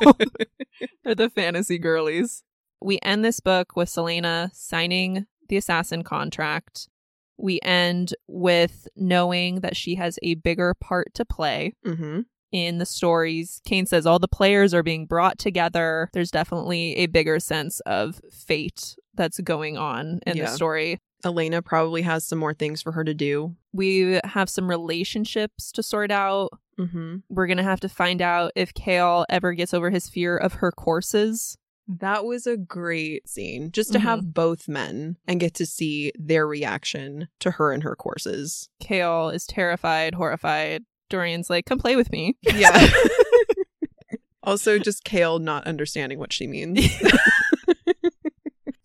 [1.03, 2.43] They're the fantasy girlies.
[2.81, 6.87] We end this book with Celaena signing the assassin contract.
[7.37, 11.73] We end with knowing that she has a bigger part to play.
[11.85, 12.21] hmm
[12.53, 13.61] in the stories.
[13.65, 16.09] Cain says all the players are being brought together.
[16.13, 20.45] There's definitely a bigger sense of fate that's going on in Yeah.
[20.45, 20.97] the story.
[21.25, 23.57] Elena probably has some more things for her to do.
[23.73, 26.51] We have some relationships to sort out.
[26.79, 27.17] Mm-hmm.
[27.27, 30.53] We're going to have to find out if Chaol ever gets over his fear of
[30.53, 31.57] her courses.
[31.87, 34.29] That was a great scene just to have mm-hmm.
[34.29, 38.69] both men and get to see their reaction to her and her courses.
[38.83, 40.83] Chaol is terrified, horrified.
[41.09, 42.35] Dorian's like, come play with me.
[42.41, 42.89] Yeah.
[44.43, 46.85] also, just Chaol not understanding what she means.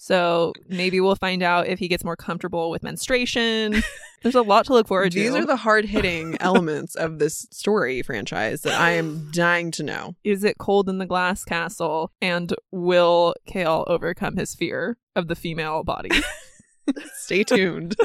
[0.02, 3.84] So maybe we'll find out if he gets more comfortable with menstruation.
[4.22, 5.32] There's a lot to look forward These to.
[5.34, 9.82] These are the hard hitting elements of this story franchise that I am dying to
[9.82, 10.14] know.
[10.24, 12.12] Is it cold in the glass castle?
[12.20, 16.10] And will Chaol overcome his fear of the female body?
[17.14, 17.96] Stay tuned.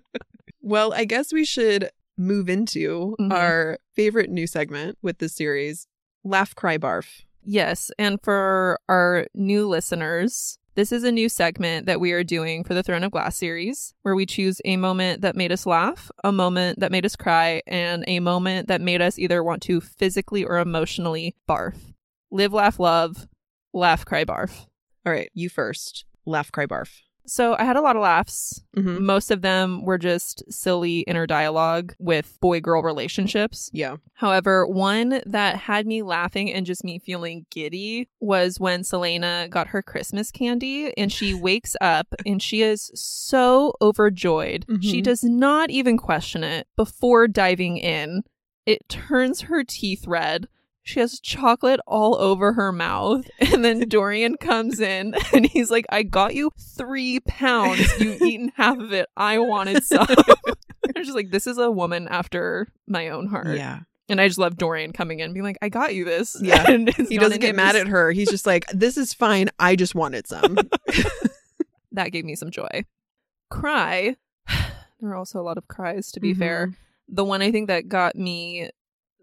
[0.60, 3.32] well, I guess we should move into Mhm.
[3.32, 5.86] our favorite new segment with this series
[6.24, 7.22] Laugh, Cry, Barf.
[7.42, 7.90] yes.
[7.98, 12.74] And for our new listeners, this is a new segment that we are doing for
[12.74, 16.32] the Throne of Glass series, where we choose a moment that made us laugh, a
[16.32, 20.44] moment that made us cry, and a moment that made us either want to physically
[20.44, 21.76] or emotionally barf.
[22.30, 23.26] Live, laugh, love,
[23.72, 24.66] laugh, cry, barf.
[25.04, 26.04] All right, you first.
[26.24, 27.00] Laugh, Cry, Barf.
[27.26, 28.62] So I had a lot of laughs.
[28.76, 29.04] Mm-hmm.
[29.04, 33.70] Most of them were just silly inner dialogue with boy girl relationships.
[33.72, 33.96] Yeah.
[34.14, 39.68] However, one that had me laughing and just me feeling giddy was when Celaena got
[39.68, 44.64] her Christmas candy and she wakes up and she is so overjoyed.
[44.80, 45.04] She Mhm.
[45.04, 48.22] does not even question it before diving in.
[48.66, 50.46] It turns her teeth red.
[50.84, 53.28] She has chocolate all over her mouth.
[53.52, 58.00] And then Dorian comes in and he's like, I got you three pounds.
[58.00, 59.08] You've eaten half of it.
[59.16, 60.06] I wanted some.
[60.08, 63.56] I'm just like, this is a woman after my own heart.
[63.56, 63.80] Yeah.
[64.08, 66.36] And I just love Dorian coming in and being like, I got you this.
[66.40, 66.64] Yeah.
[66.68, 68.10] And He doesn't get mad at her.
[68.10, 69.48] He's just like, this is fine.
[69.58, 70.56] I just wanted some.
[71.92, 72.84] That gave me some joy.
[73.50, 74.16] Cry.
[75.00, 76.68] There were also a lot of cries, to be fair.
[76.68, 76.74] Mhm.
[77.08, 78.70] The one I think that got me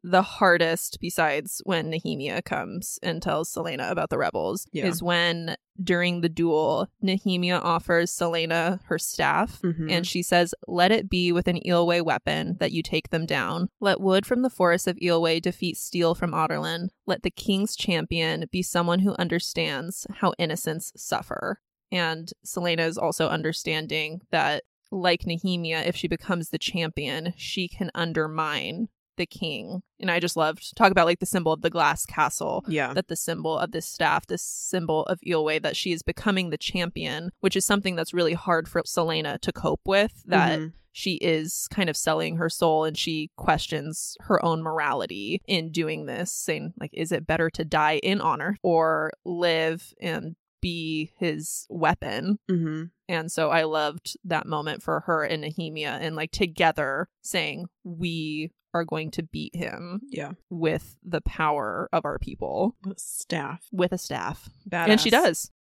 [0.04, 4.86] the hardest, besides when Nehemia comes and tells Celaena about the rebels, Yeah.
[4.88, 9.62] is when during the duel, Nehemia offers Celaena her staff.
[9.62, 9.90] Mhm.
[9.92, 13.70] And she says, Let it be with an Eyllwe weapon that you take them down.
[13.80, 16.90] Let wood from the forests of Eyllwe defeat steel from Adarlan.
[17.06, 21.62] Let the king's champion be someone who understands how innocents suffer.
[21.92, 27.90] And Celaena is also understanding that, like Nehemia, if she becomes the champion, she can
[27.96, 28.90] undermine
[29.20, 29.82] the king.
[30.00, 32.94] And I just loved talk about like the symbol of the glass castle yeah.
[32.94, 36.58] that the symbol of this staff, this symbol of Eyllwe, that she is becoming the
[36.58, 40.24] champion, which is something that's really hard for Celaena to cope with.
[40.26, 40.74] That Mhm.
[40.92, 46.08] she is kind of selling her soul and she questions her own morality in doing
[46.08, 51.66] this, saying, like, is it better to die in honor or live and be his
[51.70, 52.38] weapon?
[52.50, 52.92] Mhm.
[53.08, 58.52] And so I loved that moment for her and Nehemia and like together saying, we
[58.74, 60.32] are going to beat him Yeah.
[60.50, 63.66] with the power of our people Staff.
[63.72, 64.50] with a staff.
[64.70, 64.88] Badass.
[64.90, 65.52] And she does.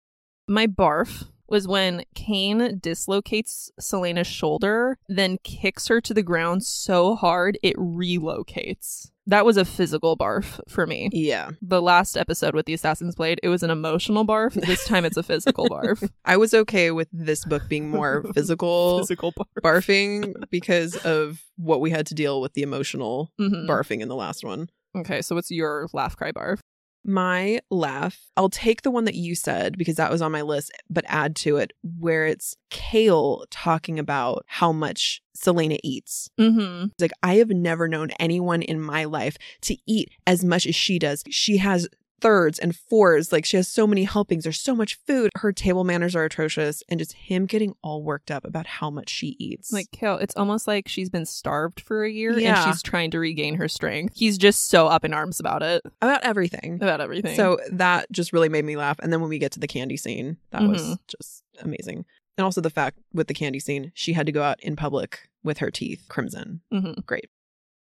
[0.46, 7.14] My barf was when Cain dislocates Celaena's shoulder, then kicks her to the ground so
[7.16, 9.10] hard it relocates.
[9.26, 11.10] That was a physical barf for me.
[11.12, 11.50] Yeah.
[11.60, 14.54] The last episode with the Assassin's Blade, it was an emotional barf.
[14.54, 16.08] This time it's a physical barf.
[16.24, 19.46] I was okay with this book being more physical physical barf.
[19.62, 23.66] barfing because of what we had to deal with the emotional Mhm.
[23.68, 24.70] barfing in the last one.
[24.96, 26.60] Okay, so what's your laugh cry barf?
[27.08, 30.70] My laugh, I'll take the one that you said because that was on my list,
[30.90, 36.28] but add to it where it's Chaol talking about how much Celaena eats.
[36.38, 36.88] Mm-hmm.
[37.00, 40.98] Like, I have never known anyone in my life to eat as much as she
[40.98, 41.24] does.
[41.30, 41.88] She has
[42.20, 43.32] thirds and fours.
[43.32, 44.44] Like, she has so many helpings.
[44.44, 45.30] There's so much food.
[45.36, 46.82] Her table manners are atrocious.
[46.88, 49.72] And just him getting all worked up about how much she eats.
[49.72, 52.64] Like Chaol, it's almost like she's been starved for a year Yeah.
[52.64, 54.14] and she's trying to regain her strength.
[54.16, 56.78] He's just so up in arms about it, about everything.
[56.82, 57.36] about everything.
[57.36, 58.98] So that just really made me laugh.
[59.00, 60.98] And then when we get to the candy scene, that was Mhm.
[61.06, 62.04] just amazing.
[62.36, 65.28] And also the fact with the candy scene, she had to go out in public
[65.42, 66.60] with her teeth crimson.
[66.72, 67.04] Mhm.
[67.06, 67.30] Great.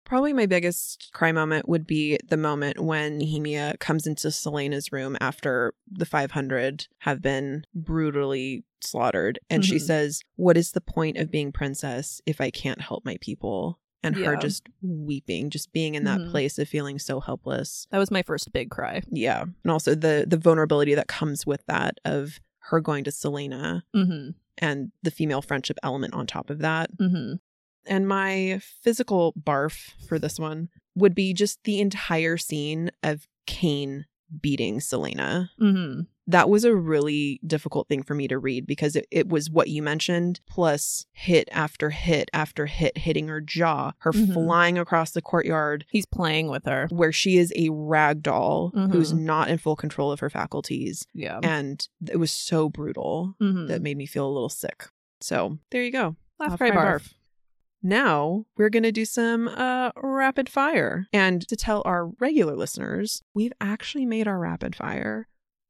[0.07, 5.17] Probably my biggest cry moment would be the moment when Nehemia comes into Celaena's room
[5.19, 9.37] after the 500 have been brutally slaughtered.
[9.49, 9.81] And she Mhm.
[9.81, 13.79] says, What is the point of being princess if I can't help my people?
[14.03, 16.29] And her just weeping, just being in that Mhm.
[16.31, 17.87] place of feeling so helpless.
[17.91, 19.01] that was my first big cry.
[19.11, 19.41] Yeah.
[19.63, 22.39] And also the the vulnerability that comes with that of
[22.69, 24.29] her going to Celaena Mm-hmm.
[24.59, 26.95] and the female friendship element on top of that.
[26.97, 27.33] Mm-hmm.
[27.87, 34.05] And my physical barf for this one would be just the entire scene of Cain
[34.41, 35.49] beating Celaena.
[35.61, 36.01] Mm-hmm.
[36.29, 39.69] That was a really difficult thing for me to read because it, it was what
[39.69, 44.33] you mentioned, plus hit after hit after hit, hitting her jaw, her Mhm.
[44.33, 46.87] flying across the courtyard, He's playing with her.
[46.91, 49.19] where she is a rag doll who's Mhm.
[49.19, 51.07] not in full control of her faculties.
[51.13, 51.39] Yeah.
[51.41, 53.67] And it was so brutal Mm-hmm.
[53.67, 54.87] that made me feel a little sick.
[55.21, 56.17] So there you go.
[56.39, 56.75] Laugh, cry, barf.
[57.01, 57.13] barf.
[57.83, 61.07] Now we're going to do some uh, rapid fire.
[61.13, 65.27] And to tell our regular listeners, we've actually made our rapid fire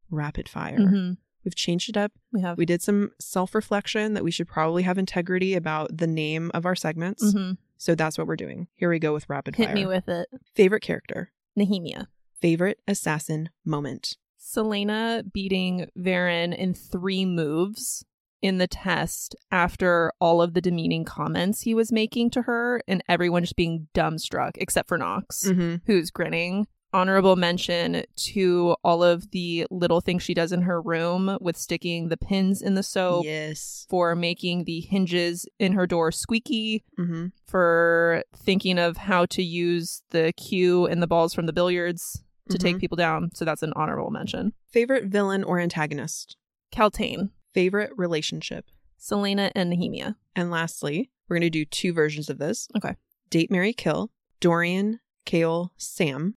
[0.09, 0.79] rapid fire.
[0.79, 1.13] Mm-hmm.
[1.43, 2.11] We've changed it up.
[2.31, 2.57] We have.
[2.57, 6.65] We did some self reflection that we should probably have integrity about the name of
[6.65, 7.23] our segments.
[7.23, 7.53] mm-hmm.
[7.77, 8.67] So that's what we're doing.
[8.75, 9.75] Here we go with rapid Hit fire.
[9.75, 10.27] Hit me with it.
[10.55, 12.07] Favorite character, Nehemia.
[12.41, 14.17] favorite assassin moment.
[14.39, 18.03] Celaena beating Verin in three moves
[18.41, 23.03] in the test after all of the demeaning comments he was making to her and
[23.09, 25.75] everyone just being dumbstruck except for Nox, Mm-hmm.
[25.85, 26.67] who's grinning.
[26.93, 32.07] Honorable mention to all of the little things she does in her room with sticking
[32.07, 33.85] the pins in the soap, yes.
[33.89, 37.27] for making the hinges in her door squeaky, Mm-hmm.
[37.45, 42.57] for thinking of how to use the cue and the balls from the billiards to
[42.57, 42.79] take Mhm.
[42.79, 43.31] people down.
[43.33, 44.53] So that's an honorable mention.
[44.71, 46.37] Favorite villain or antagonist.
[46.73, 48.69] Kaltain, Favorite relationship.
[48.99, 50.15] Celaena, and Nehemia.
[50.35, 52.67] And lastly, we're going to do two versions of this.
[52.77, 52.93] Okay.
[53.31, 54.11] Date, Marry, Kill.
[54.39, 56.35] Dorian, Chaol, Sam.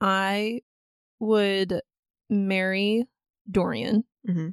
[0.00, 0.60] I
[1.18, 1.82] would
[2.30, 3.08] marry
[3.50, 4.04] Dorian.
[4.28, 4.50] Mm-hmm.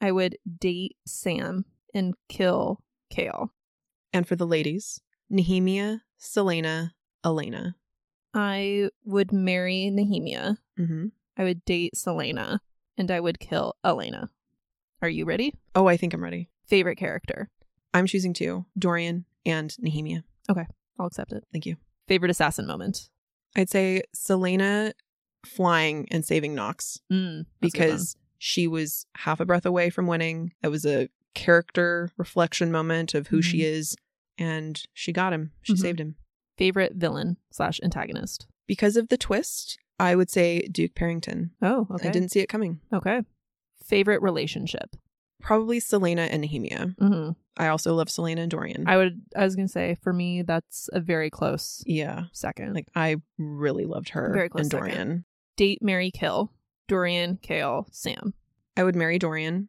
[0.00, 2.80] I would date Sam and kill
[3.12, 3.50] Chaol.
[4.14, 6.92] And for the ladies, Nehemia, Celaena,
[7.22, 7.76] Elena.
[8.32, 10.56] I would marry Nehemia.
[10.80, 11.08] Mm-hmm.
[11.36, 12.60] I would date Celaena.
[12.96, 14.30] And I would kill Elena.
[15.02, 15.54] Are you ready?
[15.74, 16.48] Oh, I think I'm ready.
[16.66, 17.48] Favorite character?
[17.94, 20.22] I'm choosing two Dorian and Nehemia.
[20.50, 20.66] Okay,
[20.98, 21.44] I'll accept it.
[21.52, 21.76] Thank you.
[22.08, 23.08] Favorite assassin moment?
[23.56, 24.92] I'd say Celaena
[25.44, 27.88] flying and saving Nox Mm, that's a good one.
[27.90, 30.52] because she was half a breath away from winning.
[30.62, 33.96] That was a character reflection moment of who she is,
[34.38, 35.52] and she got him.
[35.62, 35.78] She Mhm.
[35.78, 36.16] saved him.
[36.58, 38.46] favorite villain slash antagonist.
[38.66, 41.50] Because of the twist, I would say Duke Perrington.
[41.60, 42.08] Oh, okay.
[42.08, 42.80] I didn't see it coming.
[42.90, 43.20] Okay.
[43.86, 44.96] Favorite relationship.
[45.40, 46.94] Probably Celaena and Nehemia.
[46.98, 48.84] hmm I also love Celaena and Dorian.
[48.86, 49.22] I would.
[49.34, 52.24] I was gonna say for me that's a very close yeah.
[52.32, 52.74] second.
[52.74, 54.88] Like I really loved her Very close and second.
[54.90, 55.24] Dorian.
[55.56, 56.52] date, marry, kill.
[56.88, 58.34] Dorian, Chaol, Sam.
[58.76, 59.68] I would marry Dorian.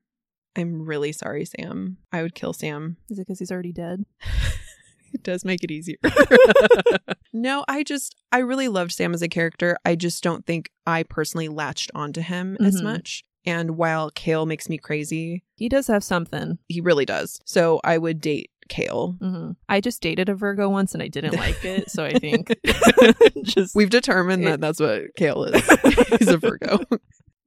[0.57, 1.97] I'm really sorry, Sam.
[2.11, 2.97] I would kill Sam.
[3.09, 4.03] Is it because he's already dead?
[5.13, 5.97] it does make it easier.
[7.33, 9.77] no, I just I really loved Sam as a character.
[9.85, 12.83] I just don't think I personally latched onto him as Mhm.
[12.83, 13.23] much.
[13.47, 16.57] And while Chaol makes me crazy, He does have something.
[16.67, 17.39] he really does.
[17.45, 19.17] So I would date Chaol.
[19.19, 22.53] hmm I just dated a Virgo once and I didn't like it, so I think
[23.43, 26.09] just We've determined that that's what Chaol is.
[26.19, 26.79] He's a Virgo.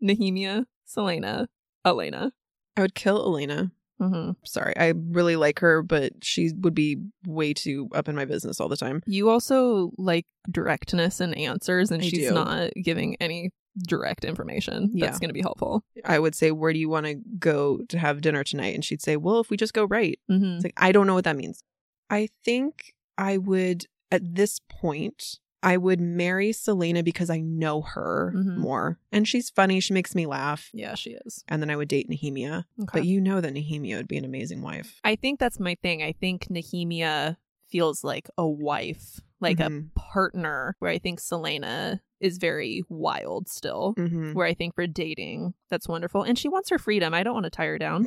[0.03, 1.47] Nehemia, Celaena,
[1.85, 2.33] Elena.
[2.77, 3.71] I would kill Elena.
[3.99, 6.97] hmm Sorry, I really like her, but she would be
[7.27, 9.03] way too up in my business all the time.
[9.07, 12.35] You also like directness and answers, and I she's do.
[12.35, 13.51] not giving any
[13.87, 15.07] direct information Yeah.
[15.07, 15.85] that's going to be helpful.
[16.05, 18.75] I would say, Where do you want to go to have dinner tonight?
[18.75, 20.19] And she'd say, Well, if we just go right.
[20.29, 21.63] hmm It's like, I don't know what that means.
[22.11, 28.33] I think I would, at this point, I would marry Celaena because I know her
[28.35, 28.57] Mhm.
[28.57, 28.99] more.
[29.13, 29.79] And she's funny.
[29.81, 30.71] She makes me laugh.
[30.73, 31.45] Yeah, she is.
[31.49, 32.65] And then I would date Nehemia.
[32.81, 33.01] Okay.
[33.01, 35.01] But you know that Nehemia would be an amazing wife.
[35.05, 36.03] I think that's my thing.
[36.03, 37.37] I think Nehemia
[37.69, 39.89] feels like a wife, like Mhm.
[39.95, 43.95] a partner, where I think Celaena is very wild still.
[43.97, 44.33] Mm-hmm.
[44.33, 46.23] Where I think for dating, that's wonderful.
[46.23, 47.15] And she wants her freedom.
[47.15, 48.07] I don't want to tie her down.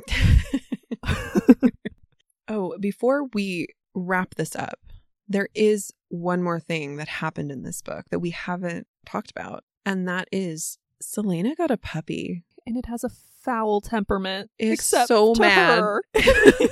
[2.48, 4.80] oh, before we wrap this up,
[5.28, 9.64] there is one more thing that happened in this book that we haven't talked about.
[9.86, 12.44] And that is Celaena got a puppy.
[12.66, 13.10] and it has a
[13.42, 14.50] foul temperament.
[14.58, 15.84] It's except so mad.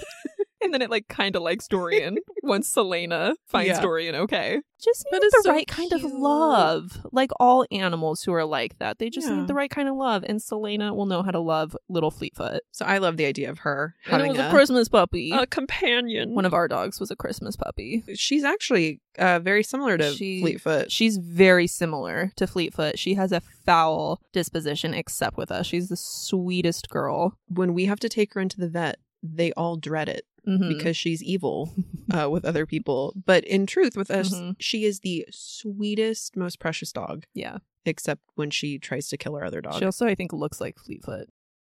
[0.82, 0.88] her.
[0.90, 3.82] and then it like kind of likes Dorian once Celaena finds Yeah.
[3.82, 4.60] Dorian okay.
[4.84, 7.06] Just But need it's the so right kind of love.
[7.12, 8.98] Like all animals who are like that.
[8.98, 9.36] They just Yeah.
[9.42, 10.24] need the right kind of love.
[10.28, 12.62] And Celaena will know how to love little Fleetfoot.
[12.72, 15.32] So I love the idea of her And it was a, a, Christmas puppy.
[15.32, 16.34] a companion.
[16.34, 18.04] One of our dogs was a Christmas puppy.
[18.16, 20.92] She's actually uh, very similar to She- Fleetfoot.
[20.92, 22.98] She's very similar to Fleetfoot.
[22.98, 25.68] She has a foul disposition, except with us.
[25.68, 27.38] She's the sweetest girl.
[27.48, 30.70] When we have to take her into the vet, they all dread it Mhm.
[30.70, 31.72] because she's evil
[32.12, 33.14] uh, with other people.
[33.26, 34.56] But in truth, with us, Mhm.
[34.60, 37.60] she is the sweetest, most precious dog, yeah.
[37.86, 39.76] except when she tries to kill our other dog.
[39.80, 41.28] She also, I think, looks like Fleetfoot.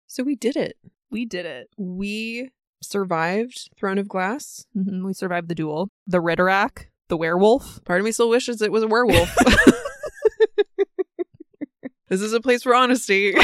[0.07, 0.77] So we did it.
[1.10, 1.69] We did it.
[1.77, 4.65] We survived Throne of Glass.
[4.73, 5.90] hmm We survived the duel.
[6.07, 7.84] The Ridderak, the werewolf.
[7.85, 9.35] Part of me still wishes it was a werewolf.
[12.10, 13.34] this is a place for honesty.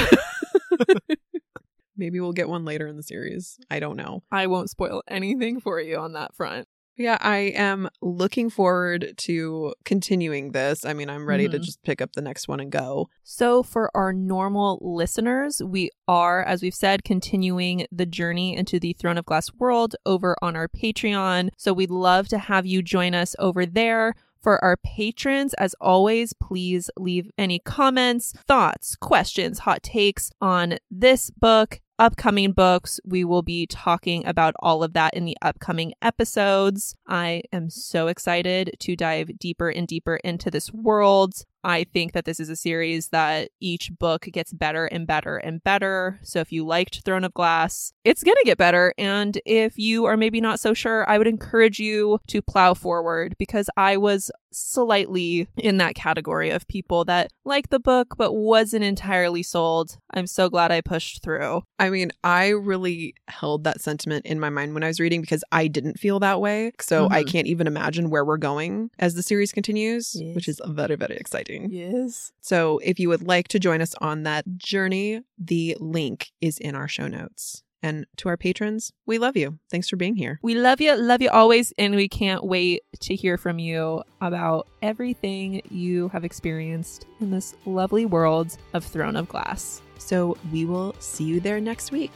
[1.99, 3.57] Maybe we'll get one later in the series.
[3.69, 4.23] I don't know.
[4.31, 6.67] I won't spoil anything for you on that front.
[6.95, 10.83] Yeah, I am looking forward to continuing this.
[10.83, 11.63] I mean, I'm ready to Mhm.
[11.63, 13.07] just pick up the next one and go.
[13.23, 18.91] So, for our normal listeners, we are, as we've said, continuing the journey into the
[18.91, 21.49] Throne of Glass world over on our Patreon.
[21.57, 24.13] So, we'd love to have you join us over there.
[24.41, 31.29] For our patrons, as always, please leave any comments, thoughts, questions, hot takes on this
[31.29, 32.99] book, upcoming books.
[33.05, 36.95] We will be talking about all of that in the upcoming episodes.
[37.07, 41.33] I am so excited to dive deeper and deeper into this world.
[41.63, 45.63] I think that this is a series that each book gets better and better and
[45.63, 46.19] better.
[46.23, 48.93] So if you liked Throne of Glass, it's going to get better.
[48.97, 53.35] And if you are maybe not so sure, I would encourage you to plow forward
[53.37, 58.83] because I was slightly in that category of people that liked the book but wasn't
[58.83, 59.97] entirely sold.
[60.11, 61.61] I'm so glad I pushed through.
[61.77, 65.43] I mean, I really held that sentiment in my mind when I was reading because
[65.51, 66.71] I didn't feel that way.
[66.79, 67.27] So I Mhm.
[67.27, 70.33] can't even imagine where we're going as the series continues, Yes.
[70.35, 71.15] which is very, very
[71.49, 71.71] exciting.
[71.71, 72.31] Yes.
[72.41, 76.75] So if you would like to join us on that journey, the link is in
[76.75, 77.63] our show notes.
[77.81, 79.57] And to our patrons, we love you.
[79.71, 80.37] Thanks for being here.
[80.43, 84.67] We love you, love you always, and we can't wait to hear from you about
[84.81, 89.81] everything you have experienced in this lovely world of Throne of Glass.
[89.97, 92.11] So we will see you there next week.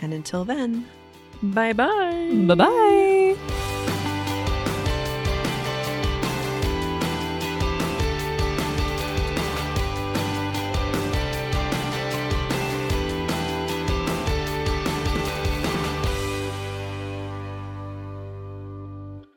[0.00, 0.86] And until then,
[1.42, 2.44] bye bye.
[2.46, 3.83] Bye bye.